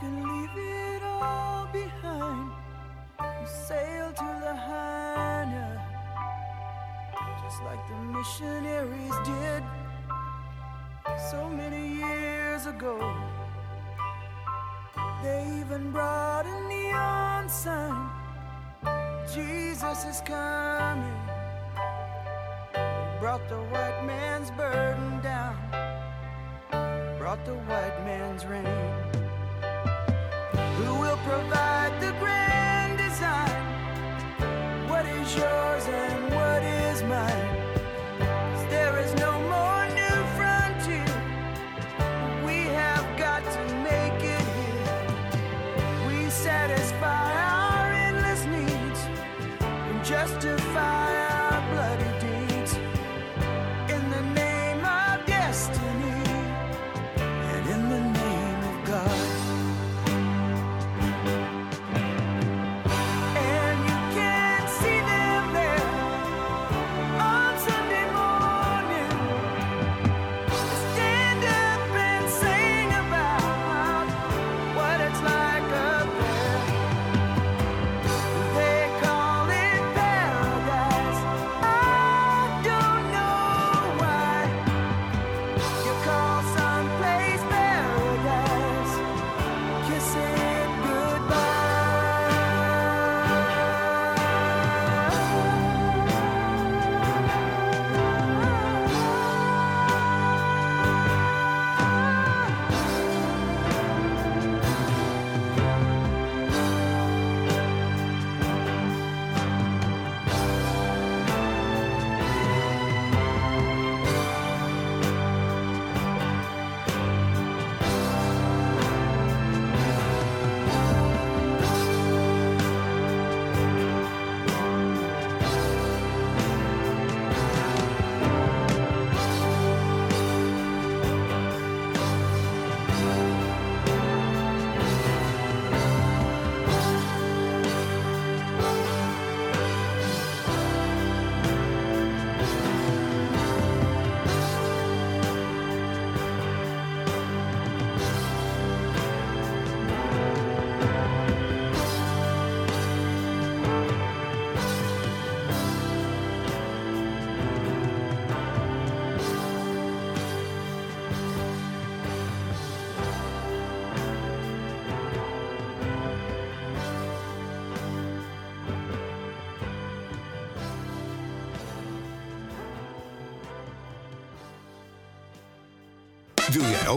Can 0.00 0.14
leave 0.28 0.56
it 0.56 1.02
all 1.02 1.66
behind 1.72 2.50
and 3.18 3.48
sail 3.48 4.12
to 4.12 4.24
Lahaina, 4.44 5.82
just 7.42 7.62
like 7.62 7.82
the 7.88 7.96
missionaries 8.16 9.14
did 9.24 9.62
so 11.30 11.48
many 11.48 11.94
years 11.94 12.66
ago. 12.66 12.98
They 15.22 15.46
even 15.60 15.90
brought 15.92 16.46
a 16.46 16.68
neon 16.68 17.48
sign 17.48 18.10
Jesus 19.34 20.04
is 20.04 20.20
coming. 20.20 21.18
They 22.72 23.16
brought 23.20 23.46
the 23.48 23.56
white 23.56 24.04
man's 24.06 24.50
burden 24.52 25.20
down, 25.20 25.56
brought 27.18 27.44
the 27.44 27.54
white 27.54 27.98
man's 28.04 28.46
rain. 28.46 29.25
Who 30.76 31.00
will 31.00 31.16
provide 31.24 31.98
the 32.02 32.12
grand 32.20 32.98
design? 32.98 34.88
What 34.90 35.06
is 35.06 35.34
yours 35.34 35.84
and 35.86 36.34
what 36.34 36.62
is 36.62 37.02
mine? 37.02 37.45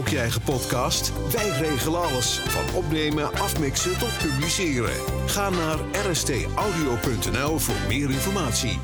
Ook 0.00 0.08
je 0.08 0.18
eigen 0.18 0.42
podcast? 0.42 1.12
Wij 1.32 1.48
regelen 1.48 2.02
alles. 2.02 2.40
Van 2.46 2.74
opnemen, 2.74 3.34
afmixen 3.38 3.98
tot 3.98 4.18
publiceren. 4.18 4.92
Ga 5.26 5.50
naar 5.50 5.78
rstaudio.nl 6.10 7.58
voor 7.58 7.74
meer 7.88 8.10
informatie. 8.10 8.78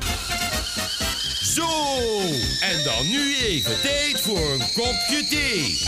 Zo, 1.43 1.67
en 2.61 2.83
dan 2.83 3.09
nu 3.09 3.35
even 3.35 3.81
tijd 3.81 4.21
voor 4.21 4.51
een 4.51 4.65
kopje 4.73 5.25
thee. 5.29 5.79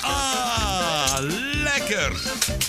Ah, 0.00 1.16
lekker. 1.62 2.12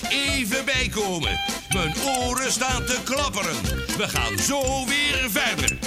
Even 0.10 0.66
bijkomen. 0.66 1.40
Mijn 1.70 1.96
oren 2.18 2.52
staan 2.52 2.86
te 2.86 2.98
klapperen. 3.04 3.56
We 3.98 4.08
gaan 4.08 4.38
zo 4.38 4.86
weer 4.86 5.28
verder. 5.30 5.78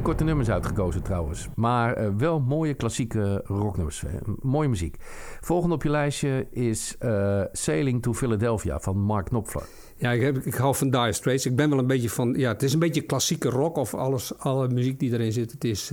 Korte 0.00 0.24
nummers 0.24 0.50
uitgekozen 0.50 1.02
trouwens. 1.02 1.48
Maar 1.54 1.94
eh, 1.94 2.08
wel 2.16 2.40
mooie 2.40 2.74
klassieke 2.74 3.42
rocknummers. 3.44 4.04
Eh, 4.04 4.12
mooie 4.40 4.68
muziek. 4.68 4.96
Volgende 5.40 5.74
op 5.74 5.82
je 5.82 5.90
lijstje 5.90 6.46
is 6.50 6.96
eh, 6.98 7.42
Sailing 7.52 8.02
to 8.02 8.14
Philadelphia 8.14 8.80
van 8.80 8.98
Mark 8.98 9.26
Knopfler. 9.26 9.64
Ja, 9.96 10.10
ik, 10.10 10.20
heb, 10.20 10.36
ik 10.36 10.54
hou 10.54 10.74
van 10.74 10.90
Dire 10.90 11.12
Straits. 11.12 11.46
Ik 11.46 11.56
ben 11.56 11.70
wel 11.70 11.78
een 11.78 11.86
beetje 11.86 12.10
van... 12.10 12.34
Ja, 12.36 12.52
het 12.52 12.62
is 12.62 12.72
een 12.72 12.78
beetje 12.78 13.00
klassieke 13.00 13.48
rock 13.48 13.76
of 13.76 13.94
alles, 13.94 14.38
alle 14.38 14.68
muziek 14.68 14.98
die 14.98 15.12
erin 15.12 15.32
zit. 15.32 15.52
Het 15.52 15.64
is 15.64 15.92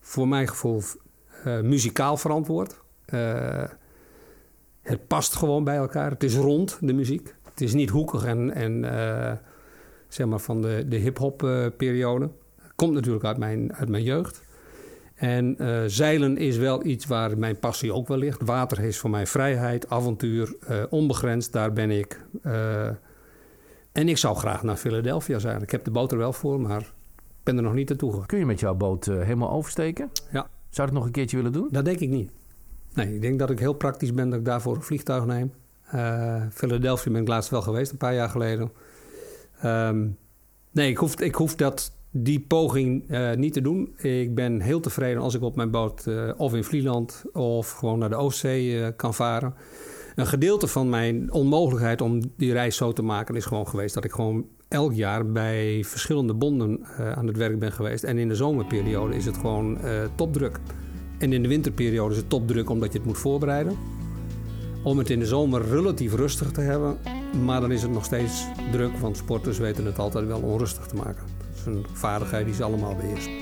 voor 0.00 0.28
mijn 0.28 0.48
gevoel 0.48 0.82
muzikaal 1.62 2.16
verantwoord. 2.16 2.80
Het 4.82 5.06
past 5.06 5.36
gewoon 5.36 5.64
bij 5.64 5.76
elkaar. 5.76 6.10
Het 6.10 6.22
is 6.22 6.36
rond, 6.36 6.78
de 6.80 6.92
muziek. 6.92 7.34
Het 7.42 7.60
is 7.60 7.74
niet 7.74 7.90
hoekig 7.90 8.24
en, 8.24 8.54
en 8.54 8.84
zeg 10.08 10.26
maar 10.26 10.38
van 10.38 10.62
de, 10.62 10.84
de 10.88 10.96
hip-hop 10.96 11.38
periode. 11.76 12.30
Komt 12.80 12.94
natuurlijk 12.94 13.24
uit 13.24 13.38
mijn, 13.38 13.74
uit 13.74 13.88
mijn 13.88 14.02
jeugd. 14.02 14.42
En 15.14 15.58
eh, 15.58 15.82
zeilen 15.86 16.36
is 16.36 16.56
wel 16.56 16.84
iets 16.86 17.06
waar 17.06 17.38
mijn 17.38 17.58
passie 17.58 17.92
ook 17.92 18.08
wel 18.08 18.16
ligt. 18.16 18.42
Water 18.42 18.80
is 18.80 18.98
voor 18.98 19.10
mij 19.10 19.26
vrijheid, 19.26 19.90
avontuur, 19.90 20.56
eh, 20.66 20.82
onbegrensd. 20.90 21.52
Daar 21.52 21.72
ben 21.72 21.90
ik. 21.90 22.24
Eh, 22.42 22.86
en 23.92 24.08
ik 24.08 24.16
zou 24.16 24.36
graag 24.36 24.62
naar 24.62 24.76
Philadelphia 24.76 25.38
zijn. 25.38 25.62
Ik 25.62 25.70
heb 25.70 25.84
de 25.84 25.90
boot 25.90 26.12
er 26.12 26.18
wel 26.18 26.32
voor, 26.32 26.60
maar 26.60 26.80
ik 26.80 27.42
ben 27.42 27.56
er 27.56 27.62
nog 27.62 27.74
niet 27.74 27.88
naartoe 27.88 28.10
gegaan. 28.10 28.26
Kun 28.26 28.38
je 28.38 28.46
met 28.46 28.60
jouw 28.60 28.74
boot 28.74 29.04
helemaal 29.04 29.50
oversteken? 29.50 30.10
Ja. 30.32 30.40
Zou 30.40 30.48
je 30.70 30.82
het 30.82 30.92
nog 30.92 31.04
een 31.04 31.10
keertje 31.10 31.36
willen 31.36 31.52
doen? 31.52 31.68
Dat 31.70 31.84
denk 31.84 32.00
ik 32.00 32.08
niet. 32.08 32.30
Nee, 32.94 33.14
ik 33.14 33.20
denk 33.20 33.38
dat 33.38 33.50
ik 33.50 33.58
heel 33.58 33.74
praktisch 33.74 34.14
ben 34.14 34.30
dat 34.30 34.38
ik 34.38 34.44
daarvoor 34.44 34.76
een 34.76 34.82
vliegtuig 34.82 35.26
neem. 35.26 35.52
Philadelphia 36.50 37.12
ben 37.12 37.20
ik 37.20 37.28
laatst 37.28 37.50
wel 37.50 37.62
geweest, 37.62 37.92
een 37.92 37.98
paar 37.98 38.14
jaar 38.14 38.28
geleden. 38.28 38.72
Ehm, 39.60 40.08
nee, 40.70 40.90
ik 40.90 40.96
hoef, 40.96 41.20
ik 41.20 41.34
hoef 41.34 41.54
dat, 41.54 41.98
die 42.10 42.40
poging 42.40 43.04
eh, 43.08 43.34
niet 43.34 43.52
te 43.52 43.60
doen. 43.60 43.94
Ik 43.96 44.34
ben 44.34 44.60
heel 44.60 44.80
tevreden 44.80 45.22
als 45.22 45.34
ik 45.34 45.42
op 45.42 45.56
mijn 45.56 45.70
boot 45.70 46.06
eh, 46.06 46.30
of 46.36 46.54
in 46.54 46.64
Vlieland 46.64 47.24
of 47.32 47.70
gewoon 47.70 47.98
naar 47.98 48.08
de 48.08 48.16
Oostzee 48.16 48.82
eh, 48.82 48.88
kan 48.96 49.14
varen. 49.14 49.54
Een 50.14 50.26
gedeelte 50.26 50.66
van 50.66 50.88
mijn 50.88 51.32
onmogelijkheid 51.32 52.00
om 52.00 52.20
die 52.36 52.52
reis 52.52 52.76
zo 52.76 52.92
te 52.92 53.02
maken 53.02 53.34
is 53.34 53.44
gewoon 53.44 53.68
geweest 53.68 53.94
dat 53.94 54.04
ik 54.04 54.12
gewoon 54.12 54.46
elk 54.68 54.92
jaar 54.92 55.26
bij 55.26 55.84
verschillende 55.84 56.34
bonden 56.34 56.84
aan 56.96 57.26
het 57.26 57.36
werk 57.36 57.58
ben 57.58 57.72
geweest. 57.72 58.04
En 58.04 58.18
in 58.18 58.28
de 58.28 58.34
zomerperiode 58.34 59.16
is 59.16 59.24
het 59.24 59.36
gewoon 59.36 59.78
topdruk. 60.14 60.60
En 61.18 61.32
in 61.32 61.42
de 61.42 61.48
winterperiode 61.48 62.10
is 62.10 62.20
het 62.20 62.28
topdruk 62.28 62.70
omdat 62.70 62.92
je 62.92 62.98
het 62.98 63.06
moet 63.06 63.18
voorbereiden. 63.18 63.76
Om 64.82 64.98
het 64.98 65.10
in 65.10 65.18
de 65.18 65.26
zomer 65.26 65.68
relatief 65.68 66.14
rustig 66.14 66.50
te 66.50 66.60
hebben. 66.60 66.96
Maar 67.44 67.60
dan 67.60 67.72
is 67.72 67.82
het 67.82 67.90
nog 67.90 68.04
steeds 68.04 68.46
druk, 68.72 68.96
want 68.96 69.16
sporters 69.16 69.58
weten 69.58 69.84
het 69.84 69.98
altijd 69.98 70.26
wel 70.26 70.40
onrustig 70.40 70.86
te 70.86 70.96
maken. 70.96 71.39
Een 71.66 71.86
vaardigheid 71.92 72.44
die 72.44 72.54
ze 72.54 72.64
allemaal 72.64 72.94
beheersen. 72.94 73.32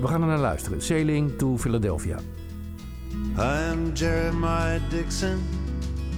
We 0.00 0.06
gaan 0.06 0.20
er 0.20 0.26
naar 0.26 0.38
luisteren. 0.38 0.82
Sailing 0.82 1.38
to 1.38 1.56
Philadelphia. 1.58 2.18
I 3.38 3.70
am 3.70 3.92
Jeremiah 3.94 4.80
Dixon. 4.88 5.38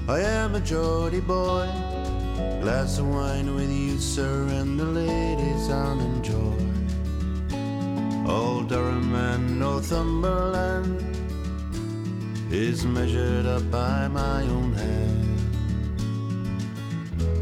I 0.08 0.20
am 0.20 0.54
a 0.54 0.60
Geordie 0.64 1.22
boy. 1.22 1.66
Glass 2.60 2.98
of 2.98 3.06
wine 3.06 3.54
with 3.54 3.70
you, 3.70 3.98
sir, 3.98 4.46
and 4.60 4.78
the 4.78 4.84
ladies 4.84 5.68
I'll 5.68 6.00
enjoy. 6.00 6.56
Old 8.26 8.68
Durham 8.68 9.14
and 9.14 9.58
Northumberland 9.58 11.02
is 12.50 12.84
measured 12.84 13.46
up 13.46 13.70
by 13.70 14.08
my 14.08 14.42
own 14.42 14.72
hand. 14.74 15.38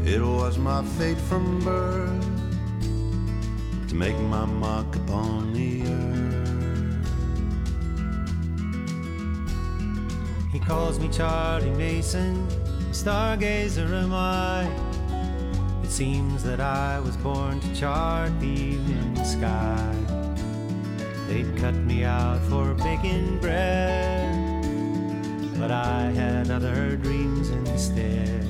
It 0.07 0.21
was 0.21 0.57
my 0.57 0.83
fate 0.97 1.19
from 1.29 1.59
birth 1.59 2.26
to 3.87 3.95
make 3.95 4.17
my 4.19 4.43
mark 4.43 4.95
upon 4.97 5.53
the 5.53 5.81
earth. 5.83 6.17
He 10.51 10.59
calls 10.59 10.99
me 10.99 11.07
Charlie 11.07 11.71
Mason, 11.71 12.47
stargazer 12.91 13.89
am 14.03 14.13
I. 14.13 14.69
It 15.83 15.89
seems 15.89 16.43
that 16.43 16.59
I 16.59 16.99
was 16.99 17.15
born 17.17 17.61
to 17.61 17.75
chart 17.75 18.37
the 18.41 18.47
evening 18.47 19.23
sky. 19.23 19.95
They'd 21.27 21.55
cut 21.57 21.75
me 21.75 22.03
out 22.03 22.41
for 22.49 22.73
baking 22.73 23.39
bread, 23.39 24.33
but 25.57 25.71
I 25.71 26.11
had 26.11 26.51
other 26.51 26.97
dreams 26.97 27.49
instead. 27.49 28.45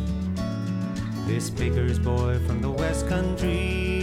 This 1.27 1.49
baker's 1.51 1.99
boy 1.99 2.39
from 2.47 2.61
the 2.61 2.71
West 2.71 3.07
Country 3.07 3.97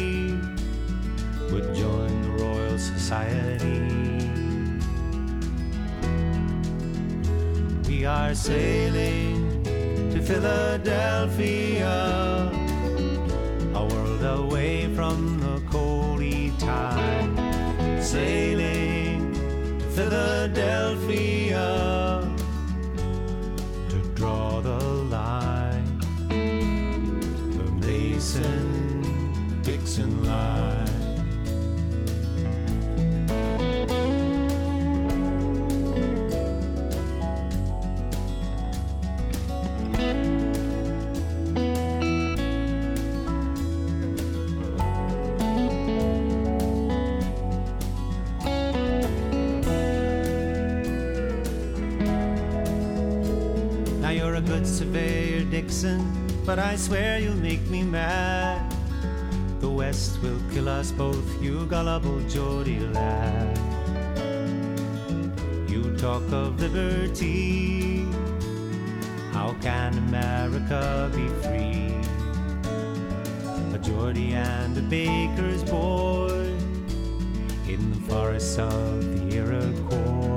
would 1.54 1.72
join 1.72 2.22
the 2.22 2.30
Royal 2.42 2.76
Society. 2.76 3.78
We 7.88 8.04
are 8.04 8.34
sailing 8.34 9.62
to 10.10 10.20
Philadelphia, 10.20 11.94
a 13.72 13.84
world 13.86 14.24
away 14.24 14.92
from 14.96 15.38
the 15.38 15.60
coldy 15.70 16.50
tide. 16.58 17.30
Sailing 18.02 19.32
to 19.78 19.86
Philadelphia 19.90 21.66
to 23.90 23.98
draw 24.16 24.53
surveyor, 54.66 55.44
Dixon, 55.44 56.00
but 56.44 56.58
I 56.58 56.76
swear 56.76 57.18
you'll 57.18 57.36
make 57.36 57.62
me 57.68 57.82
mad. 57.82 58.74
The 59.60 59.68
West 59.68 60.20
will 60.22 60.40
kill 60.52 60.68
us 60.68 60.90
both, 60.90 61.42
you 61.42 61.66
gullible 61.66 62.20
Geordie 62.28 62.80
lad. 62.80 63.58
You 65.68 65.96
talk 65.96 66.22
of 66.32 66.60
liberty, 66.60 68.04
how 69.32 69.54
can 69.60 69.98
America 69.98 71.10
be 71.14 71.28
free? 71.42 71.94
A 73.74 73.78
Geordie 73.78 74.34
and 74.34 74.76
a 74.78 74.82
baker's 74.82 75.64
boy 75.64 76.54
in 77.68 77.90
the 77.90 78.00
forests 78.08 78.58
of 78.58 79.04
the 79.04 79.36
Iroquois. 79.36 80.33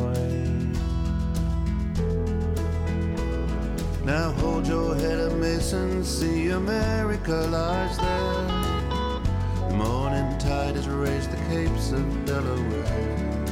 Now 4.08 4.32
hold 4.32 4.66
your 4.66 4.96
head 4.96 5.20
up, 5.20 5.34
Mason. 5.34 6.02
See 6.02 6.52
America 6.52 7.34
lies 7.52 7.98
there. 7.98 9.68
The 9.68 9.76
morning 9.76 10.38
tide 10.38 10.78
has 10.78 10.88
raised 10.88 11.30
the 11.30 11.38
capes 11.50 11.92
of 11.92 12.26
Delaware. 12.26 13.46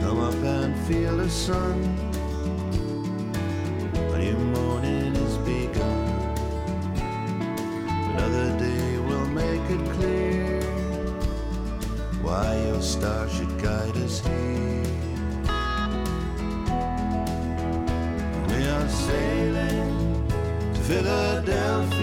Come 0.00 0.20
up 0.20 0.42
and 0.42 0.74
feel 0.86 1.18
the 1.18 1.28
sun. 1.28 1.97
Philadelphia, 20.88 21.97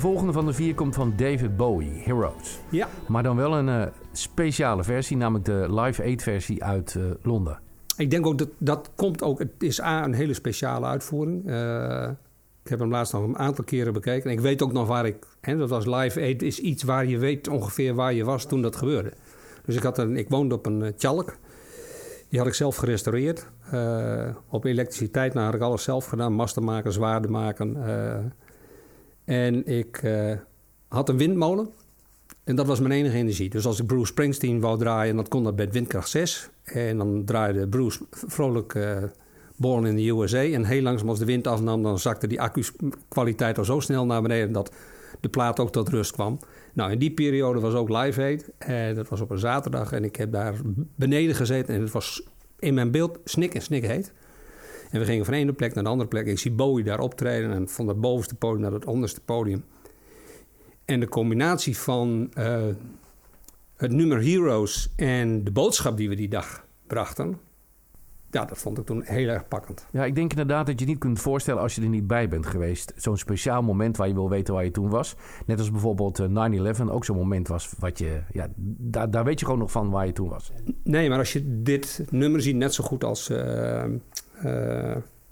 De 0.00 0.06
volgende 0.06 0.32
van 0.32 0.46
de 0.46 0.52
vier 0.52 0.74
komt 0.74 0.94
van 0.94 1.12
David 1.16 1.56
Bowie, 1.56 2.02
Heroes. 2.04 2.60
Ja. 2.70 2.88
Maar 3.08 3.22
dan 3.22 3.36
wel 3.36 3.56
een 3.56 3.68
eh, 3.68 3.86
speciale 4.12 4.84
versie, 4.84 5.16
namelijk 5.16 5.44
de 5.44 5.66
Live 5.70 6.02
Aid 6.02 6.22
versie 6.22 6.64
uit 6.64 6.94
eh, 6.94 7.02
Londen. 7.22 7.60
Ik 7.96 8.10
denk 8.10 8.26
ook 8.26 8.38
dat 8.38 8.48
dat 8.58 8.90
komt 8.94 9.22
ook. 9.22 9.38
Het 9.38 9.52
is 9.58 9.80
A, 9.80 10.04
een 10.04 10.14
hele 10.14 10.34
speciale 10.34 10.86
uitvoering. 10.86 11.46
Eh, 11.46 12.08
ik 12.62 12.70
heb 12.70 12.78
hem 12.78 12.90
laatst 12.90 13.12
nog 13.12 13.22
een 13.22 13.38
aantal 13.38 13.64
keren 13.64 13.92
bekeken. 13.92 14.30
En 14.30 14.36
ik 14.36 14.40
weet 14.42 14.62
ook 14.62 14.72
nog 14.72 14.86
waar 14.86 15.06
ik. 15.06 15.16
Hè, 15.40 15.56
dat 15.56 15.68
was 15.68 15.86
Live 15.86 16.20
Aid, 16.20 16.42
is 16.42 16.58
iets 16.58 16.82
waar 16.82 17.06
je 17.06 17.18
weet 17.18 17.48
ongeveer 17.48 17.94
waar 17.94 18.12
je 18.12 18.24
was 18.24 18.46
toen 18.46 18.62
dat 18.62 18.76
gebeurde. 18.76 19.12
Dus 19.64 19.76
ik, 19.76 19.82
had 19.82 19.98
een, 19.98 20.16
ik 20.16 20.28
woonde 20.28 20.54
op 20.54 20.66
een 20.66 20.94
tjalk. 20.96 21.36
Die 22.28 22.38
had 22.38 22.48
ik 22.48 22.54
zelf 22.54 22.76
gerestaureerd. 22.76 23.46
Op 24.48 24.64
elektriciteit 24.64 25.34
nou, 25.34 25.46
had 25.46 25.54
ik 25.54 25.60
alles 25.60 25.82
zelf 25.82 26.06
gedaan. 26.06 26.32
Masten 26.32 26.64
maken, 26.64 26.92
zwaarden 26.92 27.30
maken. 27.30 27.76
En 29.30 29.66
ik 29.66 30.02
had 30.88 31.08
een 31.08 31.16
windmolen. 31.16 31.68
En 32.44 32.56
dat 32.56 32.66
was 32.66 32.80
mijn 32.80 32.92
enige 32.92 33.16
energie. 33.16 33.50
Dus 33.50 33.66
als 33.66 33.80
ik 33.80 33.86
Bruce 33.86 34.06
Springsteen 34.06 34.60
wou 34.60 34.78
draaien, 34.78 35.16
dan 35.16 35.28
kon 35.28 35.44
dat 35.44 35.56
bij 35.56 35.70
windkracht 35.70 36.08
6. 36.08 36.50
En 36.62 36.98
dan 36.98 37.24
draaide 37.24 37.68
Bruce 37.68 38.00
vrolijk 38.10 38.74
uh, 38.74 38.96
Born 39.56 39.86
in 39.86 39.96
the 39.96 40.08
USA. 40.08 40.42
En 40.42 40.64
heel 40.64 40.82
langzaam 40.82 41.08
als 41.08 41.18
de 41.18 41.24
wind 41.24 41.46
afnam, 41.46 41.82
dan 41.82 41.98
zakte 41.98 42.26
die 42.26 42.40
accu-kwaliteit 42.40 43.58
al 43.58 43.64
zo 43.64 43.80
snel 43.80 44.06
naar 44.06 44.22
beneden... 44.22 44.52
dat 44.52 44.72
de 45.20 45.28
plaat 45.28 45.60
ook 45.60 45.72
tot 45.72 45.88
rust 45.88 46.12
kwam. 46.12 46.38
Nou, 46.72 46.92
in 46.92 46.98
die 46.98 47.10
periode 47.10 47.60
was 47.60 47.74
ook 47.74 47.88
Live. 47.88 48.40
En 48.58 48.94
dat 48.94 49.08
was 49.08 49.20
op 49.20 49.30
een 49.30 49.38
zaterdag. 49.38 49.92
En 49.92 50.04
ik 50.04 50.16
heb 50.16 50.32
daar 50.32 50.54
beneden 50.94 51.34
gezeten. 51.34 51.74
En 51.74 51.80
het 51.80 51.90
was 51.90 52.22
in 52.58 52.74
mijn 52.74 52.90
beeld 52.90 53.18
snik 53.24 53.54
en 53.54 53.62
snik 53.62 53.86
heet. 53.86 54.12
En 54.90 54.98
we 54.98 55.04
gingen 55.04 55.24
van 55.24 55.34
de 55.34 55.40
ene 55.40 55.52
plek 55.52 55.74
naar 55.74 55.84
de 55.84 55.90
andere 55.90 56.08
plek. 56.08 56.26
Ik 56.26 56.38
zie 56.38 56.52
Bowie 56.52 56.84
daar 56.84 57.00
optreden. 57.00 57.52
En 57.52 57.68
van 57.68 57.88
het 57.88 58.00
bovenste 58.00 58.34
podium 58.34 58.60
naar 58.60 58.72
het 58.72 58.84
onderste 58.84 59.20
podium. 59.20 59.64
En 60.84 61.00
de 61.00 61.08
combinatie 61.08 61.76
van 61.76 62.32
uh, 62.38 62.62
het 63.76 63.92
nummer 63.92 64.22
Heroes 64.22 64.92
en 64.96 65.44
de 65.44 65.50
boodschap 65.50 65.96
die 65.96 66.08
we 66.08 66.14
die 66.14 66.28
dag 66.28 66.66
brachten. 66.86 67.38
Ja, 68.30 68.44
dat 68.44 68.58
vond 68.58 68.78
ik 68.78 68.86
toen 68.86 69.02
heel 69.02 69.28
erg 69.28 69.48
pakkend. 69.48 69.86
Ja, 69.90 70.04
ik 70.04 70.14
denk 70.14 70.30
inderdaad 70.30 70.66
dat 70.66 70.80
je 70.80 70.86
niet 70.86 70.98
kunt 70.98 71.20
voorstellen 71.20 71.62
als 71.62 71.74
je 71.74 71.82
er 71.82 71.88
niet 71.88 72.06
bij 72.06 72.28
bent 72.28 72.46
geweest. 72.46 72.92
Zo'n 72.96 73.16
speciaal 73.16 73.62
moment 73.62 73.96
waar 73.96 74.08
je 74.08 74.14
wil 74.14 74.28
weten 74.28 74.54
waar 74.54 74.64
je 74.64 74.70
toen 74.70 74.88
was. 74.88 75.16
Net 75.46 75.58
als 75.58 75.70
bijvoorbeeld 75.70 76.20
9-11 76.20 76.82
ook 76.88 77.04
zo'n 77.04 77.16
moment 77.16 77.48
was 77.48 77.72
wat 77.78 77.98
je... 77.98 78.22
Ja, 78.32 78.48
daar, 78.56 79.10
daar 79.10 79.24
weet 79.24 79.38
je 79.38 79.44
gewoon 79.44 79.60
nog 79.60 79.70
van 79.70 79.90
waar 79.90 80.06
je 80.06 80.12
toen 80.12 80.28
was. 80.28 80.52
Nee, 80.82 81.08
maar 81.08 81.18
als 81.18 81.32
je 81.32 81.62
dit 81.62 82.04
nummer 82.10 82.42
ziet, 82.42 82.56
net 82.56 82.74
zo 82.74 82.84
goed 82.84 83.04
als 83.04 83.30
uh, 83.30 83.84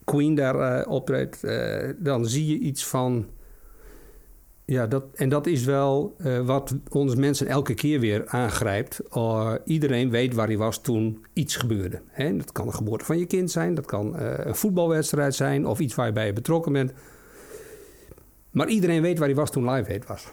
Queen 0.04 0.34
daar 0.34 0.86
optreedt... 0.86 1.40
dan 1.98 2.26
zie 2.26 2.46
je 2.46 2.59
iets 2.59 2.86
van 2.86 3.26
ja, 4.64 4.86
dat, 4.86 5.04
en 5.14 5.28
dat 5.28 5.46
is 5.46 5.64
wel 5.64 6.16
wat 6.44 6.74
ons 6.88 7.14
mensen 7.14 7.46
elke 7.46 7.74
keer 7.74 8.00
weer 8.00 8.26
aangrijpt. 8.26 9.00
Iedereen 9.64 10.11
weet 10.11 10.34
waar 10.34 10.46
hij 10.46 10.56
was 10.56 10.80
toen 10.80 11.24
iets 11.32 11.56
gebeurde. 11.56 12.00
Hè? 12.06 12.36
Dat 12.36 12.52
kan 12.52 12.66
een 12.66 12.74
geboorte 12.74 13.04
van 13.04 13.18
je 13.18 13.26
kind 13.26 13.50
zijn, 13.50 13.74
dat 13.74 13.86
kan 13.86 14.18
een 14.18 14.54
voetbalwedstrijd 14.54 15.34
zijn 15.34 15.66
of 15.66 15.78
iets 15.78 15.94
waarbij 15.94 16.26
je 16.26 16.32
betrokken 16.32 16.72
bent. 16.72 16.92
Maar 18.50 18.68
iedereen 18.68 19.02
weet 19.02 19.18
waar 19.18 19.28
hij 19.28 19.36
was 19.36 19.50
toen 19.50 19.70
Live 19.70 19.90
Aid 19.90 20.06
was. 20.06 20.32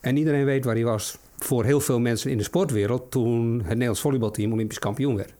En 0.00 0.16
iedereen 0.16 0.44
weet 0.44 0.64
waar 0.64 0.74
hij 0.74 0.84
was 0.84 1.18
voor 1.38 1.64
heel 1.64 1.80
veel 1.80 2.00
mensen 2.00 2.30
in 2.30 2.36
de 2.36 2.42
sportwereld 2.42 3.10
toen 3.10 3.58
het 3.58 3.68
Nederlands 3.68 4.00
volleybalteam 4.00 4.52
Olympisch 4.52 4.78
kampioen 4.78 5.16
werd. 5.16 5.34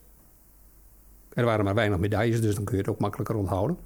Er 1.35 1.45
waren 1.45 1.64
maar 1.64 1.74
weinig 1.74 1.99
medailles, 1.99 2.41
dus 2.41 2.55
dan 2.55 2.64
kun 2.64 2.74
je 2.74 2.80
het 2.80 2.91
ook 2.91 2.99
makkelijker 2.99 3.37
onthouden. 3.37 3.76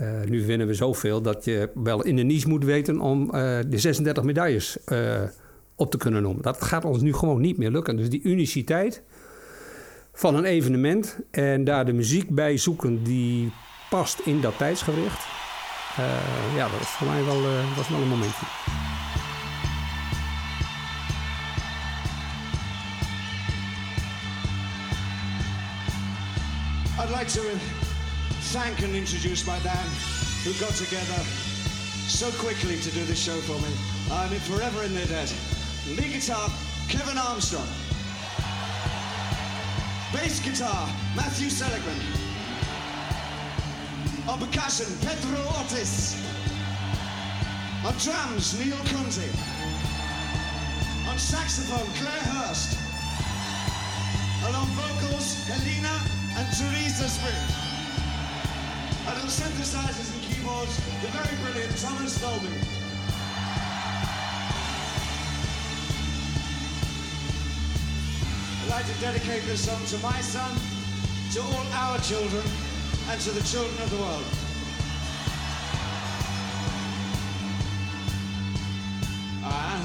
Uh, 0.00 0.22
nu 0.24 0.46
winnen 0.46 0.66
we 0.66 0.74
zoveel 0.74 1.22
dat 1.22 1.44
je 1.44 1.70
wel 1.74 2.04
in 2.04 2.16
de 2.16 2.22
niche 2.22 2.48
moet 2.48 2.64
weten 2.64 3.00
om 3.00 3.22
uh, 3.24 3.30
de 3.68 3.78
36 3.78 4.24
medailles 4.24 4.76
uh, 4.92 5.20
op 5.76 5.90
te 5.90 5.96
kunnen 5.96 6.22
noemen. 6.22 6.42
Dat 6.42 6.62
gaat 6.62 6.84
ons 6.84 7.00
nu 7.00 7.14
gewoon 7.14 7.40
niet 7.40 7.58
meer 7.58 7.70
lukken. 7.70 7.96
Dus 7.96 8.10
die 8.10 8.22
uniciteit 8.22 9.02
van 10.12 10.34
een 10.34 10.44
evenement 10.44 11.18
en 11.30 11.64
daar 11.64 11.86
de 11.86 11.92
muziek 11.92 12.30
bij 12.30 12.56
zoeken 12.56 13.02
die 13.02 13.52
past 13.90 14.20
in 14.24 14.40
dat 14.40 14.58
tijdsgewricht. 14.58 15.26
ja, 16.56 16.68
dat 16.68 16.78
was 16.78 16.88
voor 16.88 17.06
mij 17.06 17.24
wel 17.24 17.44
een 18.00 18.08
momentje. 18.08 18.46
I'd 26.98 27.10
like 27.10 27.28
to 27.28 27.40
thank 28.52 28.82
and 28.82 28.94
introduce 28.94 29.46
my 29.46 29.58
band 29.60 29.88
who 30.44 30.52
got 30.60 30.74
together 30.74 31.22
so 32.06 32.30
quickly 32.32 32.76
to 32.80 32.90
do 32.90 33.02
this 33.04 33.18
show 33.18 33.38
for 33.48 33.58
me. 33.64 33.72
I'm 34.12 34.28
forever 34.40 34.82
in 34.84 34.92
their 34.94 35.06
debt. 35.06 35.34
Lead 35.88 36.12
guitar, 36.12 36.50
Kevin 36.88 37.16
Armstrong. 37.16 37.66
Bass 40.12 40.40
guitar, 40.44 40.86
Matthew 41.16 41.48
Seligman. 41.48 41.96
On 44.28 44.38
percussion, 44.38 44.86
Pedro 45.00 45.40
Ortiz. 45.58 46.20
On 47.86 47.94
drums, 48.04 48.58
Neil 48.60 48.76
Conti. 48.92 49.32
On 51.08 51.18
saxophone, 51.18 51.88
Claire 51.96 52.26
Hurst. 52.36 52.78
And 54.44 54.54
on 54.54 54.66
vocals, 54.76 55.48
Helena 55.48 56.21
and 56.42 56.56
Teresa 56.56 57.08
Spring. 57.08 57.34
And 59.06 59.16
on 59.20 59.28
synthesizers 59.28 60.12
and 60.12 60.22
keyboards, 60.22 60.76
the 61.02 61.08
very 61.08 61.36
brilliant 61.42 61.76
Thomas 61.78 62.20
Dolby. 62.20 62.48
I'd 68.60 68.70
like 68.70 68.86
to 68.86 69.00
dedicate 69.00 69.42
this 69.44 69.66
song 69.66 69.84
to 69.86 69.98
my 69.98 70.20
son, 70.20 70.56
to 71.32 71.40
all 71.42 71.66
our 71.72 71.98
children, 72.00 72.44
and 73.08 73.20
to 73.20 73.30
the 73.30 73.42
children 73.42 73.82
of 73.82 73.90
the 73.90 73.96
world. 73.98 74.24
I, 79.44 79.80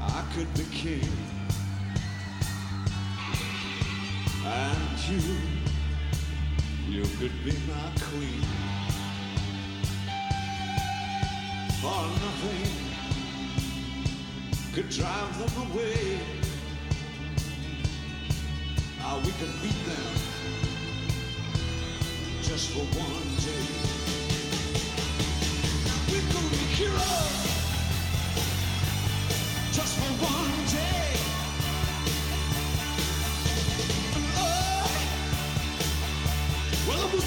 I 0.00 0.24
could 0.34 0.52
be 0.54 0.64
king, 0.76 1.31
and 4.52 4.98
you. 5.08 5.36
You 6.88 7.02
could 7.18 7.32
be 7.44 7.52
my 7.72 7.88
queen. 8.08 8.44
For 11.80 12.02
nothing 12.24 12.92
could 14.74 14.88
drive 14.88 15.38
them 15.38 15.70
away. 15.70 16.18
Or 19.04 19.18
we 19.18 19.32
could 19.32 19.54
beat 19.60 19.80
them 19.84 20.14
Just 22.42 22.70
for 22.70 22.84
one 22.98 23.28
day. 23.46 23.66
We 26.12 26.18
could 26.30 26.50
be 26.50 26.62
heroes 26.76 27.62
Just 29.72 29.98
for 29.98 30.24
one 30.24 30.66
day 30.66 31.01
Well, 37.12 37.20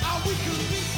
How 0.00 0.18
we 0.28 0.34
could 0.34 0.70
be 0.70 0.91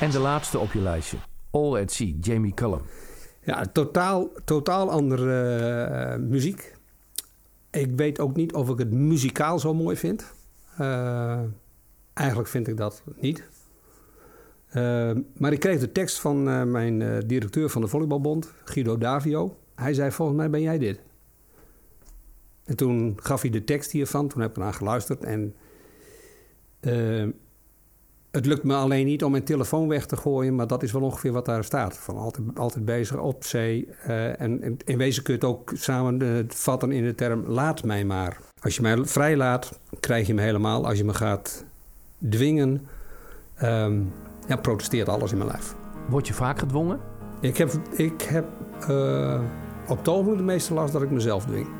En 0.00 0.10
de 0.10 0.18
laatste 0.18 0.58
op 0.58 0.72
je 0.72 0.80
lijstje. 0.80 1.16
All 1.50 1.80
at 1.82 1.92
Sea, 1.92 2.12
Jamie 2.20 2.54
Cullum. 2.54 2.80
Ja, 3.44 3.64
totaal, 3.72 4.28
totaal 4.44 4.90
andere 4.90 5.56
eh, 5.56 6.18
muziek. 6.18 6.74
Ik 7.70 7.90
weet 7.96 8.20
ook 8.20 8.36
niet 8.36 8.52
of 8.52 8.68
ik 8.68 8.78
het 8.78 8.90
muzikaal 8.90 9.58
zo 9.58 9.74
mooi 9.74 9.96
vind. 9.96 10.32
Eh, 10.76 11.40
eigenlijk 12.14 12.48
vind 12.48 12.68
ik 12.68 12.76
dat 12.76 13.02
niet. 13.16 13.48
Eh, 14.70 15.10
maar 15.36 15.52
ik 15.52 15.60
kreeg 15.60 15.80
de 15.80 15.92
tekst 15.92 16.20
van 16.20 16.48
eh, 16.48 16.62
mijn 16.62 17.02
eh, 17.02 17.18
directeur 17.26 17.68
van 17.68 17.80
de 17.80 17.88
Volleybalbond, 17.88 18.52
Guido 18.64 18.98
Davio. 18.98 19.56
Hij 19.74 19.94
zei, 19.94 20.10
volgens 20.10 20.38
mij 20.38 20.50
ben 20.50 20.60
jij 20.60 20.78
dit. 20.78 21.00
En 22.64 22.76
toen 22.76 23.18
gaf 23.22 23.40
hij 23.40 23.50
de 23.50 23.64
tekst 23.64 23.90
hiervan. 23.90 24.28
Toen 24.28 24.40
heb 24.40 24.50
ik 24.50 24.56
naar 24.56 24.74
geluisterd. 24.74 25.24
En 25.24 25.54
het 28.30 28.46
lukt 28.46 28.62
me 28.62 28.74
alleen 28.74 29.06
niet 29.06 29.24
om 29.24 29.30
mijn 29.30 29.44
telefoon 29.44 29.88
weg 29.88 30.06
te 30.06 30.16
gooien, 30.16 30.54
maar 30.54 30.66
dat 30.66 30.82
is 30.82 30.92
wel 30.92 31.02
ongeveer 31.02 31.32
wat 31.32 31.44
daar 31.44 31.64
staat. 31.64 31.98
Van 31.98 32.16
altijd, 32.16 32.46
altijd 32.54 32.84
bezig 32.84 33.18
op 33.18 33.44
zee. 33.44 33.88
eh, 34.02 34.40
en, 34.40 34.76
in 34.84 34.98
wezen 34.98 35.22
kun 35.22 35.34
je 35.34 35.40
het 35.40 35.48
ook 35.48 35.72
samenvatten 35.74 36.92
in 36.92 37.04
de 37.04 37.14
term 37.14 37.44
laat 37.46 37.84
mij 37.84 38.04
maar. 38.04 38.38
Als 38.62 38.76
je 38.76 38.82
mij 38.82 39.04
vrijlaat, 39.04 39.78
krijg 40.00 40.26
je 40.26 40.34
me 40.34 40.40
helemaal. 40.40 40.86
Als 40.86 40.98
je 40.98 41.04
me 41.04 41.14
gaat 41.14 41.64
dwingen, 42.28 42.86
ehm, 43.54 44.00
ja, 44.48 44.56
protesteert 44.56 45.08
alles 45.08 45.32
in 45.32 45.38
mijn 45.38 45.50
lijf. 45.50 45.74
Word 46.08 46.26
je 46.26 46.34
vaak 46.34 46.58
gedwongen? 46.58 47.00
Ik 47.40 47.56
heb, 47.56 47.72
ik 47.90 48.22
heb 48.22 48.46
eh, 48.88 49.40
op 49.88 49.98
het 49.98 50.08
ogenblik 50.08 50.36
de 50.36 50.42
meeste 50.42 50.74
last 50.74 50.92
dat 50.92 51.02
ik 51.02 51.10
mezelf 51.10 51.44
dwing. 51.44 51.79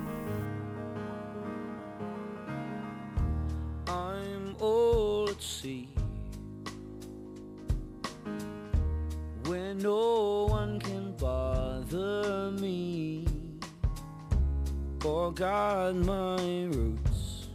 Or 15.20 15.32
guard 15.32 15.96
my 15.96 16.64
roots. 16.72 17.48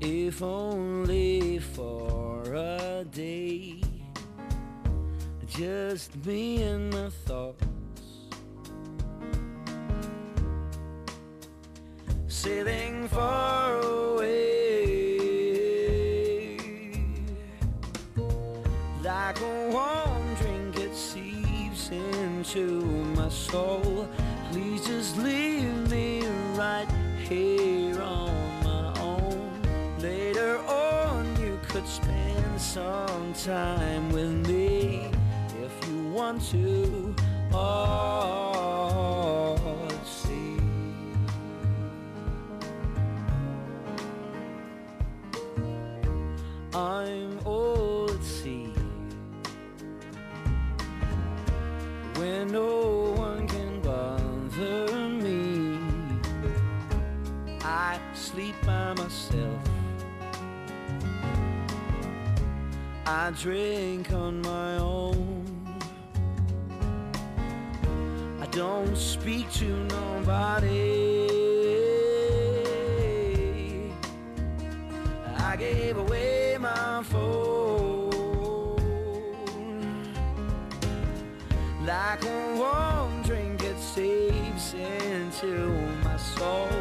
If 0.00 0.42
only 0.42 1.58
for 1.58 2.42
a 2.54 3.04
day, 3.04 3.82
just 5.46 6.10
me 6.24 6.62
and 6.62 6.90
my 6.90 7.10
thoughts. 7.26 7.66
sailing 12.26 13.06
far 13.08 13.78
away 13.82 14.32
like 19.04 19.38
a 19.40 19.68
warm 19.74 20.24
drink 20.40 20.76
it 20.76 20.94
seeps 20.96 21.90
into 21.90 22.64
my 23.16 23.28
soul 23.28 24.08
leave 25.16 25.90
me 25.90 26.24
right 26.56 26.86
here 27.28 28.00
on 28.00 28.64
my 28.64 28.92
own. 29.00 29.62
Later 29.98 30.58
on 30.66 31.36
you 31.40 31.58
could 31.68 31.86
spend 31.86 32.60
some 32.60 33.32
time 33.34 34.10
with 34.12 34.46
me 34.46 35.10
if 35.62 35.88
you 35.88 36.08
want 36.08 36.42
to. 36.50 37.14
Oh 37.52 38.68
see. 40.04 40.56
I'm 46.74 47.38
old 47.44 48.22
sea 48.24 48.72
where 52.16 52.44
no 52.46 53.11
sleep 58.32 58.54
by 58.64 58.94
myself. 58.94 59.60
I 63.04 63.30
drink 63.32 64.10
on 64.10 64.40
my 64.40 64.78
own. 64.78 65.44
I 68.40 68.46
don't 68.46 68.96
speak 68.96 69.52
to 69.60 69.68
nobody. 69.84 71.28
I 75.36 75.56
gave 75.56 75.98
away 75.98 76.56
my 76.58 77.02
phone 77.02 78.10
like 81.84 82.24
a 82.24 82.54
warm 82.56 83.22
drink 83.24 83.62
it 83.62 83.78
seeps 83.78 84.72
into 84.72 85.68
my 86.02 86.16
soul. 86.16 86.71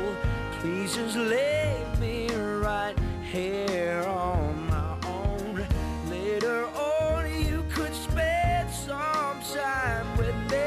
Just 0.93 1.15
leave 1.15 1.99
me 2.01 2.27
right 2.35 2.93
here 3.31 4.03
on 4.05 4.67
my 4.67 4.97
own. 5.07 5.65
Later 6.09 6.65
on, 6.75 7.31
you 7.45 7.63
could 7.71 7.95
spend 7.95 8.69
some 8.69 9.39
time 9.53 10.17
with 10.17 10.35
me 10.51 10.57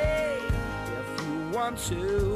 if 0.96 1.26
you 1.26 1.50
want 1.52 1.78
to. 1.90 2.33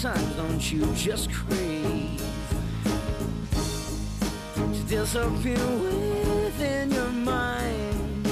Sometimes 0.00 0.36
don't 0.36 0.72
you 0.72 0.86
just 0.94 1.30
crave 1.30 2.22
to 4.56 4.82
disappear 4.88 5.66
within 5.76 6.90
your 6.90 7.10
mind? 7.10 8.26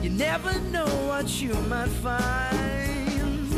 You 0.00 0.08
never 0.08 0.58
know 0.70 0.86
what 1.08 1.42
you 1.42 1.52
might 1.68 1.90
find. 1.90 3.52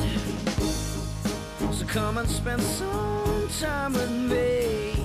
So 1.72 1.86
come 1.86 2.18
and 2.18 2.28
spend 2.28 2.62
some 2.62 3.48
time 3.60 3.92
with 3.92 4.10
me. 4.10 4.96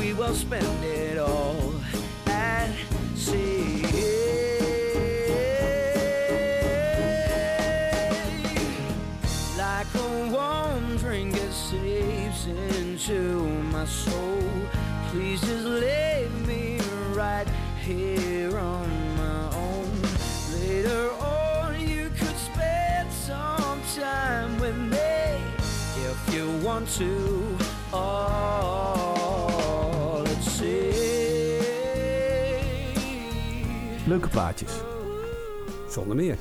We 0.00 0.12
will 0.12 0.34
spend 0.34 0.84
it 0.84 1.18
all 1.18 1.72
at 2.26 2.70
sea. 3.14 4.27
Into 13.08 13.48
my 13.72 13.86
soul. 13.86 14.42
Please 15.10 15.40
just 15.40 15.64
leave 15.64 16.46
me 16.46 16.78
right 17.14 17.46
here 17.78 18.58
on 18.58 18.88
my 19.16 19.48
own. 19.56 19.86
Later 20.52 21.10
on, 21.20 21.80
you 21.80 22.10
could 22.18 22.36
spend 22.36 23.12
some 23.12 23.80
time 23.96 24.60
with 24.60 24.76
me 24.76 25.36
if 26.10 26.34
you 26.34 26.50
want 26.62 26.96
to. 26.96 27.46
Oh, 27.92 29.02
let's 30.24 30.50
see. 30.50 30.76
Leuke 34.06 34.28
plaatjes. 34.28 34.72
Zonder 35.88 36.16
meer. 36.16 36.36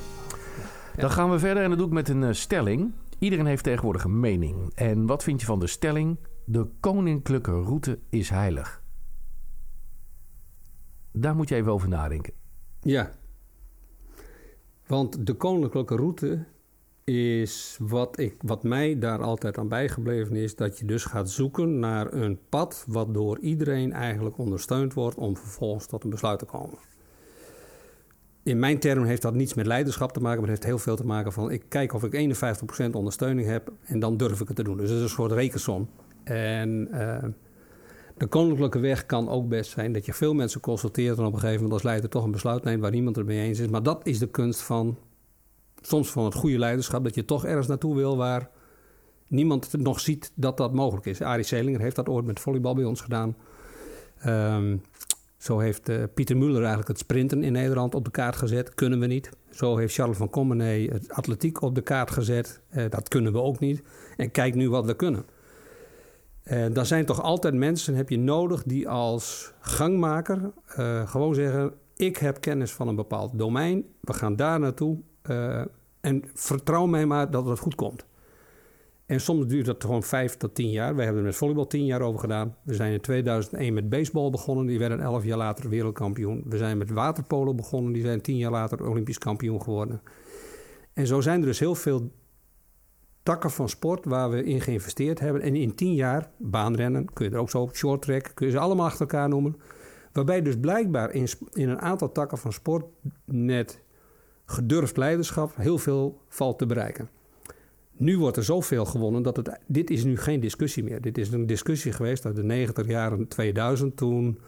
Dan 0.96 1.12
gaan 1.12 1.32
we 1.32 1.40
verder 1.40 1.64
en 1.64 1.70
dat 1.70 1.78
doe 1.78 1.88
ik 1.88 1.94
met 1.94 2.10
een 2.10 2.24
eh, 2.24 2.34
stelling. 2.34 2.92
Iedereen 3.20 3.46
heeft 3.46 3.64
tegenwoordig 3.64 4.04
een 4.04 4.20
mening. 4.20 4.72
En 4.76 5.06
wat 5.06 5.24
vind 5.24 5.40
je 5.40 5.46
van 5.46 5.60
de 5.60 5.68
stelling? 5.68 6.18
De 6.50 6.68
koninklijke 6.80 7.52
route 7.52 8.00
is 8.10 8.30
heilig. 8.30 8.84
Daar 11.12 11.36
moet 11.36 11.50
je 11.50 11.56
even 11.56 11.72
over 11.72 11.88
nadenken. 11.88 12.34
Ja. 12.82 13.12
Want 14.86 15.26
de 15.26 15.34
koninklijke 15.34 15.96
route 15.96 16.46
is 17.04 17.78
wat, 17.82 18.20
ik, 18.20 18.36
wat 18.42 18.64
mij 18.64 19.00
daar 19.00 19.22
altijd 19.22 19.58
aan 19.58 19.68
bijgebleven 19.68 20.36
is... 20.36 20.56
dat 20.56 20.80
je 20.80 20.86
dus 20.86 21.06
gaat 21.06 21.30
zoeken 21.30 21.80
naar 21.80 22.14
een 22.14 22.40
pad... 22.50 22.86
wat 22.88 23.14
door 23.14 23.40
iedereen 23.40 23.94
eigenlijk 23.94 24.38
ondersteund 24.38 24.94
wordt... 24.94 25.18
om 25.18 25.38
vervolgens 25.38 25.86
tot 25.86 26.04
een 26.04 26.10
besluit 26.10 26.40
te 26.40 26.46
komen. 26.46 26.78
In 28.44 28.60
mijn 28.60 28.80
term 28.80 29.04
heeft 29.04 29.22
dat 29.22 29.34
niets 29.34 29.54
met 29.54 29.66
leiderschap 29.66 30.12
te 30.12 30.20
maken... 30.20 30.40
maar 30.42 30.50
het 30.50 30.58
heeft 30.58 30.70
heel 30.70 30.84
veel 30.84 30.96
te 30.96 31.06
maken 31.06 31.32
van... 31.32 31.52
ik 31.52 31.64
kijk 31.68 31.94
of 31.94 32.04
ik 32.04 32.36
51% 32.88 32.92
ondersteuning 32.92 33.48
heb... 33.48 33.72
en 33.86 34.00
dan 34.00 34.18
durf 34.18 34.42
ik 34.42 34.48
het 34.48 34.58
te 34.58 34.64
doen. 34.64 34.78
Dus 34.78 34.90
het 34.90 34.98
is 34.98 35.04
een 35.04 35.10
soort 35.10 35.32
rekensom. 35.32 35.90
En... 36.28 36.88
eh, 36.92 37.30
de 38.18 38.28
koninklijke 38.28 38.80
weg 38.80 39.06
kan 39.06 39.30
ook 39.30 39.48
best 39.48 39.72
zijn 39.72 39.94
dat 39.94 40.06
je 40.06 40.14
veel 40.14 40.34
mensen 40.34 40.62
consulteert 40.62 41.18
en 41.18 41.26
op 41.26 41.34
een 41.34 41.40
gegeven 41.40 41.56
moment 41.56 41.74
als 41.74 41.84
leider 41.84 42.10
toch 42.10 42.24
een 42.24 42.32
besluit 42.32 42.64
neemt 42.64 42.82
waar 42.82 42.92
niemand 42.92 43.16
het 43.16 43.26
mee 43.26 43.40
eens 43.40 43.60
is. 43.60 43.68
Maar 43.68 43.84
dat 43.84 44.08
is 44.08 44.20
de 44.20 44.28
kunst 44.28 44.62
van 44.62 44.98
soms 45.82 46.12
van 46.12 46.26
het 46.26 46.34
goede 46.34 46.60
leiderschap, 46.60 47.04
dat 47.04 47.16
je 47.16 47.26
toch 47.26 47.46
ergens 47.46 47.68
naartoe 47.68 47.96
wil 47.96 48.18
waar 48.18 48.50
niemand 49.28 49.78
nog 49.78 50.00
ziet 50.00 50.32
dat 50.36 50.58
dat 50.58 50.74
mogelijk 50.74 51.06
is. 51.06 51.22
Arie 51.22 51.44
Selinger 51.44 51.82
heeft 51.82 51.96
dat 51.96 52.10
ooit 52.10 52.26
met 52.26 52.40
volleybal 52.40 52.76
bij 52.76 52.84
ons 52.84 53.02
gedaan. 53.02 53.36
Ehm, 54.20 54.78
zo 55.38 55.60
heeft 55.60 55.90
eh, 55.90 56.04
Pieter 56.14 56.38
Muller 56.38 56.60
eigenlijk 56.60 56.88
het 56.88 56.98
sprinten 56.98 57.44
in 57.44 57.52
Nederland 57.52 57.96
op 57.96 58.06
de 58.06 58.12
kaart 58.12 58.36
gezet. 58.36 58.74
Kunnen 58.74 59.00
we 59.00 59.06
niet. 59.06 59.30
Zo 59.50 59.78
heeft 59.78 59.94
Charles 59.94 60.18
van 60.18 60.30
Commenee 60.30 60.90
het 60.90 61.12
atletiek 61.12 61.62
op 61.62 61.76
de 61.76 61.82
kaart 61.82 62.12
gezet. 62.12 62.62
Eh, 62.70 62.90
dat 62.90 63.08
kunnen 63.08 63.32
we 63.32 63.42
ook 63.42 63.60
niet. 63.60 63.82
En 64.18 64.32
kijk 64.32 64.56
nu 64.56 64.70
wat 64.70 64.86
we 64.86 64.96
kunnen. 64.96 65.26
En 66.48 66.74
dan 66.74 66.86
zijn 66.86 67.06
toch 67.06 67.22
altijd 67.22 67.54
mensen, 67.54 67.96
heb 67.96 68.10
je 68.10 68.18
nodig, 68.18 68.64
die 68.64 68.90
als 68.90 69.54
gangmaker 69.60 70.52
eh, 70.68 71.08
gewoon 71.08 71.36
zeggen: 71.36 71.74
Ik 71.96 72.18
heb 72.18 72.42
kennis 72.42 72.72
van 72.72 72.88
een 72.88 72.96
bepaald 72.96 73.38
domein, 73.38 73.86
we 74.02 74.14
gaan 74.14 74.36
daar 74.36 74.60
naartoe. 74.60 74.98
eh, 75.22 75.62
en 76.02 76.24
vertrouw 76.34 76.86
mij 76.86 77.06
maar 77.06 77.32
dat 77.32 77.46
het 77.46 77.60
goed 77.60 77.76
komt. 77.76 78.06
En 79.06 79.22
soms 79.22 79.48
duurt 79.48 79.66
dat 79.66 79.84
gewoon 79.84 80.04
vijf 80.04 80.38
tot 80.38 80.56
tien 80.56 80.70
jaar. 80.70 80.96
Wij 80.96 81.04
hebben 81.06 81.22
er 81.22 81.28
met 81.28 81.38
volleybal 81.38 81.68
tien 81.68 81.86
jaar 81.86 82.02
over 82.02 82.20
gedaan. 82.20 82.56
We 82.64 82.74
zijn 82.74 82.94
in 82.94 83.02
2001 83.02 83.74
met 83.74 83.90
baseball 83.90 84.30
begonnen. 84.30 84.66
Die 84.66 84.80
werden 84.80 85.00
elf 85.00 85.24
jaar 85.24 85.38
later 85.38 85.70
wereldkampioen. 85.70 86.44
We 86.46 86.58
zijn 86.58 86.78
met 86.78 86.90
waterpolo 86.90 87.54
begonnen. 87.54 87.94
Die 87.94 88.02
zijn 88.02 88.22
tien 88.22 88.38
jaar 88.38 88.52
later 88.52 88.90
olympisch 88.90 89.18
kampioen 89.18 89.62
geworden. 89.62 90.02
En 90.94 91.08
zo 91.08 91.22
zijn 91.22 91.40
er 91.40 91.46
dus 91.46 91.60
heel 91.60 91.76
veel 91.76 92.12
takken 93.28 93.52
van 93.52 93.70
sport 93.70 94.06
waar 94.06 94.30
we 94.30 94.44
in 94.44 94.62
geïnvesteerd 94.62 95.20
hebben. 95.20 95.42
En 95.42 95.56
in 95.56 95.76
tien 95.76 95.94
jaar, 95.94 96.30
baanrennen, 96.38 97.14
kun 97.14 97.26
je 97.26 97.32
er 97.32 97.40
ook 97.40 97.50
zo 97.50 97.62
op, 97.62 97.76
short 97.76 98.02
track, 98.02 98.32
kun 98.34 98.46
je 98.46 98.52
ze 98.52 98.60
allemaal 98.60 98.86
achter 98.86 99.02
elkaar 99.02 99.30
noemen. 99.30 99.56
Waarbij 100.12 100.42
dus 100.42 100.60
blijkbaar 100.60 101.12
in, 101.12 101.28
in 101.54 101.70
een 101.70 101.80
aantal 101.80 102.12
takken 102.12 102.38
van 102.38 102.54
sport 102.54 102.86
met 103.26 103.80
gedurfd 104.46 104.98
leiderschap 104.98 105.56
heel 105.56 105.78
veel 105.78 106.22
valt 106.28 106.58
te 106.58 106.66
bereiken. 106.66 107.10
Nu 107.92 108.18
wordt 108.18 108.38
er 108.38 108.44
zoveel 108.44 108.86
gewonnen 108.86 109.24
dat 109.24 109.36
het, 109.38 109.60
dit 109.66 109.90
is 109.90 110.04
nu 110.04 110.18
geen 110.18 110.40
discussie 110.40 110.84
meer. 110.84 111.02
Dit 111.02 111.18
is 111.18 111.32
een 111.32 111.46
discussie 111.46 111.92
geweest 111.92 112.26
uit 112.26 112.36
de 112.36 112.44
90 112.44 112.88
jaren 112.88 113.28
2000 113.28 113.98
toen 113.98 114.40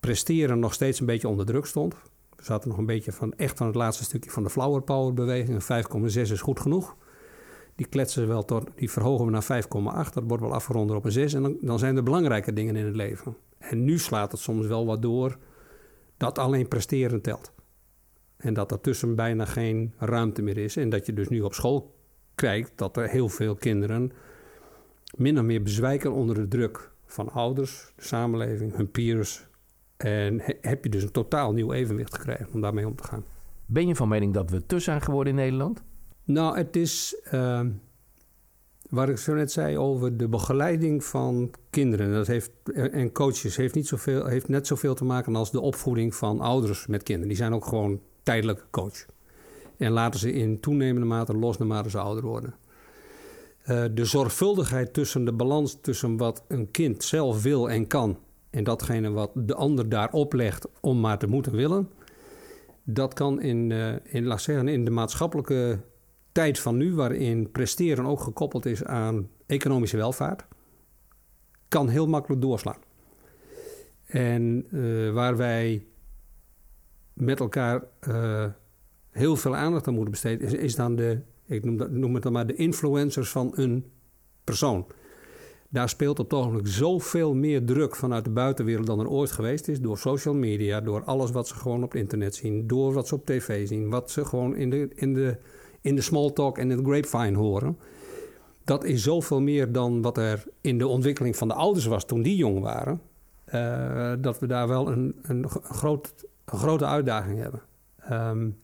presteren 0.00 0.58
nog 0.58 0.74
steeds 0.74 1.00
een 1.00 1.06
beetje 1.06 1.28
onder 1.28 1.46
druk 1.46 1.66
stond. 1.66 1.94
We 2.36 2.44
zaten 2.44 2.68
nog 2.68 2.78
een 2.78 2.86
beetje 2.86 3.12
van 3.12 3.32
echt 3.36 3.56
van 3.56 3.66
het 3.66 3.76
laatste 3.76 4.04
stukje 4.04 4.30
van 4.30 4.42
de 4.42 4.50
flower 4.50 4.82
power 4.82 5.14
beweging. 5.14 5.68
Een 5.68 5.84
5,6 6.10 6.20
is 6.20 6.40
goed 6.40 6.60
genoeg. 6.60 6.96
Die 7.76 7.86
kletsen 7.86 8.22
we 8.22 8.28
wel 8.28 8.44
tot, 8.44 8.68
die 8.74 8.90
verhogen 8.90 9.24
we 9.24 9.30
naar 9.30 9.62
5,8. 10.06 10.12
Dat 10.12 10.24
wordt 10.26 10.42
wel 10.42 10.54
afgerond 10.54 10.90
op 10.90 11.04
een 11.04 11.12
6. 11.12 11.34
En 11.34 11.42
dan, 11.42 11.56
dan 11.60 11.78
zijn 11.78 11.96
er 11.96 12.02
belangrijke 12.02 12.52
dingen 12.52 12.76
in 12.76 12.84
het 12.84 12.96
leven. 12.96 13.36
En 13.58 13.84
nu 13.84 13.98
slaat 13.98 14.32
het 14.32 14.40
soms 14.40 14.66
wel 14.66 14.86
wat 14.86 15.02
door 15.02 15.36
dat 16.16 16.38
alleen 16.38 16.68
presteren 16.68 17.20
telt. 17.22 17.52
En 18.36 18.54
dat 18.54 18.70
er 18.70 18.80
tussen 18.80 19.14
bijna 19.14 19.44
geen 19.44 19.92
ruimte 19.98 20.42
meer 20.42 20.58
is. 20.58 20.76
En 20.76 20.88
dat 20.88 21.06
je 21.06 21.12
dus 21.12 21.28
nu 21.28 21.40
op 21.40 21.54
school 21.54 21.94
krijgt 22.34 22.72
dat 22.74 22.96
er 22.96 23.08
heel 23.08 23.28
veel 23.28 23.54
kinderen 23.54 24.12
min 25.16 25.38
of 25.38 25.44
meer 25.44 25.62
bezwijken 25.62 26.12
onder 26.12 26.34
de 26.34 26.48
druk 26.48 26.90
van 27.06 27.32
ouders, 27.32 27.92
de 27.96 28.02
samenleving, 28.02 28.76
hun 28.76 28.90
peers. 28.90 29.46
En 29.96 30.40
he- 30.40 30.58
heb 30.60 30.84
je 30.84 30.90
dus 30.90 31.02
een 31.02 31.10
totaal 31.10 31.52
nieuw 31.52 31.72
evenwicht 31.72 32.14
gekregen 32.14 32.48
om 32.52 32.60
daarmee 32.60 32.86
om 32.86 32.96
te 32.96 33.04
gaan. 33.04 33.24
Ben 33.66 33.86
je 33.86 33.96
van 33.96 34.08
mening 34.08 34.34
dat 34.34 34.50
we 34.50 34.66
te 34.66 34.78
zijn 34.78 35.00
geworden 35.00 35.32
in 35.32 35.38
Nederland? 35.38 35.82
Nou, 36.26 36.56
het 36.56 36.76
is 36.76 37.20
uh, 37.32 37.60
waar 38.90 39.08
ik 39.08 39.18
zo 39.18 39.34
net 39.34 39.52
zei 39.52 39.78
over 39.78 40.16
de 40.16 40.28
begeleiding 40.28 41.04
van 41.04 41.50
kinderen. 41.70 42.12
Dat 42.12 42.26
heeft, 42.26 42.50
en 42.74 43.12
coaches 43.12 43.56
heeft, 43.56 43.74
niet 43.74 43.86
zoveel, 43.86 44.26
heeft 44.26 44.48
net 44.48 44.66
zoveel 44.66 44.94
te 44.94 45.04
maken 45.04 45.36
als 45.36 45.50
de 45.50 45.60
opvoeding 45.60 46.14
van 46.14 46.40
ouders 46.40 46.86
met 46.86 47.02
kinderen. 47.02 47.28
Die 47.28 47.36
zijn 47.36 47.54
ook 47.54 47.66
gewoon 47.66 48.00
tijdelijk 48.22 48.66
coach. 48.70 49.06
En 49.76 49.92
laten 49.92 50.20
ze 50.20 50.32
in 50.32 50.60
toenemende 50.60 51.06
mate 51.06 51.36
los 51.36 51.58
naarmate 51.58 51.90
ze 51.90 51.98
ouder 51.98 52.24
worden. 52.24 52.54
Eh, 53.62 53.84
de 53.94 54.04
zorgvuldigheid 54.04 54.92
tussen 54.92 55.24
de 55.24 55.32
balans 55.32 55.78
tussen 55.80 56.16
wat 56.16 56.44
een 56.48 56.70
kind 56.70 57.04
zelf 57.04 57.42
wil 57.42 57.70
en 57.70 57.86
kan 57.86 58.18
en 58.50 58.64
datgene 58.64 59.10
wat 59.10 59.30
de 59.34 59.54
ander 59.54 59.88
daar 59.88 60.12
oplegt 60.12 60.68
om 60.80 61.00
maar 61.00 61.18
te 61.18 61.26
moeten 61.26 61.52
willen, 61.52 61.90
dat 62.84 63.14
kan 63.14 63.40
in, 63.40 63.72
eh, 63.72 63.94
in, 64.02 64.24
laat 64.24 64.42
zeggen, 64.42 64.68
in 64.68 64.84
de 64.84 64.90
maatschappelijke 64.90 65.78
tijd 66.36 66.58
van 66.58 66.76
nu, 66.76 66.94
waarin 66.94 67.50
presteren 67.50 68.06
ook 68.06 68.20
gekoppeld 68.20 68.66
is 68.66 68.84
aan 68.84 69.28
economische 69.46 69.96
welvaart, 69.96 70.44
kan 71.68 71.88
heel 71.88 72.06
makkelijk 72.06 72.42
doorslaan. 72.42 72.80
En 74.06 74.66
eh, 74.70 75.12
waar 75.12 75.36
wij 75.36 75.86
met 77.12 77.40
elkaar 77.40 77.82
eh, 78.00 78.46
heel 79.10 79.36
veel 79.36 79.56
aandacht 79.56 79.86
aan 79.86 79.94
moeten 79.94 80.12
besteden, 80.12 80.58
is, 80.58 80.74
dan 80.74 80.96
de, 80.96 81.20
ik 81.46 81.64
noem, 81.64 81.76
dat, 81.76 81.88
het 81.90 82.22
dan 82.22 82.32
maar 82.32 82.46
de 82.46 82.54
influencers 82.54 83.30
van 83.30 83.52
een 83.54 83.84
persoon. 84.44 84.86
Daar 85.68 85.88
speelt 85.88 86.18
op 86.18 86.30
het 86.30 86.38
ogenblik 86.38 86.66
zoveel 86.66 87.34
meer 87.34 87.64
druk 87.64 87.96
vanuit 87.96 88.24
de 88.24 88.30
buitenwereld 88.30 88.86
dan 88.86 89.00
er 89.00 89.08
ooit 89.08 89.32
geweest 89.32 89.68
is. 89.68 89.80
Door 89.80 89.98
social 89.98 90.34
media, 90.34 90.80
door 90.80 91.04
alles 91.04 91.30
wat 91.30 91.48
ze 91.48 91.54
gewoon 91.54 91.82
op 91.82 91.94
internet 91.94 92.34
zien, 92.34 92.66
door 92.66 92.92
wat 92.92 93.08
ze 93.08 93.14
op 93.14 93.26
tv 93.26 93.68
zien, 93.68 93.88
wat 93.88 94.10
ze 94.10 94.24
gewoon 94.24 94.56
in 94.56 94.70
de, 94.70 94.88
in 94.94 95.14
de, 95.14 95.36
in 95.80 95.94
de 95.94 96.02
small 96.02 96.30
talk 96.30 96.58
en 96.58 96.70
in 96.70 96.76
de 96.76 96.90
grapevine 96.90 97.38
horen. 97.38 97.78
Dat 98.64 98.84
is 98.84 99.02
zoveel 99.02 99.40
meer 99.40 99.72
dan 99.72 100.02
wat 100.02 100.18
er 100.18 100.44
in 100.60 100.78
de 100.78 100.86
ontwikkeling 100.86 101.36
van 101.36 101.48
de 101.48 101.54
ouders 101.54 101.86
was 101.86 102.04
toen 102.04 102.22
die 102.22 102.36
jong 102.36 102.60
waren. 102.60 103.00
Uh, 103.54 104.12
dat 104.18 104.38
we 104.38 104.46
daar 104.46 104.68
wel 104.68 104.88
een, 104.88 105.16
een, 105.22 105.48
grote 106.44 106.86
uitdaging 106.86 107.38
hebben. 107.38 107.62
Um, 108.10 108.58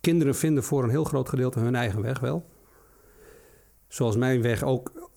kinderen 0.00 0.34
vinden 0.34 0.62
voor 0.62 0.82
een 0.82 0.90
heel 0.90 1.04
groot 1.04 1.28
gedeelte 1.28 1.58
hun 1.58 1.74
eigen 1.74 2.02
weg 2.02 2.20
wel. 2.20 2.46
Zoals 3.88 4.16
mijn 4.16 4.42
weg 4.42 4.62
ook 4.62 5.10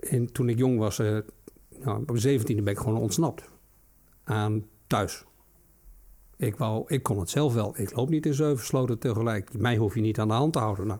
in, 0.00 0.32
toen 0.32 0.48
ik 0.48 0.58
jong 0.58 0.78
was, 0.78 0.98
uh, 0.98 1.18
nou, 1.78 2.02
op 2.06 2.18
17 2.18 2.64
ben 2.64 2.72
ik 2.72 2.78
gewoon 2.78 2.98
ontsnapt 2.98 3.50
aan 4.24 4.66
thuis. 4.86 5.24
Ik, 6.38 6.56
wou, 6.56 6.84
ik 6.86 7.02
kon 7.02 7.18
het 7.18 7.30
zelf 7.30 7.54
wel. 7.54 7.74
Ik 7.76 7.96
loop 7.96 8.08
niet 8.08 8.26
in 8.26 8.34
zeven 8.34 8.64
sloten 8.64 8.98
tegelijk. 8.98 9.58
Mij 9.58 9.76
hoef 9.76 9.94
je 9.94 10.00
niet 10.00 10.18
aan 10.18 10.28
de 10.28 10.34
hand 10.34 10.52
te 10.52 10.58
houden. 10.58 10.86
Nou, 10.86 10.98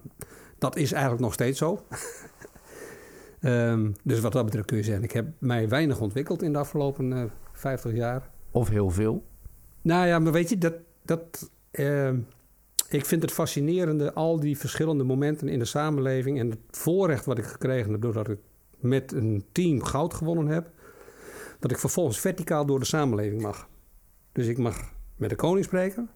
dat 0.59 0.76
is 0.76 0.93
eigenlijk 0.93 1.22
nog 1.22 1.32
steeds 1.32 1.59
zo. 1.59 1.84
um, 3.41 3.95
dus 4.05 4.20
wat 4.20 4.32
dat 4.32 4.45
betreft 4.45 4.66
kun 4.66 4.76
je 4.76 4.82
zeggen, 4.82 5.05
ik 5.05 5.12
heb 5.12 5.26
mij 5.39 5.68
weinig 5.68 6.01
ontwikkeld 6.01 6.43
in 6.43 6.53
de 6.53 6.59
afgelopen 6.59 7.11
uh, 7.11 7.24
50 7.53 7.93
jaar. 7.93 8.30
Of 8.51 8.68
heel 8.68 8.91
veel? 8.91 9.24
Nou 9.82 10.07
ja, 10.07 10.18
maar 10.18 10.32
weet 10.32 10.49
je, 10.49 10.59
dat, 10.59 10.74
dat, 11.05 11.51
uh, 11.72 12.12
ik 12.89 13.05
vind 13.05 13.22
het 13.22 13.32
fascinerende, 13.32 14.12
al 14.12 14.41
die 14.41 14.59
verschillende 14.59 15.05
momenten 15.05 15.49
in 15.49 15.59
de 15.59 15.64
samenleving 15.64 16.39
en 16.39 16.51
het 16.51 16.59
voorrecht 16.70 17.24
wat 17.24 17.39
ik 17.39 17.45
gekregen 17.45 17.93
heb 17.93 18.01
doordat 18.01 18.28
ik 18.28 18.39
met 18.78 19.12
een 19.12 19.45
team 19.53 19.82
goud 19.82 20.14
gewonnen 20.14 20.47
heb, 20.47 20.70
dat 21.59 21.70
ik 21.70 21.78
vervolgens 21.78 22.20
verticaal 22.20 22.66
door 22.66 22.78
de 22.78 22.84
samenleving 22.84 23.43
mag. 23.43 23.68
Dus 24.32 24.47
ik 24.47 24.59
mag 24.59 24.97
met 25.19 25.31
de 25.31 25.37
koning 25.37 25.64
spreken, 25.64 26.11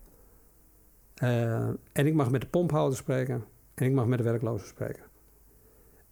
uh, 1.22 1.68
en 1.92 2.06
ik 2.06 2.14
mag 2.14 2.30
met 2.30 2.40
de 2.40 2.46
pomphouder 2.46 2.96
spreken, 2.96 3.44
en 3.74 3.86
ik 3.86 3.92
mag 3.92 4.06
met 4.06 4.18
de 4.18 4.24
werklozen 4.24 4.66
spreken. 4.66 5.02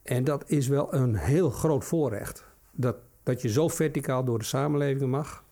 En 0.02 0.24
dat 0.24 0.50
is 0.50 0.68
wel 0.68 0.94
een 0.94 1.14
heel 1.14 1.50
groot 1.50 1.84
voorrecht. 1.84 2.44
Dat, 2.72 2.96
dat 3.22 3.42
je 3.42 3.48
zo 3.48 3.68
verticaal 3.68 4.24
door 4.24 4.38
de 4.38 4.44
samenleving 4.44 5.10
mag. 5.10 5.44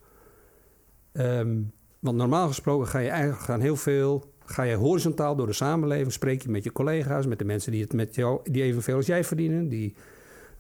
Um, 1.12 1.72
want 1.98 2.16
normaal 2.16 2.46
gesproken 2.46 2.86
ga 2.86 2.98
je 2.98 3.08
eigenlijk 3.08 3.42
gaan 3.42 3.60
heel 3.60 3.76
veel. 3.76 4.32
Ga 4.44 4.62
je 4.62 4.74
horizontaal 4.74 5.36
door 5.36 5.46
de 5.46 5.52
samenleving, 5.52 6.12
spreek 6.12 6.42
je 6.42 6.48
met 6.48 6.64
je 6.64 6.72
collega's, 6.72 7.26
met 7.26 7.38
de 7.38 7.44
mensen 7.44 7.72
die 7.72 7.82
het 7.82 7.92
met 7.92 8.14
jou, 8.14 8.40
die 8.50 8.62
evenveel 8.62 8.96
als 8.96 9.06
jij 9.06 9.24
verdienen, 9.24 9.68
die 9.68 9.94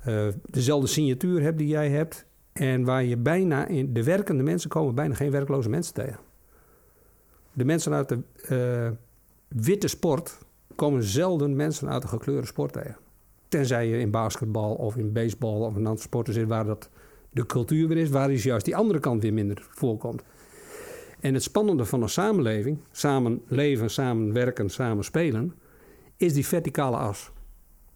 uh, 0.06 0.28
dezelfde 0.44 0.86
signatuur 0.86 1.40
hebben 1.40 1.56
die 1.56 1.72
jij 1.72 1.90
hebt. 1.90 2.26
En 2.52 2.84
waar 2.84 3.04
je 3.04 3.16
bijna 3.16 3.66
in 3.66 3.92
de 3.92 4.04
werkende 4.04 4.42
mensen 4.42 4.70
komen 4.70 4.94
bijna 4.94 5.14
geen 5.14 5.30
werkloze 5.30 5.68
mensen 5.68 5.94
tegen. 5.94 6.18
De 7.58 7.64
mensen 7.64 7.92
uit 7.92 8.08
de 8.08 8.18
uh, 8.50 8.90
witte 9.48 9.88
sport 9.88 10.38
komen 10.74 11.02
zelden 11.02 11.56
mensen 11.56 11.88
uit 11.88 12.02
de 12.02 12.08
gekleurde 12.08 12.46
sport 12.46 12.72
tegen. 12.72 12.96
Tenzij 13.48 13.88
je 13.88 13.98
in 13.98 14.10
basketbal 14.10 14.74
of 14.74 14.96
in 14.96 15.12
baseball 15.12 15.60
of 15.60 15.74
een 15.74 15.86
andere 15.86 16.00
sporten 16.00 16.34
zit 16.34 16.48
waar 16.48 16.64
dat 16.64 16.90
de 17.30 17.46
cultuur 17.46 17.88
weer 17.88 17.96
is, 17.96 18.08
waar 18.08 18.32
is 18.32 18.42
juist 18.42 18.64
die 18.64 18.76
andere 18.76 18.98
kant 18.98 19.22
weer 19.22 19.32
minder 19.32 19.66
voorkomt. 19.70 20.22
En 21.20 21.34
het 21.34 21.42
spannende 21.42 21.84
van 21.84 22.02
een 22.02 22.08
samenleving, 22.08 22.78
samen 22.90 23.42
leven, 23.46 23.90
samen 23.90 24.32
werken, 24.32 24.70
samen 24.70 25.04
spelen, 25.04 25.54
is 26.16 26.32
die 26.32 26.46
verticale 26.46 26.96
as. 26.96 27.30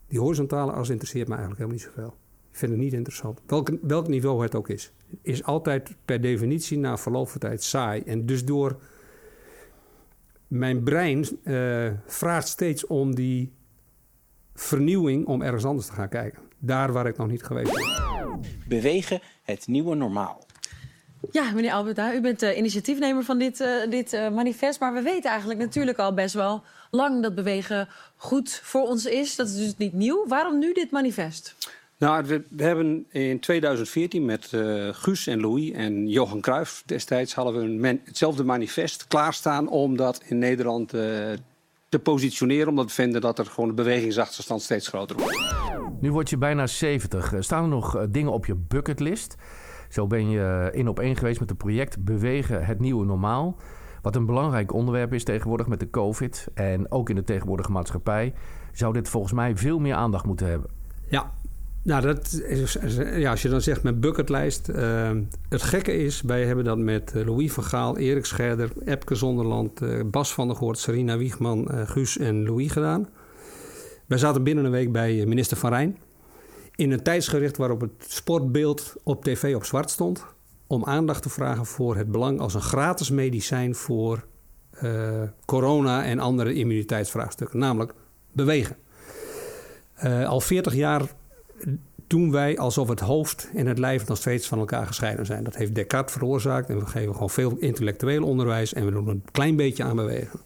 Die 0.08 0.18
horizontale 0.18 0.72
as 0.72 0.88
interesseert 0.88 1.28
me 1.28 1.34
eigenlijk 1.34 1.62
helemaal 1.62 1.80
niet 1.84 1.94
zoveel. 1.94 2.14
Ik 2.50 2.58
vind 2.58 2.72
het 2.72 2.80
niet 2.80 2.92
interessant. 2.92 3.40
Welk, 3.46 3.70
welk 3.82 4.08
niveau 4.08 4.42
het 4.42 4.54
ook 4.54 4.68
is. 4.68 4.92
Is 5.20 5.44
altijd 5.44 5.94
per 6.04 6.20
definitie 6.20 6.78
na 6.78 6.98
verloop 6.98 7.28
van 7.28 7.40
tijd 7.40 7.62
saai. 7.62 8.02
En 8.02 8.26
dus 8.26 8.44
door 8.44 8.76
mijn 10.52 10.82
brein 10.82 11.26
uh, 11.44 11.90
vraagt 12.06 12.48
steeds 12.48 12.86
om 12.86 13.14
die 13.14 13.52
vernieuwing 14.54 15.26
om 15.26 15.42
ergens 15.42 15.64
anders 15.64 15.86
te 15.86 15.92
gaan 15.92 16.08
kijken. 16.08 16.42
Daar 16.58 16.92
waar 16.92 17.06
ik 17.06 17.16
nog 17.16 17.28
niet 17.28 17.42
geweest 17.42 17.72
ben. 17.72 18.40
Bewegen, 18.68 19.20
het 19.42 19.66
nieuwe 19.66 19.94
normaal. 19.94 20.46
Ja, 21.30 21.52
meneer 21.52 21.72
Alberta, 21.72 22.14
u 22.14 22.20
bent 22.20 22.42
uh, 22.42 22.56
initiatiefnemer 22.56 23.24
van 23.24 23.38
dit, 23.38 23.60
uh, 23.60 23.90
dit 23.90 24.12
uh, 24.12 24.30
manifest. 24.30 24.80
Maar 24.80 24.92
we 24.92 25.02
weten 25.02 25.30
eigenlijk 25.30 25.60
natuurlijk 25.60 25.98
al 25.98 26.14
best 26.14 26.34
wel 26.34 26.62
lang 26.90 27.22
dat 27.22 27.34
bewegen 27.34 27.88
goed 28.16 28.60
voor 28.62 28.82
ons 28.82 29.06
is. 29.06 29.36
Dat 29.36 29.48
is 29.48 29.56
dus 29.56 29.76
niet 29.76 29.92
nieuw. 29.92 30.26
Waarom 30.26 30.58
nu 30.58 30.72
dit 30.72 30.90
manifest? 30.90 31.56
Nou, 32.02 32.24
we, 32.26 32.42
we 32.50 32.62
hebben 32.62 33.06
in 33.08 33.40
2014 33.40 34.24
met 34.24 34.50
Guus 34.92 35.26
en 35.26 35.40
Louis 35.40 35.70
en 35.70 36.08
Johan 36.08 36.40
Cruijff 36.40 36.82
destijds 36.86 37.34
hadden 37.34 37.54
we 37.54 37.86
een 37.86 38.00
hetzelfde 38.04 38.44
manifest 38.44 39.06
klaarstaan 39.06 39.68
om 39.68 39.96
dat 39.96 40.22
in 40.24 40.38
Nederland 40.38 40.88
te 41.88 41.98
positioneren. 42.02 42.68
Omdat 42.68 42.84
we 42.84 42.92
vinden 42.92 43.20
dat 43.20 43.38
er 43.38 43.46
gewoon 43.46 43.68
de 43.68 43.74
bewegingsachterstand 43.74 44.62
steeds 44.62 44.88
groter 44.88 45.16
wordt. 45.16 45.54
Nu 46.00 46.12
word 46.12 46.30
je 46.30 46.36
bijna 46.36 46.66
70. 46.66 47.34
Staan 47.38 47.62
er 47.62 47.68
nog 47.68 48.06
dingen 48.10 48.32
op 48.32 48.46
je 48.46 48.54
bucketlist? 48.54 49.36
Zo 49.88 50.06
ben 50.06 50.30
je 50.30 50.70
in 50.72 50.88
op 50.88 51.00
één 51.00 51.16
geweest 51.16 51.40
met 51.40 51.48
het 51.48 51.58
project 51.58 52.04
Bewegen 52.04 52.64
het 52.64 52.80
Nieuwe 52.80 53.04
Normaal. 53.04 53.56
Wat 54.00 54.16
een 54.16 54.26
belangrijk 54.26 54.72
onderwerp 54.72 55.12
is 55.12 55.24
tegenwoordig 55.24 55.66
met 55.66 55.80
de 55.80 55.90
COVID. 55.90 56.46
En 56.54 56.90
ook 56.90 57.08
in 57.08 57.16
de 57.16 57.24
tegenwoordige 57.24 57.72
maatschappij 57.72 58.32
zou 58.72 58.92
dit 58.92 59.08
volgens 59.08 59.32
mij 59.32 59.56
veel 59.56 59.78
meer 59.78 59.94
aandacht 59.94 60.24
moeten 60.24 60.46
hebben. 60.46 60.70
Ja, 61.08 61.32
nou, 61.82 62.02
dat 62.02 62.42
is, 62.46 62.78
ja, 63.14 63.30
als 63.30 63.42
je 63.42 63.48
dan 63.48 63.60
zegt 63.60 63.82
met 63.82 64.00
bucketlijst. 64.00 64.68
Uh, 64.68 65.10
het 65.48 65.62
gekke 65.62 65.96
is, 65.96 66.20
wij 66.20 66.44
hebben 66.44 66.64
dat 66.64 66.78
met 66.78 67.12
eh, 67.14 67.26
Louis 67.26 67.52
van 67.52 67.64
Gaal, 67.64 67.98
Erik 67.98 68.24
Scherder, 68.24 68.70
Epke 68.84 69.14
Zonderland, 69.14 69.82
uh, 69.82 70.00
Bas 70.06 70.34
van 70.34 70.46
der 70.46 70.56
Goort, 70.56 70.78
Sarina 70.78 71.16
Wiegman, 71.16 71.68
uh, 71.70 71.88
Guus 71.88 72.18
en 72.18 72.44
Louis 72.44 72.72
gedaan. 72.72 73.08
Wij 74.06 74.18
zaten 74.18 74.42
binnen 74.42 74.64
een 74.64 74.70
week 74.70 74.92
bij 74.92 75.26
minister 75.26 75.56
Van 75.56 75.70
Rijn 75.70 75.98
in 76.74 76.90
een 76.92 77.02
tijdsgericht 77.02 77.56
waarop 77.56 77.80
het 77.80 77.92
sportbeeld 77.98 78.94
op 79.02 79.24
tv 79.24 79.54
op 79.54 79.64
zwart 79.64 79.90
stond. 79.90 80.24
Om 80.66 80.84
aandacht 80.84 81.22
te 81.22 81.28
vragen 81.28 81.66
voor 81.66 81.96
het 81.96 82.10
belang 82.10 82.40
als 82.40 82.54
een 82.54 82.60
gratis 82.60 83.10
medicijn 83.10 83.74
voor 83.74 84.24
corona 85.44 86.04
en 86.04 86.18
andere 86.18 86.54
immuniteitsvraagstukken. 86.54 87.58
Namelijk 87.58 87.94
bewegen. 88.32 88.76
Al 90.26 90.40
40 90.40 90.74
jaar 90.74 91.02
doen 92.06 92.30
wij 92.30 92.58
alsof 92.58 92.88
het 92.88 93.00
hoofd 93.00 93.50
en 93.54 93.66
het 93.66 93.78
lijf 93.78 94.06
nog 94.06 94.18
steeds 94.18 94.46
van 94.46 94.58
elkaar 94.58 94.86
gescheiden 94.86 95.26
zijn. 95.26 95.44
Dat 95.44 95.56
heeft 95.56 95.74
Descartes 95.74 96.12
veroorzaakt 96.12 96.68
en 96.68 96.78
we 96.78 96.86
geven 96.86 97.12
gewoon 97.12 97.30
veel 97.30 97.56
intellectueel 97.58 98.24
onderwijs 98.24 98.72
en 98.72 98.84
we 98.84 98.90
doen 98.90 99.08
een 99.08 99.24
klein 99.32 99.56
beetje 99.56 99.82
aan 99.82 99.96
bewegen. 99.96 100.40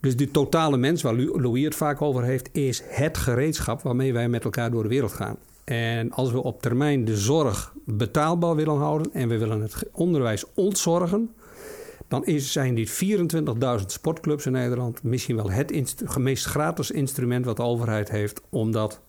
Dus 0.00 0.16
die 0.16 0.30
totale 0.30 0.76
mens, 0.76 1.02
waar 1.02 1.14
Louis 1.14 1.64
het 1.64 1.74
vaak 1.74 2.02
over 2.02 2.22
heeft, 2.22 2.48
is 2.52 2.82
het 2.86 3.18
gereedschap 3.18 3.82
waarmee 3.82 4.12
wij 4.12 4.28
met 4.28 4.44
elkaar 4.44 4.70
door 4.70 4.82
de 4.82 4.88
wereld 4.88 5.12
gaan. 5.12 5.36
En 5.64 6.12
als 6.12 6.32
we 6.32 6.42
op 6.42 6.62
termijn 6.62 7.04
de 7.04 7.16
zorg 7.16 7.72
betaalbaar 7.84 8.56
willen 8.56 8.76
houden 8.76 9.12
en 9.12 9.28
we 9.28 9.38
willen 9.38 9.60
het 9.60 9.74
onderwijs 9.92 10.44
ontzorgen, 10.54 11.30
dan 12.08 12.24
is, 12.24 12.52
zijn 12.52 12.74
die 12.74 12.90
24.000 13.80 13.86
sportclubs 13.86 14.46
in 14.46 14.52
Nederland 14.52 15.02
misschien 15.02 15.36
wel 15.36 15.50
het 15.50 16.16
meest 16.18 16.44
gratis 16.44 16.90
instrument 16.90 17.44
wat 17.44 17.56
de 17.56 17.62
overheid 17.62 18.10
heeft 18.10 18.40
om 18.48 18.72
dat 18.72 19.00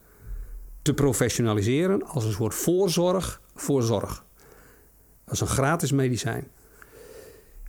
te 0.84 0.94
professionaliseren 0.94 2.06
als 2.06 2.24
een 2.24 2.32
soort 2.32 2.54
voorzorg 2.54 3.40
voor 3.54 3.82
zorg. 3.82 4.24
Als 5.24 5.40
een 5.40 5.46
gratis 5.46 5.92
medicijn. 5.92 6.46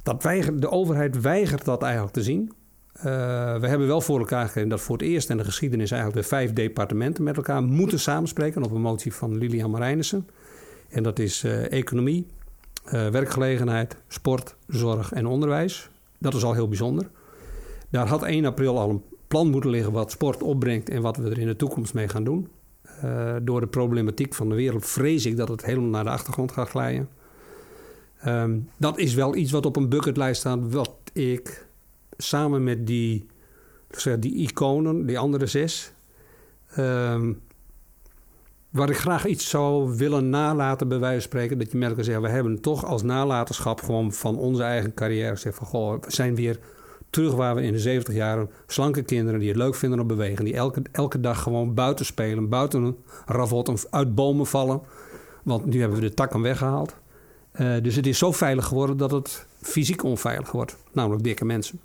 Dat 0.04 0.22
de 0.22 0.70
overheid 0.70 1.22
weigert 1.22 1.66
dat 1.66 1.84
eigenlijk 1.84 2.14
te 2.14 2.24
zien. 2.24 2.52
Uh, 2.98 3.04
we 3.60 3.68
hebben 3.68 3.88
wel 3.88 4.02
voor 4.02 4.20
elkaar 4.20 4.46
gekregen 4.46 4.70
dat 4.70 4.82
voor 4.82 4.98
het 4.98 5.06
eerst 5.06 5.30
in 5.30 5.38
de 5.38 5.44
geschiedenis 5.44 5.92
eigenlijk 5.92 6.22
de 6.22 6.28
vijf 6.28 6.54
departementen 6.54 7.24
met 7.24 7.38
elkaar 7.38 7.64
moeten 7.64 8.00
samenspreken 8.00 8.64
op 8.64 8.72
een 8.72 8.82
motie 8.82 9.14
van 9.14 9.38
Lilian 9.38 9.70
Marijnissen. 9.70 10.28
En 10.90 11.04
dat 11.04 11.20
is 11.20 11.44
uh, 11.44 11.72
economie, 11.72 12.28
uh, 12.86 13.08
werkgelegenheid, 13.08 13.98
sport, 14.08 14.56
zorg 14.68 15.12
en 15.12 15.26
onderwijs. 15.26 15.90
Dat 16.20 16.34
is 16.34 16.44
al 16.44 16.54
heel 16.54 16.68
bijzonder. 16.68 17.10
Daar 17.90 18.08
had 18.08 18.24
1 18.24 18.46
april 18.46 18.80
al 18.80 18.90
een 18.90 19.04
plan 19.28 19.50
moeten 19.50 19.70
liggen 19.70 19.92
wat 19.92 20.12
sport 20.12 20.44
opbrengt 20.44 20.90
en 20.90 21.02
wat 21.02 21.18
we 21.18 21.30
er 21.30 21.40
in 21.40 21.48
de 21.48 21.56
toekomst 21.56 21.94
mee 21.94 22.08
gaan 22.08 22.24
doen. 22.24 22.50
Eh, 23.02 23.36
door 23.42 23.60
de 23.60 23.68
problematiek 23.68 24.34
van 24.34 24.50
de 24.50 24.56
wereld 24.56 24.86
vrees 24.86 25.26
ik 25.26 25.38
dat 25.38 25.48
het 25.48 25.66
helemaal 25.66 25.90
naar 25.90 26.04
de 26.04 26.10
achtergrond 26.10 26.52
gaat 26.52 26.70
glijden. 26.70 27.10
Ehm, 28.20 28.58
dat 28.78 28.98
is 28.98 29.14
wel 29.14 29.36
iets 29.36 29.52
wat 29.52 29.66
op 29.66 29.76
een 29.76 29.90
bucketlijst 29.90 30.40
staat, 30.40 30.72
wat 30.72 30.92
ik 31.14 31.68
samen 32.18 32.64
met 32.64 32.88
die, 32.88 33.28
zeg, 33.90 34.20
die 34.20 34.36
iconen, 34.36 35.06
die 35.06 35.20
andere 35.20 35.46
zes, 35.46 35.92
ehm, 36.70 37.34
waar 38.70 38.90
ik 38.90 38.98
graag 38.98 39.26
iets 39.26 39.50
zou 39.50 39.98
willen 39.98 40.30
nalaten, 40.30 40.88
bij 40.88 41.00
wijze 41.00 41.22
van 41.22 41.30
spreken, 41.30 41.58
dat 41.58 41.72
je 41.72 41.80
elkaar 41.80 42.04
zegt, 42.04 42.22
we 42.22 42.30
hebben 42.30 42.62
toch 42.62 42.86
als 42.86 43.04
nalatenschap 43.04 43.82
gewoon 43.82 44.14
van 44.14 44.38
onze 44.38 44.64
eigen 44.64 44.94
carrière 44.94 45.36
gezegd 45.36 45.58
van, 45.58 45.68
goh, 45.68 46.02
we 46.02 46.12
zijn 46.12 46.36
weer 46.36 46.60
terug 47.16 47.34
waar 47.34 47.56
we 47.56 47.62
in 47.62 47.72
de 47.72 47.80
70 47.80 48.14
jaren 48.14 48.50
slanke 48.68 49.02
kinderen 49.02 49.40
die 49.40 49.50
het 49.50 49.58
leuk 49.58 49.76
vinden 49.76 50.00
om 50.00 50.08
bewegen, 50.08 50.46
die 50.46 50.54
elke, 50.54 50.82
elke 50.92 51.20
dag 51.20 51.42
gewoon 51.42 51.74
buiten 51.74 52.06
spelen, 52.06 52.50
buiten 52.50 52.84
een 52.84 52.98
ravot, 53.26 53.92
uit 53.92 54.16
bomen 54.16 54.46
vallen. 54.46 54.82
Want 55.44 55.66
nu 55.66 55.80
hebben 55.80 56.00
we 56.00 56.08
de 56.08 56.14
takken 56.14 56.42
weggehaald. 56.42 56.96
Uh, 57.60 57.76
dus 57.82 57.96
het 57.96 58.08
is 58.08 58.18
zo 58.18 58.32
veilig 58.32 58.66
geworden 58.66 58.98
dat 58.98 59.12
het 59.12 59.46
fysiek 59.62 60.04
onveilig 60.04 60.52
wordt, 60.52 60.78
namelijk 60.92 61.24
dikke 61.24 61.46
mensen. 61.46 61.80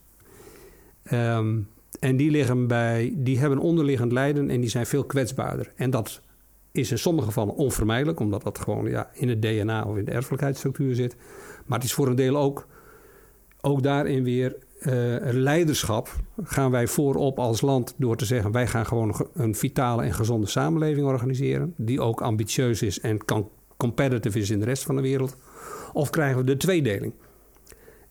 Um, 1.12 1.68
en 2.00 2.16
die, 2.16 2.30
liggen 2.30 2.66
bij, 2.66 3.12
die 3.16 3.38
hebben 3.38 3.58
onderliggend 3.58 4.12
lijden 4.12 4.50
en 4.50 4.60
die 4.60 4.70
zijn 4.70 4.86
veel 4.86 5.04
kwetsbaarder. 5.04 5.72
En 5.76 5.90
dat 5.90 6.20
is 6.72 6.90
in 6.90 6.98
sommige 6.98 7.26
gevallen 7.26 7.54
onvermijdelijk, 7.54 8.20
omdat 8.20 8.42
dat 8.42 8.58
gewoon 8.58 8.90
ja, 8.90 9.10
in 9.12 9.28
het 9.28 9.42
DNA 9.42 9.84
of 9.84 9.96
in 9.96 10.04
de 10.04 10.10
erfelijkheidsstructuur 10.10 10.94
zit. 10.94 11.16
Maar 11.66 11.78
het 11.78 11.86
is 11.86 11.94
voor 11.94 12.06
een 12.06 12.14
deel 12.14 12.36
ook, 12.36 12.66
ook 13.60 13.82
daarin 13.82 14.24
weer 14.24 14.56
uh, 14.80 15.16
leiderschap. 15.20 16.08
Gaan 16.42 16.70
wij 16.70 16.86
voorop 16.86 17.38
als 17.38 17.60
land 17.60 17.94
door 17.96 18.16
te 18.16 18.24
zeggen: 18.24 18.52
wij 18.52 18.66
gaan 18.66 18.86
gewoon 18.86 19.26
een 19.34 19.54
vitale 19.54 20.02
en 20.02 20.14
gezonde 20.14 20.46
samenleving 20.46 21.06
organiseren. 21.06 21.74
Die 21.76 22.00
ook 22.00 22.20
ambitieus 22.20 22.82
is 22.82 23.00
en 23.00 23.24
kan 23.24 23.48
competitive 23.76 24.38
is 24.38 24.50
in 24.50 24.58
de 24.58 24.64
rest 24.64 24.82
van 24.82 24.96
de 24.96 25.02
wereld. 25.02 25.36
Of 25.92 26.10
krijgen 26.10 26.38
we 26.38 26.44
de 26.44 26.56
tweedeling? 26.56 27.12